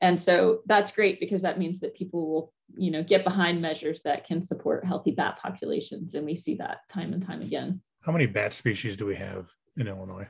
and 0.00 0.20
so 0.20 0.60
that's 0.66 0.92
great 0.92 1.20
because 1.20 1.42
that 1.42 1.58
means 1.58 1.80
that 1.80 1.94
people 1.94 2.28
will 2.28 2.52
you 2.76 2.90
know 2.90 3.02
get 3.02 3.24
behind 3.24 3.60
measures 3.60 4.02
that 4.02 4.24
can 4.24 4.42
support 4.42 4.84
healthy 4.84 5.10
bat 5.10 5.38
populations. 5.42 6.14
And 6.14 6.24
we 6.24 6.36
see 6.36 6.54
that 6.56 6.88
time 6.88 7.12
and 7.12 7.22
time 7.22 7.42
again. 7.42 7.80
How 8.02 8.12
many 8.12 8.26
bat 8.26 8.52
species 8.52 8.96
do 8.96 9.06
we 9.06 9.16
have 9.16 9.48
in 9.76 9.88
illinois? 9.88 10.28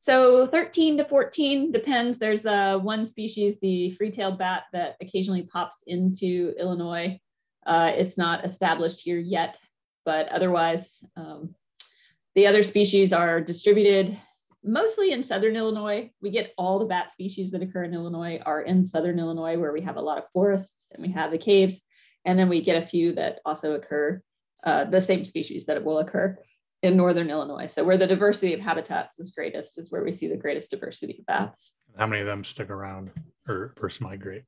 So 0.00 0.48
13 0.48 0.98
to 0.98 1.04
14 1.04 1.70
depends. 1.70 2.18
There's 2.18 2.44
uh, 2.44 2.78
one 2.78 3.06
species 3.06 3.58
the 3.60 3.92
free-tailed 3.92 4.36
bat 4.36 4.64
that 4.72 4.96
occasionally 5.00 5.42
pops 5.42 5.76
into 5.86 6.54
illinois. 6.58 7.20
Uh, 7.64 7.92
it's 7.94 8.18
not 8.18 8.44
established 8.44 9.00
here 9.00 9.18
yet 9.18 9.60
but 10.04 10.28
otherwise 10.28 11.04
um, 11.16 11.54
the 12.34 12.46
other 12.46 12.62
species 12.62 13.12
are 13.12 13.40
distributed 13.40 14.18
mostly 14.64 15.12
in 15.12 15.24
southern 15.24 15.56
Illinois. 15.56 16.10
We 16.20 16.30
get 16.30 16.52
all 16.56 16.78
the 16.78 16.86
bat 16.86 17.12
species 17.12 17.50
that 17.50 17.62
occur 17.62 17.84
in 17.84 17.94
Illinois 17.94 18.40
are 18.44 18.62
in 18.62 18.86
southern 18.86 19.18
Illinois, 19.18 19.58
where 19.58 19.72
we 19.72 19.82
have 19.82 19.96
a 19.96 20.00
lot 20.00 20.18
of 20.18 20.24
forests 20.32 20.92
and 20.92 21.02
we 21.02 21.12
have 21.12 21.30
the 21.30 21.38
caves. 21.38 21.82
And 22.24 22.38
then 22.38 22.48
we 22.48 22.62
get 22.62 22.82
a 22.82 22.86
few 22.86 23.14
that 23.14 23.40
also 23.44 23.74
occur, 23.74 24.22
uh, 24.64 24.84
the 24.84 25.00
same 25.00 25.24
species 25.24 25.66
that 25.66 25.82
will 25.84 25.98
occur 25.98 26.38
in 26.82 26.96
northern 26.96 27.30
Illinois. 27.30 27.66
So 27.66 27.84
where 27.84 27.98
the 27.98 28.06
diversity 28.06 28.54
of 28.54 28.60
habitats 28.60 29.18
is 29.18 29.30
greatest 29.30 29.78
is 29.78 29.90
where 29.90 30.04
we 30.04 30.12
see 30.12 30.28
the 30.28 30.36
greatest 30.36 30.70
diversity 30.70 31.18
of 31.18 31.26
bats. 31.26 31.72
How 31.96 32.06
many 32.06 32.22
of 32.22 32.26
them 32.26 32.44
stick 32.44 32.70
around 32.70 33.10
or 33.48 33.74
first 33.76 34.00
migrate? 34.00 34.44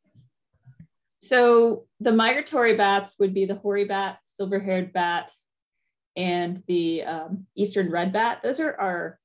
So 1.22 1.86
the 2.00 2.12
migratory 2.12 2.76
bats 2.76 3.14
would 3.18 3.34
be 3.34 3.46
the 3.46 3.54
hoary 3.54 3.84
bat, 3.84 4.18
silver-haired 4.26 4.92
bat, 4.92 5.32
and 6.16 6.62
the 6.66 7.02
um, 7.02 7.46
eastern 7.56 7.90
red 7.90 8.12
bat. 8.12 8.40
Those 8.42 8.60
are 8.60 8.78
our 8.78 9.18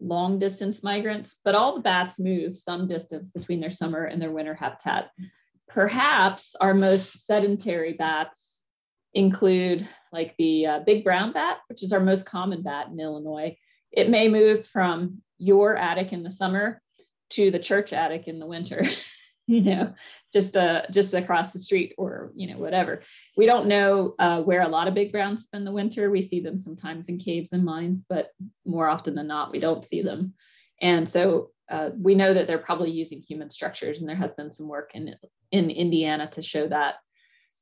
long 0.00 0.38
distance 0.38 0.82
migrants, 0.82 1.36
but 1.44 1.54
all 1.54 1.74
the 1.74 1.80
bats 1.80 2.18
move 2.18 2.56
some 2.56 2.86
distance 2.86 3.30
between 3.30 3.60
their 3.60 3.70
summer 3.70 4.04
and 4.04 4.20
their 4.20 4.32
winter 4.32 4.54
habitat. 4.54 5.10
Perhaps 5.68 6.54
our 6.60 6.74
most 6.74 7.26
sedentary 7.26 7.94
bats 7.94 8.62
include 9.14 9.88
like 10.12 10.34
the 10.38 10.66
uh, 10.66 10.80
big 10.80 11.02
brown 11.02 11.32
bat, 11.32 11.58
which 11.68 11.82
is 11.82 11.92
our 11.92 12.00
most 12.00 12.26
common 12.26 12.62
bat 12.62 12.88
in 12.88 13.00
Illinois. 13.00 13.56
It 13.90 14.10
may 14.10 14.28
move 14.28 14.66
from 14.66 15.22
your 15.38 15.76
attic 15.76 16.12
in 16.12 16.22
the 16.22 16.30
summer 16.30 16.82
to 17.30 17.50
the 17.50 17.58
church 17.58 17.92
attic 17.92 18.28
in 18.28 18.38
the 18.38 18.46
winter. 18.46 18.84
you 19.48 19.60
know, 19.60 19.94
just 20.32 20.56
uh, 20.56 20.82
just 20.90 21.14
across 21.14 21.52
the 21.52 21.60
street 21.60 21.94
or 21.96 22.32
you 22.34 22.48
know 22.48 22.58
whatever. 22.58 23.02
We 23.36 23.46
don't 23.46 23.68
know 23.68 24.16
uh, 24.18 24.42
where 24.42 24.62
a 24.62 24.68
lot 24.68 24.88
of 24.88 24.94
big 24.94 25.12
browns 25.12 25.44
spend 25.44 25.64
the 25.64 25.72
winter. 25.72 26.10
We 26.10 26.22
see 26.22 26.40
them 26.40 26.58
sometimes 26.58 27.08
in 27.08 27.18
caves 27.18 27.52
and 27.52 27.64
mines, 27.64 28.02
but 28.08 28.30
more 28.64 28.88
often 28.88 29.14
than 29.14 29.28
not, 29.28 29.52
we 29.52 29.60
don't 29.60 29.86
see 29.86 30.02
them. 30.02 30.34
And 30.82 31.08
so 31.08 31.50
uh, 31.70 31.90
we 31.96 32.16
know 32.16 32.34
that 32.34 32.48
they're 32.48 32.58
probably 32.58 32.90
using 32.90 33.20
human 33.20 33.50
structures, 33.50 34.00
and 34.00 34.08
there 34.08 34.16
has 34.16 34.34
been 34.34 34.52
some 34.52 34.66
work 34.66 34.90
in 34.94 35.14
in 35.52 35.70
Indiana 35.70 36.28
to 36.32 36.42
show 36.42 36.66
that. 36.66 36.96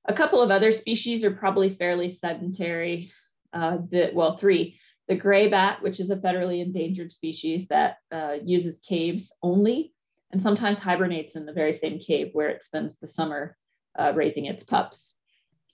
A 0.07 0.15
couple 0.15 0.41
of 0.41 0.51
other 0.51 0.73
species 0.73 1.23
are 1.25 1.31
probably 1.31 1.75
fairly 1.75 2.11
sedentary. 2.11 3.13
Uh, 3.53 3.79
the 3.91 4.11
well, 4.15 4.39
three. 4.39 4.79
The 5.07 5.17
gray 5.17 5.49
bat, 5.49 5.83
which 5.83 6.01
is 6.01 6.09
a 6.09 6.17
federally 6.17 6.63
endangered 6.63 7.13
species 7.13 7.69
that 7.69 7.99
uh, 8.11 8.37
uses 8.43 8.79
caves 8.79 9.31
only 9.43 9.94
and 10.35 10.43
sometimes 10.43 10.81
hibernates 10.81 11.37
in 11.37 11.47
the 11.47 11.53
very 11.53 11.73
same 11.73 12.01
cave 12.01 12.31
where 12.33 12.49
it 12.49 12.65
spends 12.65 12.97
the 12.97 13.07
summer 13.07 13.57
uh, 13.97 14.13
raising 14.17 14.47
its 14.47 14.65
pups 14.65 15.15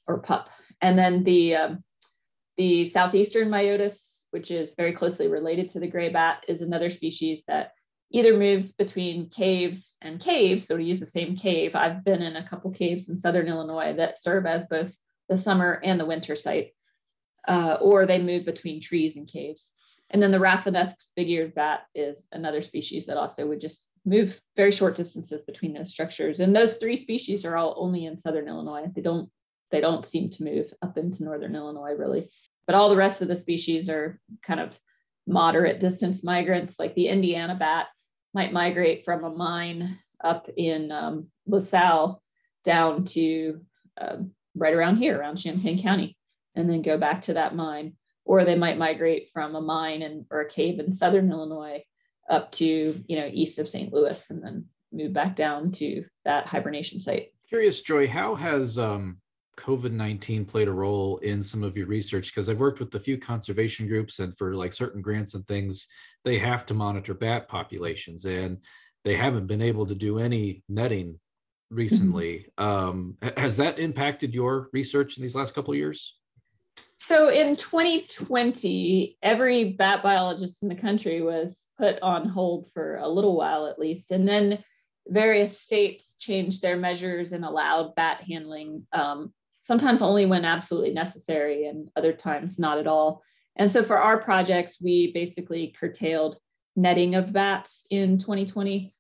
or 0.07 0.19
pup. 0.19 0.51
And 0.83 0.99
then 0.99 1.25
the, 1.25 1.57
um, 1.57 1.85
the 2.59 2.85
southeastern 2.85 3.49
myotis, 3.49 3.97
which 4.33 4.51
is 4.51 4.75
very 4.77 4.93
closely 4.93 5.29
related 5.29 5.71
to 5.71 5.81
the 5.81 5.89
gray 5.89 6.11
bat, 6.11 6.45
is 6.47 6.61
another 6.61 6.91
species 6.91 7.43
that 7.49 7.73
either 8.11 8.37
moves 8.37 8.71
between 8.73 9.31
caves 9.31 9.97
and 10.03 10.21
caves. 10.21 10.67
So 10.67 10.77
to 10.77 10.83
use 10.83 11.01
the 11.01 11.07
same 11.07 11.37
cave, 11.37 11.75
I've 11.75 12.05
been 12.05 12.21
in 12.21 12.37
a 12.37 12.47
couple 12.47 12.71
caves 12.71 13.09
in 13.09 13.17
southern 13.17 13.49
Illinois 13.49 13.95
that 13.97 14.23
serve 14.23 14.45
as 14.45 14.67
both 14.69 14.95
the 15.31 15.39
summer 15.39 15.81
and 15.83 15.99
the 15.99 16.05
winter 16.05 16.37
site, 16.37 16.75
uh, 17.49 17.79
or 17.81 18.05
they 18.05 18.21
move 18.21 18.45
between 18.45 18.83
trees 18.83 19.17
and 19.17 19.27
caves. 19.27 19.73
And 20.11 20.23
then 20.23 20.33
the 20.33 20.39
Rafinesque 20.39 21.03
big-eared 21.17 21.55
bat 21.55 21.87
is 21.95 22.27
another 22.31 22.61
species 22.61 23.07
that 23.07 23.17
also 23.17 23.47
would 23.47 23.63
just 23.63 23.90
move 24.05 24.41
very 24.57 24.73
short 24.73 24.97
distances 24.97 25.43
between 25.43 25.73
those 25.73 25.91
structures. 25.91 26.41
And 26.41 26.55
those 26.55 26.75
three 26.75 26.97
species 26.97 27.45
are 27.45 27.57
all 27.57 27.75
only 27.77 28.07
in 28.07 28.19
southern 28.19 28.49
Illinois. 28.49 28.87
They 28.95 29.03
don't 29.03 29.31
they 29.71 29.81
don't 29.81 30.07
seem 30.07 30.31
to 30.31 30.43
move 30.43 30.67
up 30.83 30.99
into 30.99 31.23
northern 31.23 31.55
Illinois 31.55 31.93
really. 31.93 32.29
But 32.67 32.75
all 32.75 32.89
the 32.89 32.97
rest 32.97 33.23
of 33.23 33.29
the 33.29 33.37
species 33.37 33.89
are 33.89 34.19
kind 34.43 34.61
of 34.61 34.79
moderate 35.27 35.81
distance 35.81 36.25
migrants, 36.25 36.77
like 36.79 36.95
the 36.95 37.09
Indiana 37.09 37.55
bat 37.55 37.87
might 38.35 38.53
migrate 38.53 39.05
from 39.05 39.25
a 39.25 39.31
mine 39.31 39.99
up 40.23 40.49
in 40.57 40.91
um, 40.91 41.29
LaSalle 41.47 42.23
down 42.65 43.05
to 43.05 43.61
um, 44.01 44.33
right 44.55 44.75
around 44.75 44.97
here, 44.97 45.19
around 45.19 45.37
Champaign 45.37 45.83
County, 45.83 46.17
and 46.55 46.69
then 46.69 46.83
go 46.83 46.99
back 46.99 47.23
to 47.23 47.35
that 47.35 47.55
mine. 47.55 47.95
Or 48.25 48.45
they 48.45 48.55
might 48.55 48.79
migrate 48.79 49.31
from 49.33 49.57
a 49.57 49.61
mine 49.61 50.03
and 50.03 50.27
or 50.31 50.43
a 50.43 50.49
cave 50.49 50.79
in 50.79 50.93
southern 50.93 51.31
Illinois 51.33 51.83
up 52.31 52.51
to 52.53 52.65
you 53.07 53.19
know 53.19 53.29
east 53.31 53.59
of 53.59 53.69
St. 53.69 53.93
Louis 53.93 54.31
and 54.31 54.43
then 54.43 54.65
move 54.93 55.13
back 55.13 55.37
down 55.37 55.71
to 55.73 56.05
that 56.25 56.47
hibernation 56.47 57.01
site. 57.01 57.29
Curious, 57.49 57.83
Joy, 57.83 58.09
how 58.09 58.35
has 58.35 58.79
um, 58.79 59.19
COVID 59.57 59.93
19 59.93 60.45
played 60.45 60.69
a 60.69 60.73
role 60.73 61.19
in 61.19 61.43
some 61.43 61.63
of 61.63 61.77
your 61.77 61.87
research? 61.87 62.33
Because 62.33 62.49
I've 62.49 62.61
worked 62.61 62.81
with 62.81 62.95
a 62.95 63.01
few 63.01 63.19
conservation 63.19 63.89
groups, 63.89 64.21
and 64.21 64.37
for 64.37 64.55
like 64.55 64.73
certain 64.73 65.03
grants 65.03 65.35
and 65.35 65.47
things, 65.47 65.87
they 66.25 66.39
have 66.39 66.65
to 66.67 66.75
monitor 66.75 67.13
bat 67.13 67.49
populations, 67.49 68.25
and 68.25 68.59
they 69.05 69.17
haven't 69.17 69.47
been 69.47 69.63
able 69.63 69.87
to 69.87 69.95
do 69.95 70.19
any 70.19 70.63
netting 70.69 71.19
recently. 71.71 72.47
Mm-hmm. 72.59 72.65
Um, 72.65 73.17
has 73.37 73.57
that 73.57 73.79
impacted 73.79 74.35
your 74.35 74.69
research 74.73 75.17
in 75.17 75.23
these 75.23 75.35
last 75.35 75.55
couple 75.55 75.73
of 75.73 75.79
years? 75.79 76.17
So 76.99 77.29
in 77.29 77.57
2020, 77.57 79.17
every 79.23 79.73
bat 79.73 80.03
biologist 80.03 80.63
in 80.63 80.69
the 80.69 80.75
country 80.75 81.23
was 81.23 81.60
put 81.81 82.01
on 82.03 82.29
hold 82.29 82.71
for 82.75 82.97
a 82.99 83.09
little 83.09 83.37
while 83.37 83.67
at 83.67 83.79
least. 83.79 84.11
And 84.11 84.29
then 84.29 84.63
various 85.09 85.61
states 85.61 86.15
changed 86.19 86.63
their 86.63 86.77
measures 86.77 87.33
and 87.33 87.45
allowed 87.45 87.95
bat 87.95 88.23
handling, 88.23 88.87
um, 88.93 89.33
sometimes 89.63 90.03
only 90.03 90.27
when 90.27 90.45
absolutely 90.45 90.93
necessary, 90.93 91.67
and 91.67 91.91
other 91.97 92.13
times 92.13 92.59
not 92.59 92.79
at 92.79 92.87
all. 92.87 93.23
And 93.57 93.71
so 93.71 93.83
for 93.83 93.99
our 93.99 94.19
projects, 94.19 94.77
we 94.81 95.13
basically 95.13 95.75
curtailed 95.79 96.37
netting 96.77 97.15
of 97.15 97.33
bats 97.33 97.85
in 97.91 98.19
2020. 98.19 98.93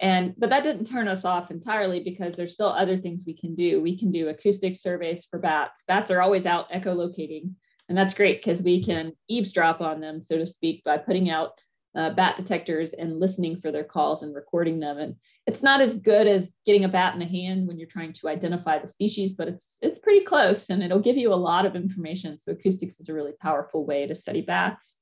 And 0.00 0.34
but 0.36 0.50
that 0.50 0.64
didn't 0.64 0.86
turn 0.86 1.06
us 1.06 1.24
off 1.24 1.50
entirely 1.50 2.02
because 2.02 2.34
there's 2.34 2.54
still 2.54 2.68
other 2.68 2.98
things 2.98 3.24
we 3.26 3.36
can 3.36 3.54
do. 3.54 3.80
We 3.80 3.96
can 3.96 4.10
do 4.10 4.28
acoustic 4.28 4.76
surveys 4.76 5.24
for 5.30 5.38
bats. 5.38 5.84
Bats 5.86 6.10
are 6.10 6.20
always 6.20 6.46
out 6.46 6.70
echolocating, 6.70 7.52
and 7.88 7.96
that's 7.96 8.14
great 8.14 8.42
because 8.42 8.60
we 8.60 8.84
can 8.84 9.12
eavesdrop 9.28 9.80
on 9.80 10.00
them, 10.00 10.20
so 10.20 10.36
to 10.38 10.46
speak, 10.46 10.82
by 10.84 10.98
putting 10.98 11.30
out 11.30 11.52
uh, 11.96 12.10
bat 12.10 12.36
detectors 12.36 12.92
and 12.92 13.20
listening 13.20 13.60
for 13.60 13.70
their 13.70 13.84
calls 13.84 14.22
and 14.22 14.34
recording 14.34 14.80
them. 14.80 14.98
And 14.98 15.16
it's 15.46 15.62
not 15.62 15.80
as 15.80 15.94
good 15.94 16.26
as 16.26 16.50
getting 16.66 16.84
a 16.84 16.88
bat 16.88 17.14
in 17.14 17.20
the 17.20 17.26
hand 17.26 17.68
when 17.68 17.78
you're 17.78 17.88
trying 17.88 18.12
to 18.14 18.28
identify 18.28 18.78
the 18.78 18.88
species, 18.88 19.32
but 19.32 19.48
it's 19.48 19.76
it's 19.80 19.98
pretty 19.98 20.24
close 20.24 20.70
and 20.70 20.82
it'll 20.82 21.00
give 21.00 21.16
you 21.16 21.32
a 21.32 21.36
lot 21.36 21.66
of 21.66 21.76
information. 21.76 22.38
So 22.38 22.52
acoustics 22.52 22.98
is 22.98 23.08
a 23.08 23.14
really 23.14 23.32
powerful 23.40 23.86
way 23.86 24.06
to 24.06 24.14
study 24.14 24.42
bats. 24.42 24.96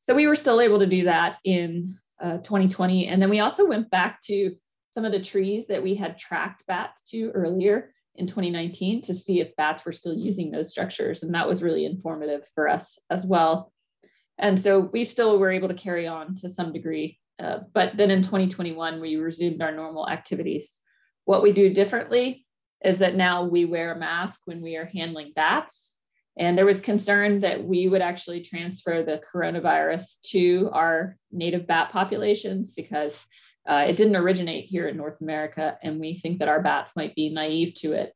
So 0.00 0.14
we 0.14 0.26
were 0.26 0.36
still 0.36 0.60
able 0.60 0.80
to 0.80 0.86
do 0.86 1.04
that 1.04 1.38
in 1.44 1.96
uh, 2.22 2.38
2020. 2.38 3.06
And 3.06 3.22
then 3.22 3.30
we 3.30 3.40
also 3.40 3.66
went 3.66 3.90
back 3.90 4.20
to 4.24 4.54
some 4.92 5.04
of 5.04 5.12
the 5.12 5.22
trees 5.22 5.66
that 5.68 5.82
we 5.82 5.94
had 5.94 6.18
tracked 6.18 6.66
bats 6.66 7.08
to 7.10 7.30
earlier 7.30 7.92
in 8.16 8.26
2019 8.26 9.02
to 9.02 9.14
see 9.14 9.40
if 9.40 9.56
bats 9.56 9.84
were 9.84 9.92
still 9.92 10.14
using 10.14 10.50
those 10.50 10.70
structures. 10.70 11.22
And 11.22 11.34
that 11.34 11.48
was 11.48 11.62
really 11.62 11.84
informative 11.84 12.46
for 12.54 12.68
us 12.68 12.98
as 13.10 13.26
well. 13.26 13.72
And 14.38 14.60
so 14.60 14.80
we 14.80 15.04
still 15.04 15.38
were 15.38 15.52
able 15.52 15.68
to 15.68 15.74
carry 15.74 16.06
on 16.06 16.36
to 16.36 16.48
some 16.48 16.72
degree. 16.72 17.18
Uh, 17.38 17.58
but 17.72 17.96
then 17.96 18.10
in 18.10 18.22
2021, 18.22 19.00
we 19.00 19.16
resumed 19.16 19.62
our 19.62 19.72
normal 19.72 20.08
activities. 20.08 20.72
What 21.24 21.42
we 21.42 21.52
do 21.52 21.72
differently 21.72 22.46
is 22.84 22.98
that 22.98 23.14
now 23.14 23.44
we 23.44 23.64
wear 23.64 23.92
a 23.92 23.98
mask 23.98 24.40
when 24.44 24.62
we 24.62 24.76
are 24.76 24.84
handling 24.84 25.32
bats. 25.34 25.92
And 26.36 26.58
there 26.58 26.66
was 26.66 26.80
concern 26.80 27.40
that 27.40 27.62
we 27.64 27.86
would 27.86 28.02
actually 28.02 28.42
transfer 28.42 29.02
the 29.02 29.22
coronavirus 29.32 30.20
to 30.30 30.68
our 30.72 31.16
native 31.30 31.66
bat 31.66 31.92
populations 31.92 32.72
because 32.72 33.16
uh, 33.66 33.86
it 33.88 33.96
didn't 33.96 34.16
originate 34.16 34.66
here 34.66 34.88
in 34.88 34.96
North 34.96 35.20
America. 35.20 35.78
And 35.82 36.00
we 36.00 36.16
think 36.16 36.40
that 36.40 36.48
our 36.48 36.60
bats 36.60 36.96
might 36.96 37.14
be 37.14 37.30
naive 37.30 37.74
to 37.76 37.92
it. 37.92 38.12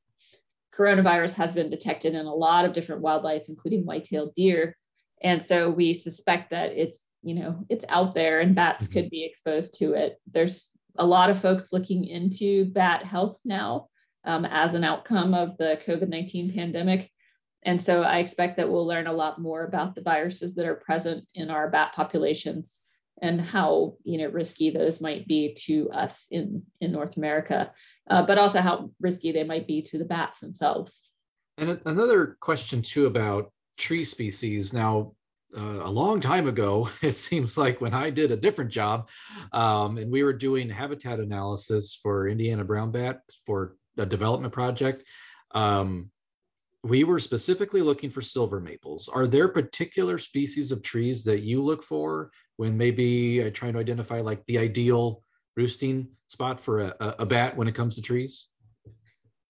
Coronavirus 0.76 1.34
has 1.34 1.52
been 1.52 1.70
detected 1.70 2.14
in 2.14 2.26
a 2.26 2.34
lot 2.34 2.64
of 2.64 2.72
different 2.72 3.02
wildlife, 3.02 3.44
including 3.48 3.86
white-tailed 3.86 4.34
deer, 4.34 4.76
and 5.22 5.42
so 5.42 5.70
we 5.70 5.94
suspect 5.94 6.50
that 6.50 6.72
it's 6.72 6.98
you 7.22 7.34
know 7.34 7.64
it's 7.68 7.84
out 7.88 8.14
there 8.14 8.40
and 8.40 8.54
bats 8.54 8.86
mm-hmm. 8.86 8.92
could 8.94 9.10
be 9.10 9.24
exposed 9.24 9.78
to 9.78 9.94
it. 9.94 10.20
There's 10.32 10.70
a 10.96 11.06
lot 11.06 11.30
of 11.30 11.40
folks 11.40 11.72
looking 11.72 12.04
into 12.04 12.66
bat 12.66 13.04
health 13.04 13.38
now 13.44 13.88
um, 14.24 14.44
as 14.44 14.74
an 14.74 14.84
outcome 14.84 15.34
of 15.34 15.56
the 15.58 15.78
covid-19 15.86 16.54
pandemic. 16.54 17.10
And 17.64 17.82
so 17.82 18.02
i 18.02 18.18
expect 18.18 18.56
that 18.56 18.70
we'll 18.70 18.86
learn 18.86 19.08
a 19.08 19.12
lot 19.12 19.40
more 19.40 19.64
about 19.64 19.94
the 19.94 20.02
viruses 20.02 20.54
that 20.54 20.66
are 20.66 20.76
present 20.76 21.26
in 21.34 21.50
our 21.50 21.68
bat 21.68 21.92
populations 21.94 22.78
and 23.20 23.40
how 23.40 23.96
you 24.04 24.18
know 24.18 24.28
risky 24.28 24.70
those 24.70 25.00
might 25.00 25.26
be 25.26 25.54
to 25.66 25.90
us 25.90 26.26
in 26.30 26.62
in 26.80 26.92
north 26.92 27.16
america 27.16 27.72
uh, 28.10 28.24
but 28.24 28.38
also 28.38 28.60
how 28.60 28.90
risky 29.00 29.32
they 29.32 29.44
might 29.44 29.66
be 29.66 29.82
to 29.82 29.98
the 29.98 30.04
bats 30.04 30.40
themselves. 30.40 31.10
And 31.56 31.80
another 31.84 32.36
question 32.40 32.82
too 32.82 33.06
about 33.06 33.52
tree 33.78 34.04
species. 34.04 34.72
Now, 34.72 35.12
uh, 35.56 35.80
a 35.82 35.90
long 35.90 36.20
time 36.20 36.46
ago, 36.46 36.90
it 37.02 37.12
seems 37.12 37.56
like 37.56 37.80
when 37.80 37.94
I 37.94 38.10
did 38.10 38.30
a 38.30 38.36
different 38.36 38.70
job, 38.70 39.08
um, 39.52 39.98
and 39.98 40.10
we 40.10 40.22
were 40.22 40.32
doing 40.32 40.68
habitat 40.68 41.20
analysis 41.20 41.98
for 42.02 42.28
Indiana 42.28 42.64
brown 42.64 42.90
bat 42.90 43.20
for 43.46 43.76
a 43.96 44.06
development 44.06 44.52
project. 44.52 45.04
Um, 45.54 46.10
we 46.84 47.02
were 47.04 47.18
specifically 47.18 47.82
looking 47.82 48.10
for 48.10 48.22
silver 48.22 48.60
maples. 48.60 49.08
Are 49.08 49.26
there 49.26 49.48
particular 49.48 50.16
species 50.16 50.70
of 50.70 50.82
trees 50.82 51.24
that 51.24 51.40
you 51.40 51.62
look 51.62 51.82
for 51.82 52.30
when 52.56 52.76
maybe 52.76 53.42
uh, 53.42 53.50
trying 53.50 53.72
to 53.72 53.80
identify 53.80 54.20
like 54.20 54.44
the 54.46 54.58
ideal 54.58 55.22
roosting 55.56 56.08
spot 56.28 56.60
for 56.60 56.80
a, 56.80 57.16
a 57.18 57.26
bat 57.26 57.56
when 57.56 57.66
it 57.66 57.74
comes 57.74 57.96
to 57.96 58.02
trees? 58.02 58.48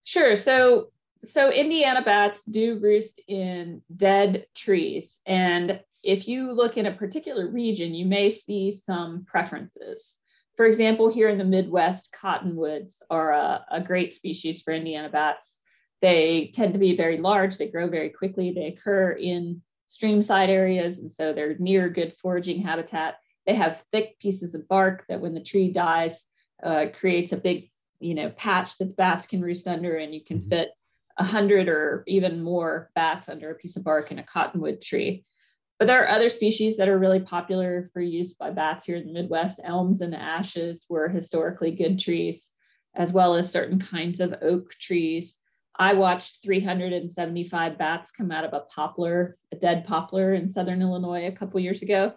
Sure. 0.05 0.35
So 0.35 0.91
so 1.25 1.51
Indiana 1.51 2.01
bats 2.01 2.41
do 2.49 2.79
roost 2.79 3.19
in 3.27 3.81
dead 3.95 4.45
trees. 4.55 5.17
And 5.25 5.81
if 6.03 6.27
you 6.27 6.51
look 6.51 6.77
in 6.77 6.85
a 6.85 6.93
particular 6.93 7.47
region, 7.47 7.93
you 7.93 8.05
may 8.05 8.29
see 8.29 8.71
some 8.71 9.25
preferences. 9.25 10.15
For 10.55 10.65
example, 10.65 11.11
here 11.11 11.29
in 11.29 11.37
the 11.37 11.43
Midwest, 11.43 12.11
cottonwoods 12.11 13.01
are 13.09 13.33
a, 13.33 13.65
a 13.71 13.81
great 13.81 14.13
species 14.13 14.61
for 14.61 14.73
Indiana 14.73 15.09
bats. 15.09 15.57
They 16.01 16.51
tend 16.53 16.73
to 16.73 16.79
be 16.79 16.95
very 16.95 17.17
large, 17.17 17.57
they 17.57 17.67
grow 17.67 17.89
very 17.89 18.09
quickly, 18.09 18.51
they 18.51 18.67
occur 18.67 19.11
in 19.11 19.61
streamside 19.89 20.47
areas, 20.47 20.99
and 20.99 21.13
so 21.13 21.33
they're 21.33 21.57
near 21.59 21.89
good 21.89 22.15
foraging 22.21 22.61
habitat. 22.61 23.15
They 23.45 23.55
have 23.55 23.81
thick 23.91 24.19
pieces 24.19 24.55
of 24.55 24.67
bark 24.67 25.05
that 25.09 25.19
when 25.19 25.33
the 25.33 25.43
tree 25.43 25.71
dies, 25.71 26.23
uh, 26.63 26.87
creates 26.93 27.31
a 27.31 27.37
big 27.37 27.69
you 27.99 28.15
know 28.15 28.29
patch 28.29 28.77
that 28.77 28.95
bats 28.95 29.27
can 29.27 29.41
roost 29.41 29.67
under 29.67 29.95
and 29.95 30.13
you 30.13 30.23
can 30.23 30.39
mm-hmm. 30.39 30.49
fit 30.49 30.69
a 31.19 31.23
hundred 31.23 31.67
or 31.67 32.03
even 32.07 32.41
more 32.41 32.89
bats 32.95 33.29
under 33.29 33.51
a 33.51 33.55
piece 33.55 33.75
of 33.75 33.83
bark 33.83 34.11
in 34.11 34.19
a 34.19 34.23
cottonwood 34.23 34.81
tree 34.81 35.23
but 35.77 35.85
there 35.85 36.03
are 36.03 36.09
other 36.09 36.29
species 36.29 36.75
that 36.75 36.89
are 36.89 36.99
really 36.99 37.19
popular 37.19 37.89
for 37.93 38.01
use 38.01 38.33
by 38.33 38.49
bats 38.49 38.85
here 38.85 38.97
in 38.97 39.05
the 39.05 39.13
midwest 39.13 39.59
elms 39.63 40.01
and 40.01 40.15
ashes 40.15 40.85
were 40.89 41.07
historically 41.07 41.71
good 41.71 41.99
trees 41.99 42.49
as 42.95 43.11
well 43.13 43.35
as 43.35 43.51
certain 43.51 43.79
kinds 43.79 44.19
of 44.19 44.33
oak 44.41 44.71
trees 44.79 45.37
i 45.77 45.93
watched 45.93 46.41
375 46.43 47.77
bats 47.77 48.11
come 48.11 48.31
out 48.31 48.45
of 48.45 48.53
a 48.53 48.65
poplar 48.73 49.35
a 49.51 49.55
dead 49.57 49.85
poplar 49.85 50.33
in 50.33 50.49
southern 50.49 50.81
illinois 50.81 51.27
a 51.27 51.31
couple 51.31 51.59
years 51.59 51.81
ago 51.81 52.13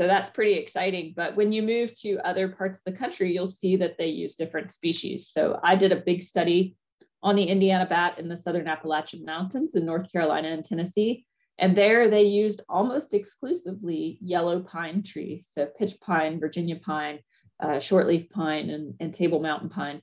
so 0.00 0.06
that's 0.06 0.30
pretty 0.30 0.54
exciting. 0.54 1.12
But 1.14 1.36
when 1.36 1.52
you 1.52 1.62
move 1.62 1.92
to 2.00 2.18
other 2.26 2.48
parts 2.48 2.78
of 2.78 2.84
the 2.86 2.98
country, 2.98 3.34
you'll 3.34 3.46
see 3.46 3.76
that 3.76 3.98
they 3.98 4.06
use 4.06 4.34
different 4.34 4.72
species. 4.72 5.28
So 5.30 5.60
I 5.62 5.76
did 5.76 5.92
a 5.92 5.96
big 5.96 6.22
study 6.22 6.78
on 7.22 7.36
the 7.36 7.44
Indiana 7.44 7.86
bat 7.86 8.18
in 8.18 8.28
the 8.28 8.38
Southern 8.38 8.68
Appalachian 8.68 9.24
Mountains 9.24 9.74
in 9.74 9.84
North 9.84 10.10
Carolina 10.10 10.48
and 10.48 10.64
Tennessee. 10.64 11.24
And 11.58 11.76
there 11.76 12.08
they 12.08 12.22
used 12.22 12.62
almost 12.68 13.12
exclusively 13.12 14.18
yellow 14.22 14.60
pine 14.60 15.02
trees. 15.02 15.48
So 15.52 15.66
pitch 15.66 16.00
pine, 16.00 16.40
Virginia 16.40 16.76
pine, 16.76 17.18
uh, 17.60 17.80
shortleaf 17.80 18.30
pine, 18.30 18.70
and, 18.70 18.94
and 19.00 19.14
table 19.14 19.40
mountain 19.40 19.68
pine. 19.68 20.00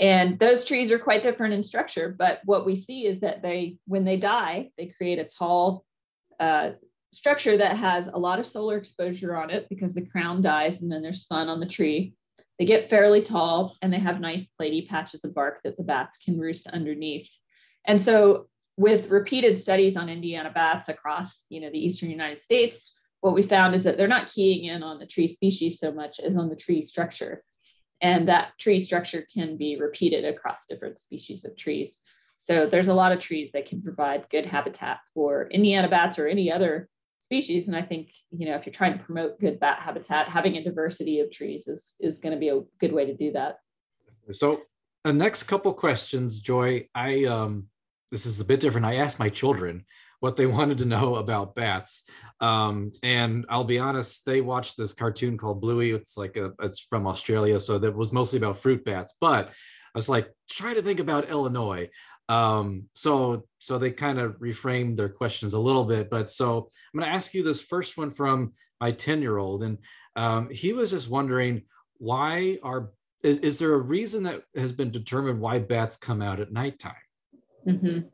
And 0.00 0.38
those 0.38 0.64
trees 0.64 0.90
are 0.90 0.98
quite 0.98 1.22
different 1.22 1.54
in 1.54 1.62
structure. 1.62 2.14
But 2.18 2.40
what 2.44 2.66
we 2.66 2.74
see 2.74 3.06
is 3.06 3.20
that 3.20 3.42
they, 3.42 3.78
when 3.86 4.04
they 4.04 4.16
die, 4.16 4.70
they 4.76 4.86
create 4.86 5.20
a 5.20 5.24
tall, 5.24 5.84
uh, 6.40 6.70
structure 7.12 7.58
that 7.58 7.76
has 7.76 8.08
a 8.08 8.18
lot 8.18 8.40
of 8.40 8.46
solar 8.46 8.76
exposure 8.78 9.36
on 9.36 9.50
it 9.50 9.68
because 9.68 9.94
the 9.94 10.06
crown 10.06 10.42
dies 10.42 10.80
and 10.80 10.90
then 10.90 11.02
there's 11.02 11.26
sun 11.26 11.48
on 11.48 11.60
the 11.60 11.66
tree. 11.66 12.14
They 12.58 12.64
get 12.64 12.90
fairly 12.90 13.22
tall 13.22 13.76
and 13.82 13.92
they 13.92 13.98
have 13.98 14.20
nice 14.20 14.46
platy 14.60 14.88
patches 14.88 15.24
of 15.24 15.34
bark 15.34 15.60
that 15.64 15.76
the 15.76 15.82
bats 15.82 16.18
can 16.18 16.38
roost 16.38 16.66
underneath. 16.66 17.30
And 17.86 18.00
so 18.00 18.48
with 18.76 19.10
repeated 19.10 19.60
studies 19.60 19.96
on 19.96 20.08
Indiana 20.08 20.50
bats 20.50 20.88
across, 20.88 21.44
you 21.48 21.60
know, 21.60 21.70
the 21.70 21.84
eastern 21.84 22.10
United 22.10 22.42
States, 22.42 22.92
what 23.20 23.34
we 23.34 23.42
found 23.42 23.74
is 23.74 23.84
that 23.84 23.96
they're 23.96 24.08
not 24.08 24.28
keying 24.28 24.64
in 24.64 24.82
on 24.82 24.98
the 24.98 25.06
tree 25.06 25.28
species 25.28 25.78
so 25.78 25.92
much 25.92 26.20
as 26.20 26.36
on 26.36 26.48
the 26.48 26.56
tree 26.56 26.82
structure. 26.82 27.42
And 28.00 28.28
that 28.28 28.52
tree 28.58 28.80
structure 28.80 29.24
can 29.32 29.56
be 29.56 29.76
repeated 29.80 30.24
across 30.24 30.66
different 30.66 30.98
species 30.98 31.44
of 31.44 31.56
trees. 31.56 31.98
So 32.38 32.66
there's 32.66 32.88
a 32.88 32.94
lot 32.94 33.12
of 33.12 33.20
trees 33.20 33.52
that 33.52 33.66
can 33.66 33.80
provide 33.80 34.28
good 34.28 34.44
habitat 34.44 34.98
for 35.14 35.48
Indiana 35.48 35.88
bats 35.88 36.18
or 36.18 36.26
any 36.26 36.50
other 36.50 36.88
species. 37.32 37.68
And 37.68 37.76
I 37.76 37.80
think, 37.80 38.10
you 38.30 38.46
know, 38.46 38.56
if 38.56 38.66
you're 38.66 38.74
trying 38.74 38.98
to 38.98 39.02
promote 39.02 39.40
good 39.40 39.58
bat 39.58 39.80
habitat, 39.80 40.28
having 40.28 40.56
a 40.56 40.62
diversity 40.62 41.20
of 41.20 41.30
trees 41.30 41.66
is, 41.66 41.94
is 41.98 42.18
going 42.18 42.34
to 42.34 42.38
be 42.38 42.50
a 42.50 42.60
good 42.78 42.92
way 42.92 43.06
to 43.06 43.16
do 43.16 43.32
that. 43.32 43.60
So 44.30 44.60
the 45.04 45.14
next 45.14 45.44
couple 45.44 45.72
questions, 45.72 46.40
Joy, 46.40 46.88
I, 46.94 47.24
um, 47.24 47.68
this 48.10 48.26
is 48.26 48.38
a 48.40 48.44
bit 48.44 48.60
different. 48.60 48.84
I 48.84 48.96
asked 48.96 49.18
my 49.18 49.30
children 49.30 49.86
what 50.20 50.36
they 50.36 50.44
wanted 50.58 50.76
to 50.78 50.84
know 50.84 51.16
about 51.16 51.54
bats. 51.54 52.04
Um, 52.40 52.92
and 53.02 53.46
I'll 53.48 53.64
be 53.64 53.78
honest, 53.78 54.26
they 54.26 54.42
watched 54.42 54.76
this 54.76 54.92
cartoon 54.92 55.38
called 55.38 55.62
Bluey. 55.62 55.92
It's 55.92 56.18
like 56.18 56.36
a, 56.36 56.52
it's 56.60 56.80
from 56.80 57.06
Australia. 57.06 57.58
So 57.60 57.78
that 57.78 57.96
was 57.96 58.12
mostly 58.12 58.36
about 58.36 58.58
fruit 58.58 58.84
bats, 58.84 59.14
but 59.18 59.48
I 59.94 59.98
was 59.98 60.08
like, 60.08 60.30
try 60.50 60.74
to 60.74 60.82
think 60.82 61.00
about 61.00 61.30
Illinois. 61.30 61.88
Um, 62.28 62.88
so 62.94 63.44
so 63.58 63.78
they 63.78 63.90
kind 63.90 64.18
of 64.18 64.38
reframed 64.38 64.96
their 64.96 65.08
questions 65.08 65.54
a 65.54 65.58
little 65.58 65.84
bit. 65.84 66.10
But 66.10 66.30
so 66.30 66.68
I'm 66.92 67.00
going 67.00 67.10
to 67.10 67.14
ask 67.14 67.34
you 67.34 67.42
this 67.42 67.60
first 67.60 67.96
one 67.96 68.10
from 68.10 68.52
my 68.80 68.92
10 68.92 69.22
year 69.22 69.38
old, 69.38 69.62
and 69.62 69.78
um, 70.16 70.48
he 70.50 70.72
was 70.72 70.90
just 70.90 71.08
wondering 71.08 71.62
why 71.98 72.58
are 72.62 72.90
is, 73.22 73.38
is 73.38 73.58
there 73.58 73.74
a 73.74 73.78
reason 73.78 74.24
that 74.24 74.42
has 74.56 74.72
been 74.72 74.90
determined 74.90 75.40
why 75.40 75.58
bats 75.58 75.96
come 75.96 76.20
out 76.22 76.40
at 76.40 76.52
nighttime? 76.52 76.94
Mm-hmm. 77.66 78.08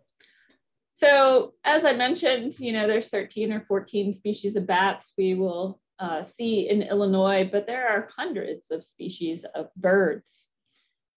So 0.93 1.55
as 1.65 1.85
I 1.85 1.93
mentioned, 1.93 2.59
you 2.59 2.73
know, 2.73 2.87
there's 2.87 3.09
13 3.09 3.53
or 3.53 3.65
14 3.67 4.15
species 4.15 4.57
of 4.57 4.67
bats 4.67 5.13
we 5.17 5.35
will 5.35 5.81
uh, 5.99 6.25
see 6.25 6.69
in 6.69 6.83
Illinois, 6.83 7.49
but 7.51 7.67
there 7.67 7.89
are 7.89 8.09
hundreds 8.17 8.71
of 8.71 8.85
species 8.85 9.45
of 9.55 9.69
birds 9.77 10.48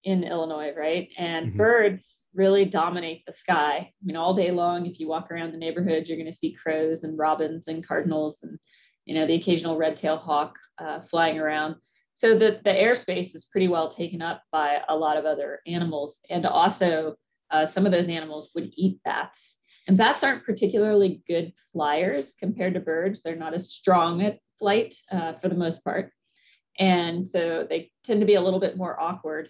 in 0.04 0.24
Illinois, 0.24 0.72
right? 0.76 1.10
And 1.18 1.47
mm-hmm. 1.47 1.58
birds 1.58 2.08
really 2.34 2.66
dominate 2.66 3.24
the 3.26 3.34
sky. 3.34 3.78
I 3.78 3.93
mean, 4.04 4.16
all 4.16 4.34
day 4.34 4.52
long, 4.52 4.86
if 4.86 4.99
you 4.99 5.08
walk 5.08 5.32
around 5.32 5.52
the 5.52 5.58
neighborhood, 5.58 6.08
you're 6.08 6.18
going 6.18 6.32
to 6.32 6.34
see 6.34 6.54
crows 6.54 7.04
and 7.04 7.18
robins 7.18 7.68
and 7.68 7.86
cardinals 7.86 8.41
and, 8.43 8.58
you 9.06 9.16
know, 9.16 9.28
the 9.28 9.36
occasional 9.36 9.78
red-tailed 9.78 10.22
hawk 10.22 10.56
uh, 10.78 11.02
flying 11.10 11.39
around. 11.39 11.76
So 12.14 12.38
the, 12.38 12.60
the 12.64 12.72
airspace 12.72 13.36
is 13.36 13.45
pretty 13.52 13.68
well 13.68 13.89
taken 13.89 14.22
up 14.22 14.43
by 14.52 14.82
a 14.88 14.95
lot 14.95 15.18
of 15.18 15.26
other 15.26 15.60
animals. 15.68 16.20
And 16.30 16.45
also, 16.45 17.16
uh, 17.49 17.66
some 17.66 17.86
of 17.86 17.91
those 17.91 18.08
animals 18.08 18.52
would 18.56 18.72
eat 18.76 19.02
bats. 19.04 19.58
And 19.88 19.97
bats 19.97 20.24
aren't 20.24 20.45
particularly 20.45 21.22
good 21.28 21.54
flyers 21.74 22.36
compared 22.39 22.76
to 22.76 22.80
birds. 22.80 23.22
They're 23.22 23.36
not 23.36 23.54
as 23.54 23.74
strong 23.74 24.22
at 24.22 24.39
flight 24.58 24.95
uh, 25.12 25.34
for 25.41 25.49
the 25.49 25.56
most 25.56 25.84
part. 25.84 26.12
And 26.80 27.28
so 27.28 27.66
they 27.68 27.91
tend 28.06 28.22
to 28.22 28.26
be 28.26 28.36
a 28.36 28.41
little 28.41 28.60
bit 28.60 28.78
more 28.78 28.97
awkward. 28.99 29.49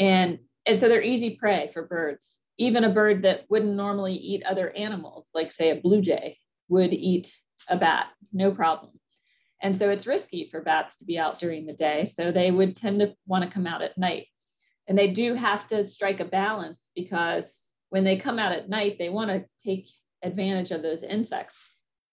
And 0.00 0.40
and 0.66 0.78
so 0.78 0.88
they're 0.88 1.02
easy 1.02 1.36
prey 1.36 1.70
for 1.72 1.86
birds. 1.86 2.38
Even 2.58 2.84
a 2.84 2.92
bird 2.92 3.22
that 3.22 3.44
wouldn't 3.48 3.76
normally 3.76 4.14
eat 4.14 4.44
other 4.44 4.70
animals, 4.70 5.28
like 5.34 5.52
say 5.52 5.70
a 5.70 5.80
blue 5.80 6.02
jay, 6.02 6.38
would 6.68 6.92
eat 6.92 7.32
a 7.68 7.76
bat, 7.76 8.08
no 8.32 8.50
problem. 8.50 8.92
And 9.62 9.78
so 9.78 9.90
it's 9.90 10.06
risky 10.06 10.48
for 10.50 10.60
bats 10.60 10.98
to 10.98 11.04
be 11.04 11.18
out 11.18 11.38
during 11.38 11.66
the 11.66 11.72
day. 11.72 12.10
So 12.14 12.32
they 12.32 12.50
would 12.50 12.76
tend 12.76 13.00
to 13.00 13.14
want 13.26 13.44
to 13.44 13.50
come 13.50 13.66
out 13.66 13.82
at 13.82 13.98
night. 13.98 14.26
And 14.88 14.96
they 14.96 15.12
do 15.12 15.34
have 15.34 15.68
to 15.68 15.86
strike 15.86 16.20
a 16.20 16.24
balance 16.24 16.90
because 16.94 17.60
when 17.90 18.04
they 18.04 18.16
come 18.16 18.38
out 18.38 18.52
at 18.52 18.68
night, 18.68 18.96
they 18.98 19.08
want 19.08 19.30
to 19.30 19.44
take 19.64 19.88
advantage 20.22 20.70
of 20.70 20.82
those 20.82 21.02
insects. 21.02 21.56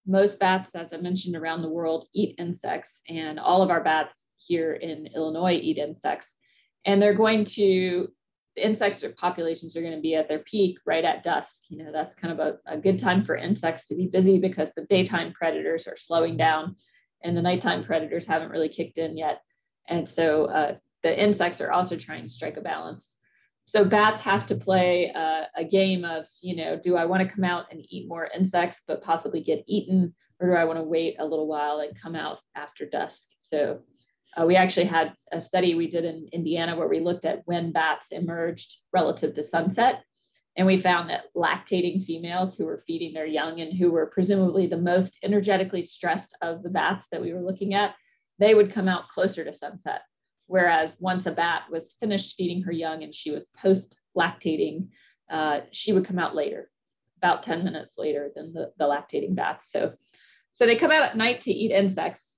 Most 0.05 0.39
bats, 0.39 0.75
as 0.75 0.93
I 0.93 0.97
mentioned 0.97 1.35
around 1.35 1.61
the 1.61 1.69
world, 1.69 2.07
eat 2.13 2.35
insects, 2.37 3.01
and 3.07 3.39
all 3.39 3.61
of 3.61 3.69
our 3.69 3.83
bats 3.83 4.27
here 4.37 4.73
in 4.73 5.07
Illinois 5.07 5.53
eat 5.53 5.77
insects. 5.77 6.35
And 6.85 7.01
they're 7.01 7.13
going 7.13 7.45
to 7.45 8.09
the 8.55 8.65
insects 8.65 9.03
or 9.03 9.11
populations 9.11 9.77
are 9.77 9.81
going 9.81 9.95
to 9.95 10.01
be 10.01 10.15
at 10.15 10.27
their 10.27 10.39
peak 10.39 10.79
right 10.85 11.05
at 11.05 11.23
dusk. 11.23 11.63
You 11.69 11.83
know, 11.83 11.91
that's 11.91 12.15
kind 12.15 12.37
of 12.37 12.39
a, 12.39 12.57
a 12.65 12.77
good 12.77 12.99
time 12.99 13.23
for 13.23 13.35
insects 13.35 13.87
to 13.87 13.95
be 13.95 14.07
busy 14.07 14.39
because 14.39 14.73
the 14.73 14.85
daytime 14.85 15.31
predators 15.31 15.87
are 15.87 15.95
slowing 15.95 16.37
down 16.37 16.75
and 17.23 17.37
the 17.37 17.41
nighttime 17.41 17.83
predators 17.83 18.25
haven't 18.25 18.49
really 18.49 18.69
kicked 18.69 18.97
in 18.97 19.15
yet. 19.15 19.41
And 19.87 20.09
so 20.09 20.45
uh, 20.45 20.75
the 21.03 21.23
insects 21.23 21.61
are 21.61 21.71
also 21.71 21.97
trying 21.97 22.23
to 22.23 22.29
strike 22.29 22.57
a 22.57 22.61
balance. 22.61 23.13
So 23.65 23.85
bats 23.85 24.21
have 24.23 24.47
to 24.47 24.55
play 24.55 25.11
uh, 25.11 25.43
a 25.55 25.63
game 25.63 26.03
of, 26.03 26.25
you 26.41 26.55
know, 26.55 26.79
do 26.81 26.95
I 26.95 27.05
want 27.05 27.21
to 27.21 27.33
come 27.33 27.43
out 27.43 27.65
and 27.69 27.85
eat 27.89 28.07
more 28.07 28.29
insects, 28.35 28.81
but 28.87 29.03
possibly 29.03 29.41
get 29.41 29.63
eaten, 29.67 30.15
or 30.39 30.49
do 30.49 30.55
I 30.55 30.65
want 30.65 30.79
to 30.79 30.83
wait 30.83 31.17
a 31.19 31.25
little 31.25 31.47
while 31.47 31.79
and 31.79 31.99
come 32.01 32.15
out 32.15 32.39
after 32.55 32.85
dusk? 32.85 33.31
So 33.39 33.81
uh, 34.35 34.45
we 34.45 34.55
actually 34.55 34.85
had 34.85 35.13
a 35.31 35.39
study 35.39 35.75
we 35.75 35.89
did 35.89 36.05
in 36.05 36.27
Indiana 36.31 36.75
where 36.75 36.87
we 36.87 36.99
looked 36.99 37.25
at 37.25 37.41
when 37.45 37.71
bats 37.71 38.11
emerged 38.11 38.81
relative 38.91 39.33
to 39.35 39.43
sunset. 39.43 40.03
And 40.57 40.65
we 40.65 40.81
found 40.81 41.09
that 41.09 41.25
lactating 41.35 42.03
females 42.03 42.55
who 42.55 42.65
were 42.65 42.83
feeding 42.87 43.13
their 43.13 43.27
young 43.27 43.61
and 43.61 43.77
who 43.77 43.91
were 43.91 44.07
presumably 44.07 44.65
the 44.65 44.77
most 44.77 45.19
energetically 45.23 45.83
stressed 45.83 46.35
of 46.41 46.63
the 46.63 46.69
bats 46.69 47.07
that 47.11 47.21
we 47.21 47.31
were 47.33 47.43
looking 47.43 47.75
at, 47.75 47.93
they 48.39 48.55
would 48.55 48.73
come 48.73 48.87
out 48.87 49.07
closer 49.07 49.43
to 49.43 49.53
sunset. 49.53 50.01
Whereas 50.47 50.95
once 50.99 51.25
a 51.25 51.31
bat 51.31 51.63
was 51.69 51.93
finished 51.99 52.35
feeding 52.37 52.63
her 52.63 52.71
young 52.71 53.03
and 53.03 53.13
she 53.13 53.31
was 53.31 53.47
post 53.61 53.99
lactating, 54.17 54.87
uh, 55.29 55.61
she 55.71 55.93
would 55.93 56.05
come 56.05 56.17
out 56.17 56.35
later, 56.35 56.71
about 57.17 57.43
10 57.43 57.63
minutes 57.63 57.95
later 57.97 58.31
than 58.35 58.53
the, 58.53 58.71
the 58.79 58.85
lactating 58.85 59.35
bats. 59.35 59.71
So, 59.71 59.93
so 60.53 60.65
they 60.65 60.75
come 60.75 60.91
out 60.91 61.03
at 61.03 61.17
night 61.17 61.41
to 61.41 61.51
eat 61.51 61.71
insects 61.71 62.36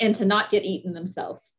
and 0.00 0.14
to 0.16 0.24
not 0.24 0.50
get 0.50 0.64
eaten 0.64 0.92
themselves. 0.92 1.56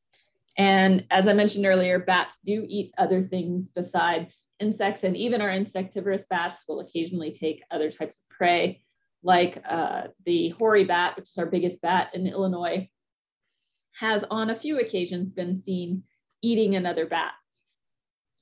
And 0.57 1.05
as 1.11 1.27
I 1.27 1.33
mentioned 1.33 1.65
earlier, 1.65 1.99
bats 1.99 2.37
do 2.45 2.65
eat 2.67 2.93
other 2.97 3.21
things 3.21 3.67
besides 3.75 4.37
insects, 4.59 5.03
and 5.03 5.15
even 5.17 5.41
our 5.41 5.49
insectivorous 5.49 6.25
bats 6.29 6.63
will 6.67 6.79
occasionally 6.79 7.33
take 7.33 7.63
other 7.71 7.91
types 7.91 8.17
of 8.17 8.29
prey, 8.29 8.81
like 9.21 9.61
uh, 9.67 10.03
the 10.25 10.49
hoary 10.49 10.85
bat, 10.85 11.15
which 11.17 11.29
is 11.29 11.37
our 11.37 11.45
biggest 11.45 11.81
bat 11.81 12.09
in 12.13 12.27
Illinois, 12.27 12.89
has 13.99 14.23
on 14.29 14.49
a 14.49 14.59
few 14.59 14.79
occasions 14.79 15.31
been 15.31 15.55
seen 15.55 16.03
eating 16.41 16.75
another 16.75 17.05
bat. 17.05 17.33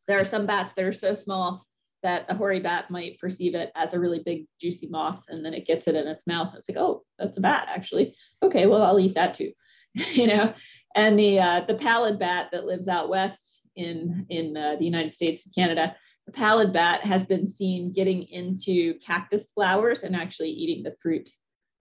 There 0.08 0.20
are 0.20 0.26
some 0.26 0.46
bats 0.46 0.74
that 0.74 0.86
are 0.86 0.94
so 0.94 1.16
small 1.16 1.66
that 2.04 2.26
a 2.30 2.36
hoary 2.36 2.60
bat 2.60 2.91
might 2.91 3.20
perceive 3.20 3.56
it 3.56 3.72
as 3.76 3.94
a 3.94 4.00
really 4.00 4.22
big 4.24 4.46
juicy 4.60 4.88
moth 4.88 5.24
and 5.30 5.44
then 5.44 5.54
it 5.54 5.66
gets 5.66 5.88
it 5.88 5.96
in 5.96 6.06
its 6.06 6.28
mouth 6.28 6.54
it's 6.56 6.68
like 6.70 6.78
oh 6.78 7.02
that's 7.18 7.38
a 7.38 7.41
bat 7.41 7.68
actually 7.70 8.16
okay 8.44 8.68
well 8.68 8.82
i'll 8.84 9.00
eat 9.00 9.16
that 9.16 9.34
too 9.34 9.52
you 10.14 10.28
know 10.28 10.54
and 10.96 11.18
the 11.18 11.39
uh, 11.39 11.62
the 11.68 11.76
pallid 11.76 12.20
bat 12.20 12.50
that 12.52 12.66
lives 12.66 12.88
out 12.88 13.10
west 13.10 13.62
in 13.76 14.26
in 14.30 14.56
uh, 14.56 14.76
the 14.78 14.86
united 14.86 15.12
states 15.12 15.46
and 15.46 15.56
canada 15.56 15.96
the 16.26 16.32
pallid 16.32 16.72
bat 16.72 17.02
has 17.02 17.26
been 17.26 17.48
seen 17.48 17.91
getting 17.91 18.24
into 18.24 18.98
cactus 19.00 19.48
flowers 19.54 20.04
and 20.04 20.16
actually 20.16 20.50
eating 20.50 20.84
the 20.84 20.96
fruit 21.02 21.28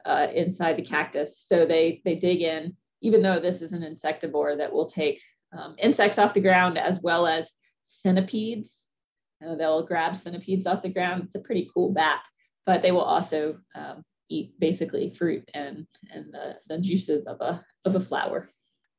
uh, 0.05 0.27
inside 0.35 0.77
the 0.77 0.85
cactus 0.85 1.45
so 1.47 1.65
they 1.65 2.01
they 2.05 2.15
dig 2.15 2.43
in 2.43 2.77
even 3.03 3.23
though 3.23 3.41
this 3.41 3.63
is 3.63 3.73
an 3.73 3.83
insectivore 3.83 4.57
that 4.57 4.73
will 4.73 4.89
take 4.89 5.21
um, 5.53 5.75
insects 5.79 6.19
off 6.19 6.35
the 6.35 6.41
ground 6.41 6.79
as 6.79 7.01
well 7.03 7.27
as 7.27 7.53
centipedes 7.83 8.83
uh, 9.45 9.55
they'll 9.57 9.85
grab 9.85 10.17
centipedes 10.17 10.67
off 10.67 10.83
the 10.83 10.89
ground. 10.89 11.25
It's 11.25 11.35
a 11.35 11.41
pretty 11.41 11.69
cool 11.73 11.93
bat, 11.93 12.21
but 12.67 12.83
they 12.83 12.93
will 12.93 13.01
also 13.01 13.59
um, 13.75 14.05
eat 14.29 14.59
basically 14.59 15.15
fruit 15.17 15.49
and 15.55 15.87
and 16.13 16.33
the, 16.33 16.57
the 16.69 16.79
juices 16.79 17.27
of 17.27 17.41
a 17.41 17.65
of 17.85 17.95
a 17.95 18.01
flower. 18.01 18.49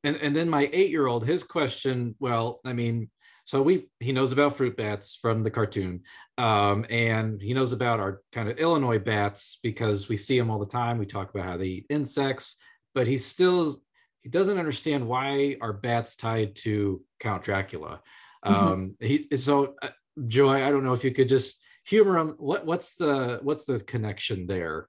And 0.02 0.16
and 0.16 0.36
then 0.36 0.48
my 0.48 0.68
eight 0.72 0.90
year 0.90 1.06
old, 1.06 1.26
his 1.26 1.42
question, 1.42 2.14
well, 2.18 2.60
I 2.64 2.72
mean, 2.74 3.10
so 3.46 3.62
we 3.62 3.88
he 4.00 4.12
knows 4.12 4.32
about 4.32 4.56
fruit 4.56 4.76
bats 4.76 5.18
from 5.20 5.42
the 5.42 5.50
cartoon, 5.50 6.02
um, 6.38 6.86
and 6.90 7.40
he 7.40 7.54
knows 7.54 7.72
about 7.72 8.00
our 8.00 8.22
kind 8.32 8.48
of 8.48 8.58
Illinois 8.58 8.98
bats 8.98 9.58
because 9.62 10.08
we 10.08 10.16
see 10.16 10.38
them 10.38 10.50
all 10.50 10.58
the 10.58 10.66
time. 10.66 10.98
We 10.98 11.06
talk 11.06 11.30
about 11.30 11.46
how 11.46 11.56
they 11.56 11.66
eat 11.66 11.86
insects, 11.90 12.56
but 12.94 13.06
he 13.06 13.18
still 13.18 13.76
he 14.22 14.30
doesn't 14.30 14.58
understand 14.58 15.06
why 15.06 15.56
are 15.60 15.72
bats 15.72 16.16
tied 16.16 16.56
to 16.56 17.02
Count 17.20 17.44
Dracula. 17.44 18.00
Mm-hmm. 18.44 18.66
Um, 18.66 18.96
he 19.00 19.26
so 19.36 19.74
uh, 19.82 19.88
Joy, 20.26 20.66
I 20.66 20.70
don't 20.70 20.84
know 20.84 20.92
if 20.92 21.04
you 21.04 21.12
could 21.12 21.28
just 21.28 21.60
humor 21.86 22.18
him. 22.18 22.34
What 22.38 22.64
what's 22.64 22.94
the 22.94 23.40
what's 23.42 23.64
the 23.64 23.80
connection 23.80 24.46
there? 24.46 24.88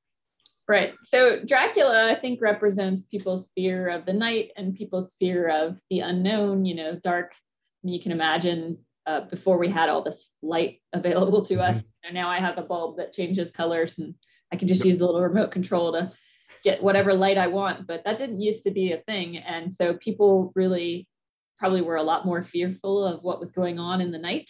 Right. 0.68 0.94
So 1.04 1.44
Dracula, 1.46 2.12
I 2.12 2.20
think, 2.20 2.42
represents 2.42 3.04
people's 3.04 3.50
fear 3.54 3.88
of 3.88 4.06
the 4.06 4.14
night 4.14 4.50
and 4.58 4.74
people's 4.74 5.16
fear 5.20 5.48
of 5.48 5.80
the 5.92 6.00
unknown. 6.00 6.66
You 6.66 6.76
know, 6.76 7.00
dark. 7.04 7.34
I 7.34 7.82
mean, 7.84 7.94
you 7.94 8.02
can 8.02 8.12
imagine 8.12 8.80
uh, 9.06 9.22
before 9.30 9.60
we 9.60 9.70
had 9.70 9.90
all 9.90 10.04
this 10.04 10.32
light 10.42 10.82
available 10.94 11.46
to 11.48 11.60
us. 11.60 11.78
Mm-hmm. 11.78 12.16
now 12.16 12.30
I 12.30 12.40
have 12.40 12.58
a 12.58 12.64
bulb 12.64 12.98
that 12.98 13.14
changes 13.14 13.52
colors, 13.52 14.00
and 14.00 14.16
I 14.52 14.56
can 14.56 14.68
just 14.68 14.84
use 14.84 14.98
the 14.98 15.06
little 15.06 15.22
remote 15.22 15.52
control 15.52 15.92
to 15.94 16.12
get 16.64 16.82
whatever 16.82 17.14
light 17.14 17.38
I 17.38 17.48
want. 17.48 17.86
But 17.86 18.04
that 18.06 18.18
didn't 18.18 18.42
used 18.42 18.64
to 18.64 18.72
be 18.72 18.94
a 18.94 19.02
thing, 19.02 19.38
and 19.38 19.72
so 19.72 19.98
people 19.98 20.52
really 20.56 21.08
probably 21.60 21.82
were 21.82 21.98
a 21.98 22.04
lot 22.04 22.26
more 22.26 22.44
fearful 22.44 23.06
of 23.06 23.22
what 23.24 23.40
was 23.40 23.52
going 23.52 23.78
on 23.78 24.02
in 24.02 24.12
the 24.12 24.18
night. 24.18 24.50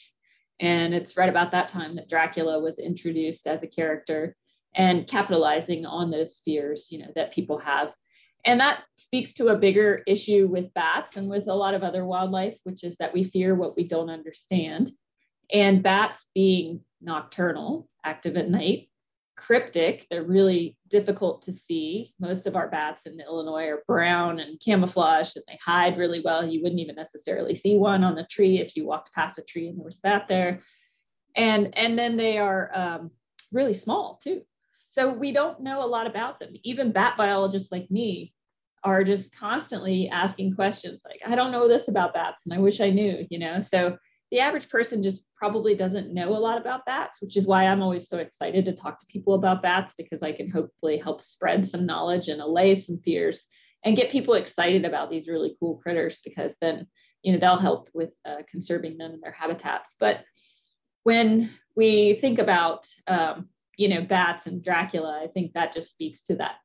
And 0.61 0.93
it's 0.93 1.18
right 1.18 1.30
about 1.30 1.51
that 1.51 1.68
time 1.68 1.97
that 1.97 2.09
Dracula 2.09 2.61
was 2.61 2.80
introduced 2.80 3.47
as 3.47 3.63
a 3.63 3.68
character 3.68 4.36
and 4.76 5.07
capitalizing 5.07 5.86
on 5.86 6.11
those 6.11 6.41
fears, 6.43 6.88
you 6.91 6.99
know, 6.99 7.11
that 7.15 7.34
people 7.34 7.57
have. 7.59 7.93
And 8.45 8.59
that 8.59 8.84
speaks 8.95 9.34
to 9.34 9.47
a 9.47 9.57
bigger 9.57 10.03
issue 10.05 10.47
with 10.47 10.73
bats 10.73 11.15
and 11.15 11.30
with 11.30 11.47
a 11.47 11.53
lot 11.53 11.73
of 11.73 11.82
other 11.82 12.05
wildlife, 12.05 12.57
which 12.63 12.84
is 12.84 12.95
that 12.97 13.13
we 13.13 13.23
fear 13.23 13.55
what 13.55 13.76
we 13.76 13.88
don't 13.88 14.09
understand. 14.09 14.91
And 15.51 15.82
bats 15.82 16.28
being 16.36 16.82
nocturnal, 17.01 17.88
active 18.03 18.38
at 18.38 18.49
night, 18.49 18.89
cryptic. 19.36 20.07
They're 20.09 20.23
really 20.23 20.78
difficult 20.88 21.43
to 21.43 21.51
see. 21.51 22.13
Most 22.19 22.47
of 22.47 22.55
our 22.55 22.69
bats 22.69 23.05
in 23.05 23.19
Illinois 23.19 23.67
are 23.67 23.84
brown 23.88 24.39
and 24.39 24.59
camouflaged 24.59 25.38
and 25.38 25.45
they 25.47 25.59
hide 25.63 25.97
really 25.97 26.21
well. 26.23 26.45
You 26.45 26.61
wouldn't 26.61 26.82
even 26.82 26.95
necessarily 26.95 27.55
see 27.55 27.78
one 27.78 28.03
on 28.03 28.15
the 28.15 28.26
tree 28.26 28.59
if 28.59 28.76
you 28.76 28.86
walked 28.86 29.13
past 29.13 29.39
a 29.39 29.43
tree 29.43 29.67
and 29.67 29.78
there 29.78 29.86
was 29.86 29.97
a 29.97 30.01
bat 30.01 30.28
there. 30.28 30.61
And, 31.36 31.78
and 31.78 31.97
then 31.97 32.15
they 32.15 32.38
are 32.38 32.71
um, 32.73 33.11
really 33.51 33.73
small 33.73 34.19
too. 34.23 34.41
So 34.95 35.13
we 35.13 35.33
don't 35.33 35.59
know 35.59 35.83
a 35.83 35.87
lot 35.87 36.07
about 36.07 36.39
them. 36.39 36.53
Even 36.63 36.93
bat 36.93 37.17
biologists 37.17 37.69
like 37.69 37.91
me 37.91 38.33
are 38.81 39.03
just 39.03 39.35
constantly 39.35 40.07
asking 40.07 40.55
questions 40.55 41.01
like, 41.03 41.19
I 41.27 41.35
don't 41.35 41.51
know 41.51 41.67
this 41.67 41.89
about 41.89 42.13
bats 42.13 42.45
and 42.45 42.53
I 42.53 42.59
wish 42.59 42.79
I 42.79 42.91
knew, 42.91 43.25
you 43.29 43.39
know? 43.39 43.61
So 43.61 43.97
the 44.31 44.39
average 44.39 44.69
person 44.69 45.03
just 45.03 45.25
probably 45.35 45.75
doesn't 45.75 46.13
know 46.13 46.29
a 46.29 46.39
lot 46.39 46.61
about 46.61 46.85
bats, 46.85 47.21
which 47.21 47.35
is 47.35 47.45
why 47.45 47.65
I'm 47.65 47.81
always 47.81 48.07
so 48.07 48.19
excited 48.19 48.63
to 48.65 48.73
talk 48.73 49.01
to 49.01 49.05
people 49.07 49.33
about 49.33 49.61
bats 49.61 49.93
because 49.97 50.23
I 50.23 50.31
can 50.31 50.49
hopefully 50.49 50.97
help 50.97 51.21
spread 51.21 51.67
some 51.67 51.85
knowledge 51.85 52.29
and 52.29 52.39
allay 52.39 52.75
some 52.75 52.99
fears 52.99 53.45
and 53.83 53.97
get 53.97 54.11
people 54.11 54.35
excited 54.35 54.85
about 54.85 55.09
these 55.09 55.27
really 55.27 55.57
cool 55.59 55.75
critters 55.75 56.19
because 56.23 56.55
then 56.61 56.87
you 57.21 57.33
know 57.33 57.39
they'll 57.39 57.57
help 57.57 57.89
with 57.93 58.15
uh, 58.23 58.37
conserving 58.49 58.97
them 58.97 59.11
and 59.11 59.21
their 59.21 59.31
habitats. 59.31 59.95
But 59.99 60.23
when 61.03 61.51
we 61.75 62.17
think 62.21 62.39
about 62.39 62.87
um, 63.07 63.49
you 63.78 63.89
know 63.89 64.01
bats 64.01 64.47
and 64.47 64.63
Dracula, 64.63 65.21
I 65.23 65.28
think 65.28 65.53
that 65.53 65.73
just 65.73 65.91
speaks 65.91 66.26
to 66.26 66.36
that 66.36 66.55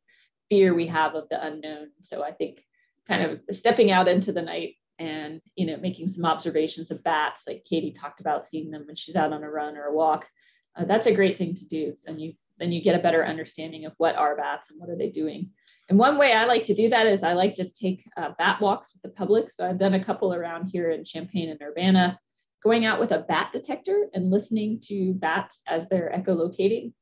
fear 0.48 0.74
we 0.74 0.86
have 0.88 1.14
of 1.14 1.28
the 1.28 1.44
unknown. 1.44 1.88
So 2.02 2.22
I 2.22 2.32
think 2.32 2.64
kind 3.06 3.22
of 3.22 3.56
stepping 3.56 3.90
out 3.90 4.08
into 4.08 4.32
the 4.32 4.42
night 4.42 4.74
and 4.98 5.40
you 5.56 5.66
know 5.66 5.78
making 5.78 6.08
some 6.08 6.26
observations 6.26 6.90
of 6.90 7.02
bats 7.02 7.44
like 7.46 7.64
katie 7.64 7.90
talked 7.90 8.20
about 8.20 8.46
seeing 8.46 8.70
them 8.70 8.84
when 8.86 8.94
she's 8.94 9.16
out 9.16 9.32
on 9.32 9.42
a 9.42 9.50
run 9.50 9.74
or 9.74 9.86
a 9.86 9.94
walk 9.94 10.28
uh, 10.76 10.84
that's 10.84 11.06
a 11.06 11.14
great 11.14 11.36
thing 11.36 11.54
to 11.56 11.64
do. 11.66 11.96
And 12.06 12.20
you 12.20 12.34
then 12.58 12.72
you 12.72 12.82
get 12.82 12.94
a 12.94 13.02
better 13.02 13.24
understanding 13.24 13.86
of 13.86 13.94
what 13.96 14.16
are 14.16 14.36
bats 14.36 14.70
and 14.70 14.78
what 14.78 14.90
are 14.90 14.96
they 14.96 15.08
doing. 15.08 15.48
And 15.88 15.98
one 15.98 16.18
way 16.18 16.32
i 16.32 16.44
like 16.44 16.64
to 16.64 16.74
do 16.74 16.88
that 16.90 17.06
is 17.06 17.22
i 17.22 17.32
like 17.32 17.56
to 17.56 17.68
take 17.68 18.04
uh, 18.16 18.30
bat 18.38 18.60
walks 18.60 18.92
with 18.92 19.02
the 19.02 19.16
public. 19.16 19.50
So 19.50 19.66
i've 19.66 19.78
done 19.78 19.94
a 19.94 20.04
couple 20.04 20.34
around 20.34 20.68
here 20.68 20.90
in 20.90 21.04
champaign 21.04 21.50
and 21.50 21.60
urbana 21.62 22.18
going 22.62 22.84
out 22.84 23.00
with 23.00 23.10
a 23.12 23.20
bat 23.20 23.50
detector 23.52 24.08
and 24.12 24.30
listening 24.30 24.80
to 24.84 25.14
bats 25.14 25.62
as 25.66 25.88
they're 25.88 26.12
echolocating 26.14 26.92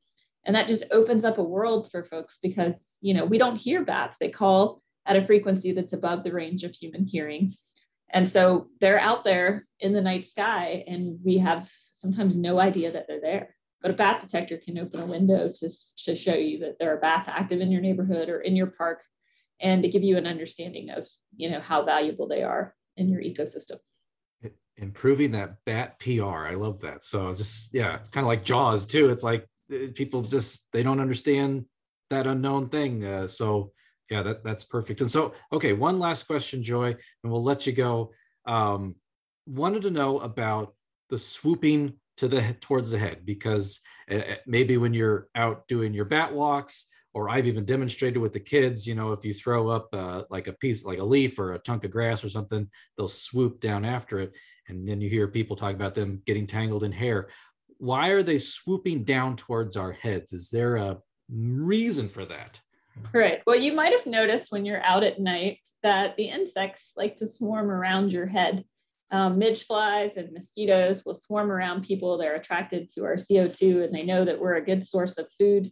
and 0.45 0.55
that 0.55 0.67
just 0.67 0.83
opens 0.91 1.25
up 1.25 1.37
a 1.37 1.43
world 1.43 1.89
for 1.91 2.03
folks 2.03 2.39
because 2.41 2.97
you 3.01 3.13
know 3.13 3.25
we 3.25 3.37
don't 3.37 3.55
hear 3.55 3.83
bats. 3.83 4.17
They 4.17 4.29
call 4.29 4.81
at 5.05 5.15
a 5.15 5.25
frequency 5.25 5.71
that's 5.73 5.93
above 5.93 6.23
the 6.23 6.31
range 6.31 6.63
of 6.63 6.73
human 6.73 7.05
hearing. 7.05 7.49
And 8.11 8.29
so 8.29 8.67
they're 8.81 8.99
out 8.99 9.23
there 9.23 9.67
in 9.79 9.93
the 9.93 10.01
night 10.01 10.25
sky, 10.25 10.83
and 10.87 11.19
we 11.23 11.37
have 11.37 11.69
sometimes 11.97 12.35
no 12.35 12.59
idea 12.59 12.91
that 12.91 13.07
they're 13.07 13.21
there. 13.21 13.55
But 13.81 13.91
a 13.91 13.95
bat 13.95 14.21
detector 14.21 14.57
can 14.57 14.77
open 14.77 14.99
a 14.99 15.05
window 15.05 15.47
to, 15.47 15.69
to 16.05 16.15
show 16.15 16.33
you 16.33 16.59
that 16.59 16.79
there 16.79 16.93
are 16.93 16.99
bats 16.99 17.27
active 17.27 17.61
in 17.61 17.71
your 17.71 17.81
neighborhood 17.81 18.29
or 18.29 18.41
in 18.41 18.55
your 18.55 18.67
park 18.67 19.01
and 19.61 19.83
to 19.83 19.89
give 19.89 20.03
you 20.03 20.17
an 20.17 20.27
understanding 20.27 20.89
of 20.89 21.07
you 21.35 21.49
know 21.49 21.59
how 21.59 21.83
valuable 21.83 22.27
they 22.27 22.43
are 22.43 22.75
in 22.97 23.09
your 23.09 23.21
ecosystem. 23.21 23.77
Improving 24.77 25.31
that 25.31 25.57
bat 25.65 25.99
pr 25.99 26.23
i 26.23 26.53
love 26.53 26.79
that. 26.81 27.03
So 27.03 27.33
just 27.33 27.73
yeah 27.73 27.97
it's 27.97 28.09
kind 28.09 28.23
of 28.23 28.29
like 28.29 28.43
jaws 28.43 28.85
too. 28.85 29.09
It's 29.09 29.23
like 29.23 29.45
people 29.93 30.21
just 30.21 30.65
they 30.73 30.83
don't 30.83 30.99
understand 30.99 31.65
that 32.09 32.27
unknown 32.27 32.69
thing. 32.69 33.05
Uh, 33.05 33.27
so 33.27 33.71
yeah 34.09 34.23
that, 34.23 34.43
that's 34.43 34.63
perfect. 34.63 35.01
And 35.01 35.11
so 35.11 35.33
okay 35.51 35.73
one 35.73 35.99
last 35.99 36.23
question 36.23 36.63
joy 36.63 36.87
and 37.23 37.31
we'll 37.31 37.43
let 37.43 37.67
you 37.67 37.73
go. 37.73 38.11
Um, 38.45 38.95
wanted 39.45 39.83
to 39.83 39.91
know 39.91 40.19
about 40.19 40.73
the 41.09 41.19
swooping 41.19 41.93
to 42.17 42.27
the 42.27 42.55
towards 42.61 42.91
the 42.91 42.99
head 42.99 43.25
because 43.25 43.79
uh, 44.11 44.21
maybe 44.45 44.77
when 44.77 44.93
you're 44.93 45.27
out 45.35 45.67
doing 45.67 45.93
your 45.93 46.05
bat 46.05 46.33
walks 46.33 46.87
or 47.13 47.29
i've 47.29 47.47
even 47.47 47.63
demonstrated 47.65 48.17
with 48.17 48.33
the 48.33 48.39
kids 48.39 48.85
you 48.85 48.93
know 48.93 49.13
if 49.13 49.23
you 49.23 49.33
throw 49.33 49.69
up 49.69 49.87
uh, 49.93 50.23
like 50.29 50.47
a 50.47 50.53
piece 50.53 50.83
like 50.83 50.99
a 50.99 51.03
leaf 51.03 51.39
or 51.39 51.53
a 51.53 51.59
chunk 51.59 51.85
of 51.85 51.91
grass 51.91 52.23
or 52.23 52.29
something 52.29 52.69
they'll 52.97 53.07
swoop 53.07 53.59
down 53.61 53.85
after 53.85 54.19
it. 54.19 54.35
And 54.69 54.87
then 54.87 55.01
you 55.01 55.09
hear 55.09 55.27
people 55.27 55.55
talk 55.55 55.73
about 55.73 55.95
them 55.95 56.21
getting 56.25 56.45
tangled 56.45 56.83
in 56.83 56.91
hair 56.91 57.29
why 57.79 58.09
are 58.09 58.23
they 58.23 58.37
swooping 58.37 59.03
down 59.03 59.35
towards 59.35 59.75
our 59.75 59.91
heads 59.91 60.31
is 60.33 60.49
there 60.49 60.75
a 60.75 60.97
reason 61.29 62.07
for 62.07 62.25
that 62.25 62.59
Right. 63.13 63.41
Well, 63.45 63.55
you 63.55 63.73
might 63.73 63.93
have 63.93 64.05
noticed 64.05 64.51
when 64.51 64.65
you're 64.65 64.83
out 64.83 65.03
at 65.03 65.19
night 65.19 65.59
that 65.83 66.15
the 66.15 66.29
insects 66.29 66.91
like 66.95 67.15
to 67.17 67.27
swarm 67.27 67.71
around 67.71 68.11
your 68.11 68.25
head. 68.25 68.65
Um, 69.11 69.39
midge 69.39 69.65
flies 69.65 70.17
and 70.17 70.31
mosquitoes 70.31 71.03
will 71.03 71.15
swarm 71.15 71.51
around 71.51 71.85
people. 71.85 72.17
They're 72.17 72.35
attracted 72.35 72.91
to 72.91 73.05
our 73.05 73.15
CO2 73.15 73.83
and 73.83 73.93
they 73.93 74.03
know 74.03 74.23
that 74.25 74.39
we're 74.39 74.55
a 74.55 74.65
good 74.65 74.85
source 74.85 75.17
of 75.17 75.27
food 75.39 75.71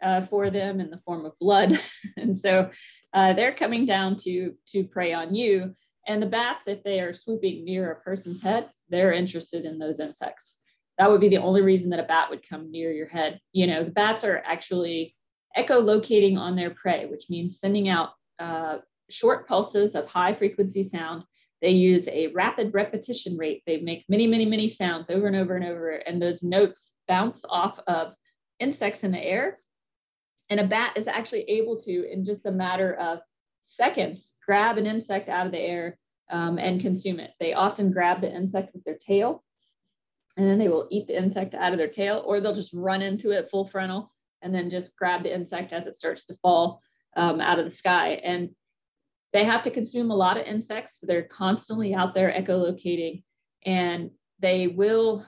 uh, 0.00 0.26
for 0.26 0.50
them 0.50 0.80
in 0.80 0.90
the 0.90 0.98
form 0.98 1.24
of 1.24 1.38
blood. 1.40 1.80
and 2.16 2.36
so 2.36 2.70
uh, 3.12 3.32
they're 3.32 3.54
coming 3.54 3.86
down 3.86 4.16
to, 4.18 4.54
to 4.68 4.84
prey 4.84 5.12
on 5.12 5.34
you. 5.34 5.74
And 6.06 6.22
the 6.22 6.26
bats, 6.26 6.68
if 6.68 6.84
they 6.84 7.00
are 7.00 7.12
swooping 7.12 7.64
near 7.64 7.90
a 7.90 8.00
person's 8.00 8.42
head, 8.42 8.70
they're 8.88 9.12
interested 9.12 9.64
in 9.64 9.78
those 9.78 9.98
insects. 9.98 10.55
That 10.98 11.10
would 11.10 11.20
be 11.20 11.28
the 11.28 11.38
only 11.38 11.62
reason 11.62 11.90
that 11.90 12.00
a 12.00 12.04
bat 12.04 12.30
would 12.30 12.48
come 12.48 12.70
near 12.70 12.90
your 12.92 13.08
head. 13.08 13.40
You 13.52 13.66
know, 13.66 13.84
the 13.84 13.90
bats 13.90 14.24
are 14.24 14.42
actually 14.44 15.14
echolocating 15.56 16.38
on 16.38 16.56
their 16.56 16.70
prey, 16.70 17.06
which 17.06 17.26
means 17.28 17.60
sending 17.60 17.88
out 17.88 18.10
uh, 18.38 18.78
short 19.10 19.46
pulses 19.46 19.94
of 19.94 20.06
high 20.06 20.34
frequency 20.34 20.82
sound 20.82 21.24
they 21.62 21.70
use 21.70 22.06
a 22.08 22.28
rapid 22.28 22.74
repetition 22.74 23.36
rate. 23.36 23.62
They 23.66 23.78
make 23.78 24.04
many, 24.08 24.26
many, 24.26 24.44
many 24.44 24.68
sounds 24.68 25.10
over 25.10 25.26
and 25.26 25.36
over 25.36 25.56
and 25.56 25.64
over, 25.64 25.90
and 25.90 26.20
those 26.20 26.42
notes 26.42 26.92
bounce 27.08 27.44
off 27.48 27.80
of 27.86 28.14
insects 28.60 29.04
in 29.04 29.12
the 29.12 29.22
air. 29.22 29.58
And 30.50 30.60
a 30.60 30.66
bat 30.66 30.96
is 30.96 31.08
actually 31.08 31.42
able 31.42 31.80
to, 31.82 32.10
in 32.10 32.24
just 32.24 32.46
a 32.46 32.52
matter 32.52 32.94
of 32.94 33.20
seconds, 33.62 34.34
grab 34.44 34.78
an 34.78 34.86
insect 34.86 35.28
out 35.28 35.46
of 35.46 35.52
the 35.52 35.58
air 35.58 35.98
um, 36.30 36.58
and 36.58 36.80
consume 36.80 37.20
it. 37.20 37.30
They 37.40 37.54
often 37.54 37.90
grab 37.90 38.20
the 38.20 38.32
insect 38.32 38.74
with 38.74 38.84
their 38.84 38.98
tail, 38.98 39.42
and 40.36 40.46
then 40.46 40.58
they 40.58 40.68
will 40.68 40.88
eat 40.90 41.06
the 41.06 41.16
insect 41.16 41.54
out 41.54 41.72
of 41.72 41.78
their 41.78 41.88
tail, 41.88 42.22
or 42.26 42.40
they'll 42.40 42.54
just 42.54 42.74
run 42.74 43.02
into 43.02 43.30
it 43.30 43.48
full 43.50 43.66
frontal 43.66 44.10
and 44.42 44.54
then 44.54 44.70
just 44.70 44.94
grab 44.96 45.22
the 45.22 45.34
insect 45.34 45.72
as 45.72 45.86
it 45.86 45.96
starts 45.96 46.26
to 46.26 46.36
fall 46.42 46.80
um, 47.16 47.40
out 47.40 47.58
of 47.58 47.64
the 47.64 47.70
sky. 47.70 48.20
And 48.22 48.50
they 49.32 49.44
have 49.44 49.62
to 49.62 49.70
consume 49.70 50.10
a 50.10 50.16
lot 50.16 50.36
of 50.36 50.46
insects. 50.46 51.00
So 51.00 51.06
they're 51.06 51.22
constantly 51.22 51.94
out 51.94 52.14
there 52.14 52.32
echolocating, 52.32 53.22
and 53.64 54.10
they 54.38 54.66
will, 54.66 55.26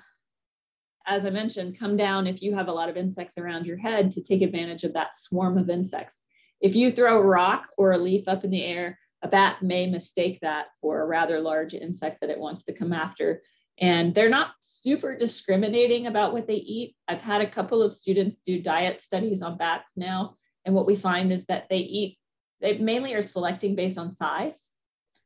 as 1.07 1.25
I 1.25 1.31
mentioned, 1.31 1.79
come 1.79 1.97
down 1.97 2.27
if 2.27 2.43
you 2.43 2.55
have 2.55 2.69
a 2.69 2.73
lot 2.73 2.91
of 2.91 2.97
insects 2.97 3.39
around 3.39 3.67
your 3.67 3.79
head 3.79 4.11
to 4.13 4.23
take 4.23 4.43
advantage 4.43 4.85
of 4.85 4.93
that 4.93 5.17
swarm 5.17 5.57
of 5.57 5.71
insects. 5.71 6.23
If 6.61 6.77
you 6.77 6.93
throw 6.93 7.19
a 7.19 7.27
rock 7.27 7.69
or 7.79 7.93
a 7.93 7.99
leaf 7.99 8.29
up 8.29 8.45
in 8.45 8.51
the 8.51 8.65
air, 8.65 8.99
a 9.23 9.29
bat 9.29 9.63
may 9.63 9.87
mistake 9.87 10.39
that 10.43 10.67
for 10.81 11.01
a 11.01 11.07
rather 11.07 11.41
large 11.41 11.75
insect 11.75 12.21
that 12.21 12.31
it 12.31 12.39
wants 12.39 12.65
to 12.65 12.73
come 12.75 12.93
after. 12.93 13.43
And 13.81 14.15
they're 14.15 14.29
not 14.29 14.53
super 14.61 15.17
discriminating 15.17 16.07
about 16.07 16.33
what 16.33 16.47
they 16.47 16.55
eat. 16.55 16.97
I've 17.07 17.21
had 17.21 17.41
a 17.41 17.51
couple 17.51 17.83
of 17.83 17.95
students 17.95 18.41
do 18.41 18.61
diet 18.61 19.03
studies 19.03 19.43
on 19.43 19.57
bats 19.57 19.93
now. 19.97 20.35
And 20.65 20.75
what 20.75 20.87
we 20.87 20.97
find 20.97 21.33
is 21.33 21.47
that 21.47 21.69
they 21.69 21.79
eat 21.79 22.19
they 22.61 22.79
mainly 22.79 23.15
are 23.15 23.23
selecting 23.23 23.75
based 23.75 23.99
on 23.99 24.15
size. 24.15 24.59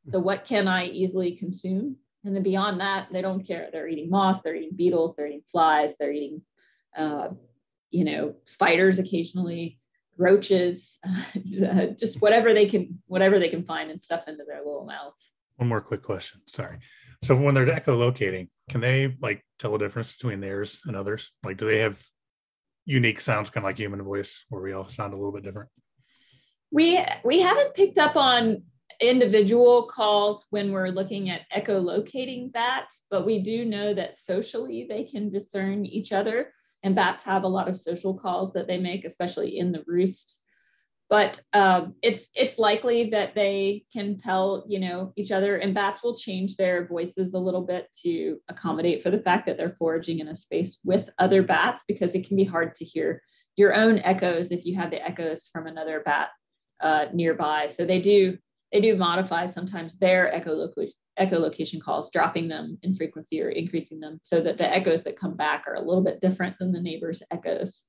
So 0.09 0.19
what 0.19 0.47
can 0.47 0.69
I 0.69 0.87
easily 0.87 1.37
consume? 1.37 1.97
And 2.25 2.35
then 2.35 2.43
beyond 2.43 2.81
that, 2.81 3.09
they 3.11 3.23
don't 3.23 3.47
care. 3.47 3.69
They're 3.73 3.89
eating 3.89 4.11
moss, 4.11 4.43
they're 4.43 4.55
eating 4.55 4.77
beetles, 4.77 5.17
they're 5.17 5.27
eating 5.27 5.43
flies, 5.51 5.97
they're 5.99 6.13
eating, 6.13 6.43
uh, 6.97 7.31
you 7.91 8.05
know, 8.05 8.35
spiders 8.45 8.99
occasionally, 8.99 9.79
roaches, 10.19 10.99
just 11.97 12.21
whatever 12.21 12.55
they 12.55 12.69
can, 12.69 13.01
whatever 13.07 13.39
they 13.39 13.49
can 13.49 13.65
find 13.65 13.91
and 13.91 14.03
stuff 14.03 14.29
into 14.29 14.45
their 14.45 14.59
little 14.59 14.85
mouths. 14.85 15.33
One 15.57 15.69
more 15.69 15.81
quick 15.81 16.03
question. 16.03 16.41
Sorry. 16.47 16.79
So 17.23 17.37
when 17.37 17.55
they're 17.55 17.67
echolocating, 17.67 18.49
can 18.69 18.81
they 18.81 19.17
like 19.21 19.45
tell 19.59 19.75
a 19.75 19.79
difference 19.79 20.13
between 20.13 20.41
theirs 20.41 20.81
and 20.87 20.97
others? 20.97 21.31
Like, 21.45 21.57
do 21.57 21.67
they 21.67 21.79
have 21.79 22.03
unique 22.85 23.21
sounds, 23.21 23.49
kind 23.49 23.65
of 23.65 23.69
like 23.69 23.79
human 23.79 24.03
voice, 24.03 24.45
where 24.49 24.61
we 24.61 24.73
all 24.73 24.89
sound 24.89 25.13
a 25.13 25.17
little 25.17 25.33
bit 25.33 25.45
different? 25.45 25.71
We 26.73 27.05
we 27.25 27.41
haven't 27.41 27.75
picked 27.75 27.99
up 27.99 28.17
on 28.17 28.63
individual 29.01 29.85
calls 29.85 30.47
when 30.51 30.73
we're 30.73 30.89
looking 30.89 31.31
at 31.31 31.43
echolocating 31.55 32.53
bats, 32.53 33.03
but 33.11 33.25
we 33.25 33.41
do 33.41 33.65
know 33.65 33.95
that 33.95 34.19
socially 34.19 34.87
they 34.89 35.05
can 35.05 35.31
discern 35.31 35.87
each 35.87 36.13
other. 36.13 36.53
And 36.83 36.97
bats 36.97 37.23
have 37.25 37.45
a 37.45 37.49
lot 37.49 37.69
of 37.69 37.81
social 37.81 38.19
calls 38.19 38.53
that 38.55 38.67
they 38.67 38.79
make, 38.79 39.05
especially 39.05 39.59
in 39.59 39.71
the 39.71 39.85
roost. 39.87 40.42
But 41.13 41.43
um, 41.53 41.95
it's 42.03 42.31
it's 42.35 42.59
likely 42.59 43.11
that 43.11 43.35
they 43.35 43.85
can 43.93 44.17
tell, 44.17 44.65
you 44.67 44.81
know, 44.81 45.13
each 45.15 45.31
other. 45.31 45.59
And 45.59 45.75
bats 45.75 46.03
will 46.03 46.17
change 46.17 46.57
their 46.57 46.87
voices 46.87 47.35
a 47.35 47.39
little 47.39 47.61
bit 47.61 47.89
to 48.03 48.39
accommodate 48.49 49.03
for 49.03 49.11
the 49.11 49.21
fact 49.21 49.45
that 49.45 49.59
they're 49.59 49.77
foraging 49.79 50.21
in 50.21 50.29
a 50.29 50.35
space 50.35 50.79
with 50.85 51.11
other 51.19 51.43
bats, 51.43 51.85
because 51.87 52.15
it 52.15 52.27
can 52.27 52.39
be 52.39 52.45
hard 52.45 52.75
to 52.77 52.87
hear 52.87 53.21
your 53.57 53.75
own 53.75 53.99
echoes 53.99 54.53
if 54.53 54.65
you 54.65 54.75
have 54.77 54.91
the 54.91 55.07
echoes 55.07 55.51
from 55.53 55.67
another 55.67 56.01
bat 56.03 56.29
uh, 56.81 57.05
nearby. 57.13 57.69
So 57.69 57.85
they 57.85 58.01
do 58.01 58.39
they 58.73 58.81
do 58.81 58.97
modify 58.97 59.49
sometimes 59.49 59.99
their 59.99 60.33
echolocation 60.35 60.95
echolocation 61.21 61.79
calls, 61.79 62.11
dropping 62.11 62.49
them 62.49 62.79
in 62.83 62.97
frequency 62.97 63.43
or 63.43 63.51
increasing 63.51 64.01
them 64.01 64.19
so 64.23 64.41
that 64.41 64.57
the 64.57 64.75
echoes 64.79 65.05
that 65.05 65.21
come 65.21 65.37
back 65.37 65.65
are 65.67 65.75
a 65.75 65.87
little 65.87 66.03
bit 66.03 66.23
different 66.23 66.59
than 66.59 66.73
the 66.73 66.81
neighbor's 66.81 67.23
echoes. 67.31 67.83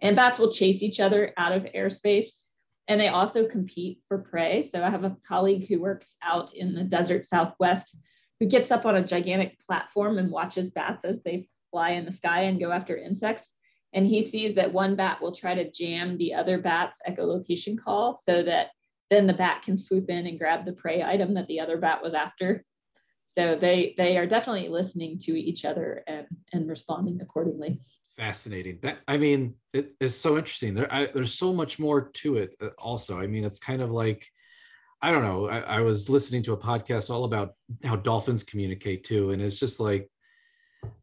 And 0.00 0.16
bats 0.16 0.38
will 0.38 0.50
chase 0.50 0.82
each 0.82 0.98
other 0.98 1.34
out 1.36 1.52
of 1.52 1.64
airspace 1.76 2.49
and 2.90 3.00
they 3.00 3.08
also 3.08 3.48
compete 3.48 4.02
for 4.06 4.18
prey. 4.18 4.62
So 4.62 4.82
I 4.82 4.90
have 4.90 5.04
a 5.04 5.16
colleague 5.26 5.66
who 5.68 5.80
works 5.80 6.16
out 6.22 6.54
in 6.54 6.74
the 6.74 6.84
desert 6.84 7.24
Southwest 7.24 7.96
who 8.38 8.46
gets 8.46 8.70
up 8.70 8.84
on 8.84 8.96
a 8.96 9.06
gigantic 9.06 9.60
platform 9.60 10.18
and 10.18 10.30
watches 10.30 10.70
bats 10.70 11.04
as 11.04 11.22
they 11.22 11.48
fly 11.70 11.90
in 11.90 12.04
the 12.04 12.12
sky 12.12 12.42
and 12.42 12.60
go 12.60 12.72
after 12.72 12.96
insects 12.96 13.54
and 13.92 14.06
he 14.06 14.22
sees 14.22 14.54
that 14.54 14.72
one 14.72 14.96
bat 14.96 15.20
will 15.20 15.34
try 15.34 15.54
to 15.54 15.70
jam 15.70 16.16
the 16.16 16.34
other 16.34 16.58
bat's 16.58 16.98
echolocation 17.08 17.78
call 17.78 18.20
so 18.22 18.42
that 18.42 18.68
then 19.10 19.26
the 19.26 19.32
bat 19.32 19.62
can 19.62 19.76
swoop 19.76 20.08
in 20.08 20.26
and 20.26 20.38
grab 20.38 20.64
the 20.64 20.72
prey 20.72 21.02
item 21.02 21.34
that 21.34 21.48
the 21.48 21.60
other 21.60 21.76
bat 21.76 22.02
was 22.02 22.14
after. 22.14 22.64
So 23.26 23.56
they 23.56 23.94
they 23.96 24.16
are 24.16 24.26
definitely 24.26 24.68
listening 24.68 25.18
to 25.20 25.32
each 25.32 25.64
other 25.64 26.04
and 26.06 26.26
and 26.52 26.68
responding 26.68 27.20
accordingly. 27.20 27.80
Fascinating. 28.20 28.78
That 28.82 28.98
I 29.08 29.16
mean, 29.16 29.54
it 29.72 29.94
is 29.98 30.14
so 30.14 30.36
interesting. 30.36 30.74
There, 30.74 30.92
I, 30.92 31.06
there's 31.06 31.32
so 31.32 31.54
much 31.54 31.78
more 31.78 32.10
to 32.10 32.36
it. 32.36 32.54
Uh, 32.60 32.66
also, 32.76 33.18
I 33.18 33.26
mean, 33.26 33.44
it's 33.44 33.58
kind 33.58 33.80
of 33.80 33.90
like 33.90 34.26
I 35.00 35.10
don't 35.10 35.22
know. 35.22 35.48
I, 35.48 35.60
I 35.60 35.80
was 35.80 36.10
listening 36.10 36.42
to 36.42 36.52
a 36.52 36.56
podcast 36.58 37.08
all 37.08 37.24
about 37.24 37.54
how 37.82 37.96
dolphins 37.96 38.44
communicate 38.44 39.04
too, 39.04 39.30
and 39.30 39.40
it's 39.40 39.58
just 39.58 39.80
like 39.80 40.10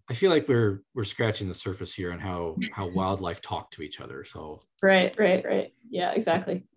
I 0.07 0.13
feel 0.13 0.29
like 0.29 0.47
we're 0.47 0.83
we're 0.93 1.05
scratching 1.05 1.47
the 1.47 1.55
surface 1.55 1.91
here 1.91 2.11
on 2.11 2.19
how 2.19 2.55
how 2.71 2.87
wildlife 2.87 3.41
talk 3.41 3.71
to 3.71 3.81
each 3.81 3.99
other. 3.99 4.23
So 4.23 4.59
right, 4.83 5.15
right, 5.17 5.43
right. 5.43 5.73
Yeah, 5.89 6.11
exactly. 6.11 6.67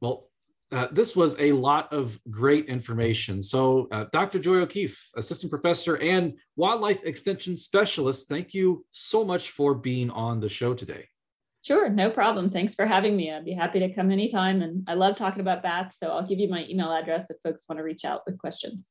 Well, 0.00 0.30
uh, 0.72 0.88
this 0.90 1.14
was 1.14 1.36
a 1.38 1.52
lot 1.52 1.92
of 1.92 2.18
great 2.30 2.66
information. 2.66 3.42
So, 3.42 3.88
uh, 3.92 4.06
Dr. 4.12 4.38
Joy 4.38 4.56
O'Keefe, 4.56 4.98
assistant 5.16 5.50
professor 5.50 5.96
and 5.96 6.34
wildlife 6.56 7.04
extension 7.04 7.56
specialist, 7.56 8.28
thank 8.28 8.54
you 8.54 8.84
so 8.90 9.24
much 9.24 9.50
for 9.50 9.74
being 9.74 10.10
on 10.10 10.40
the 10.40 10.48
show 10.48 10.74
today. 10.74 11.08
Sure, 11.62 11.88
no 11.88 12.10
problem. 12.10 12.50
Thanks 12.50 12.74
for 12.74 12.86
having 12.86 13.16
me. 13.16 13.32
I'd 13.32 13.44
be 13.44 13.54
happy 13.54 13.80
to 13.80 13.92
come 13.94 14.10
anytime. 14.10 14.62
And 14.62 14.84
I 14.86 14.94
love 14.94 15.16
talking 15.16 15.40
about 15.40 15.62
bats. 15.62 15.98
So 15.98 16.08
I'll 16.08 16.26
give 16.26 16.38
you 16.38 16.48
my 16.48 16.66
email 16.68 16.92
address 16.92 17.30
if 17.30 17.36
folks 17.42 17.64
want 17.68 17.78
to 17.78 17.82
reach 17.84 18.04
out 18.04 18.22
with 18.26 18.38
questions 18.38 18.90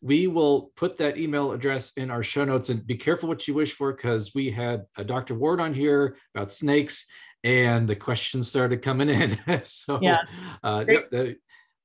we 0.00 0.26
will 0.26 0.72
put 0.76 0.96
that 0.96 1.18
email 1.18 1.52
address 1.52 1.92
in 1.96 2.10
our 2.10 2.22
show 2.22 2.44
notes 2.44 2.68
and 2.68 2.86
be 2.86 2.96
careful 2.96 3.28
what 3.28 3.46
you 3.46 3.54
wish 3.54 3.74
for 3.74 3.92
because 3.92 4.34
we 4.34 4.50
had 4.50 4.84
a 4.96 5.04
Dr. 5.04 5.34
Ward 5.34 5.60
on 5.60 5.74
here 5.74 6.16
about 6.34 6.52
snakes 6.52 7.06
and 7.44 7.88
the 7.88 7.96
questions 7.96 8.48
started 8.48 8.82
coming 8.82 9.08
in. 9.08 9.38
so 9.64 9.98
yeah, 10.02 10.22
uh, 10.62 10.84
yep, 10.86 11.10
that 11.10 11.36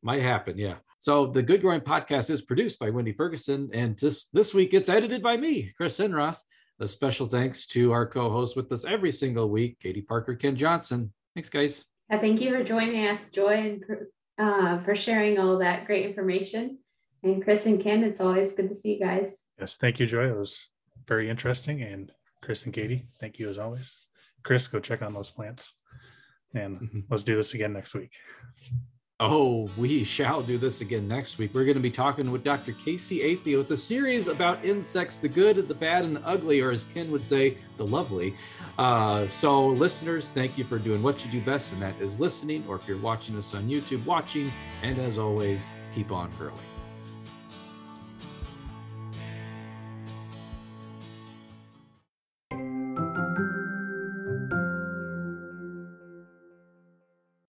might 0.02 0.22
happen. 0.22 0.58
Yeah. 0.58 0.76
So 1.00 1.28
the 1.28 1.44
Good 1.44 1.62
Growing 1.62 1.82
podcast 1.82 2.30
is 2.30 2.42
produced 2.42 2.80
by 2.80 2.90
Wendy 2.90 3.14
Ferguson, 3.14 3.70
and 3.74 3.98
this 3.98 4.28
this 4.34 4.54
week 4.54 4.74
it's 4.74 4.90
edited 4.90 5.22
by 5.22 5.38
me, 5.38 5.72
Chris 5.78 6.00
Enroth. 6.00 6.40
A 6.80 6.88
special 6.88 7.26
thanks 7.26 7.68
to 7.68 7.94
our 7.94 8.06
co-host 8.06 8.58
with 8.58 8.70
us 8.72 8.84
every 8.84 9.12
single 9.12 9.50
week, 9.50 9.80
Katie 9.80 10.02
Parker, 10.02 10.36
Ken 10.36 10.58
Johnson. 10.58 11.14
Thanks, 11.34 11.48
guys. 11.48 11.86
Yeah, 12.10 12.20
thank 12.20 12.42
you 12.42 12.52
for 12.52 12.64
joining 12.66 13.08
us, 13.08 13.30
Joy, 13.30 13.54
and 13.54 13.84
uh, 14.38 14.84
for 14.84 14.94
sharing 14.94 15.40
all 15.40 15.58
that 15.60 15.86
great 15.86 16.06
information. 16.06 16.80
And 17.24 17.44
Chris 17.44 17.66
and 17.66 17.82
Ken, 17.82 18.04
it's 18.04 18.20
always 18.20 18.54
good 18.54 18.70
to 18.70 18.76
see 18.76 18.96
you 18.96 19.00
guys. 19.00 19.46
Yes, 19.58 19.78
thank 19.78 20.00
you, 20.00 20.06
Joy. 20.06 20.30
It 20.30 20.38
was 20.38 20.68
very 21.08 21.30
interesting. 21.30 21.82
And 21.82 22.12
Chris 22.42 22.66
and 22.66 22.74
Katie, 22.74 23.08
thank 23.20 23.40
you 23.40 23.50
as 23.50 23.58
always. 23.58 24.06
Chris, 24.46 24.68
go 24.68 24.80
check 24.80 25.02
on 25.02 25.14
those 25.14 25.32
plants. 25.32 25.74
And 26.54 26.80
mm-hmm. 26.80 27.00
let's 27.10 27.24
do 27.24 27.36
this 27.36 27.54
again 27.54 27.74
next 27.74 27.96
week. 27.96 28.14
Oh, 29.20 29.70
we 29.78 30.04
shall 30.04 30.42
do 30.42 30.58
this 30.58 30.82
again 30.82 31.08
next 31.08 31.38
week. 31.38 31.52
We're 31.54 31.64
going 31.64 31.78
to 31.78 31.82
be 31.82 31.90
talking 31.90 32.32
with 32.32 32.44
Dr. 32.44 32.74
Kacie 32.74 33.24
Athey 33.24 33.58
with 33.58 33.72
a 33.72 33.78
series 33.78 34.28
about 34.28 34.64
insects, 34.64 35.18
the 35.18 35.30
good, 35.30 35.56
the 35.68 35.74
bad, 35.74 36.04
and 36.04 36.18
the 36.18 36.28
ugly, 36.28 36.60
or 36.60 36.70
as 36.70 36.84
Ken 36.94 37.10
would 37.12 37.24
say, 37.24 37.58
the 37.78 37.88
lovely. 37.88 38.36
Uh, 38.78 39.26
so, 39.28 39.70
listeners, 39.70 40.32
thank 40.32 40.58
you 40.58 40.66
for 40.66 40.78
doing 40.78 41.02
what 41.02 41.24
you 41.26 41.32
do 41.32 41.42
best, 41.42 41.72
and 41.72 41.82
that 41.82 42.00
is 42.02 42.20
listening. 42.20 42.66
Or 42.68 42.76
if 42.76 42.88
you're 42.90 42.98
watching 42.98 43.38
us 43.38 43.56
on 43.56 43.70
YouTube, 43.70 44.06
watching. 44.06 44.52
And 44.84 45.00
as 45.00 45.18
always, 45.18 45.70
keep 45.94 46.12
on 46.12 46.30
growing. 46.32 46.75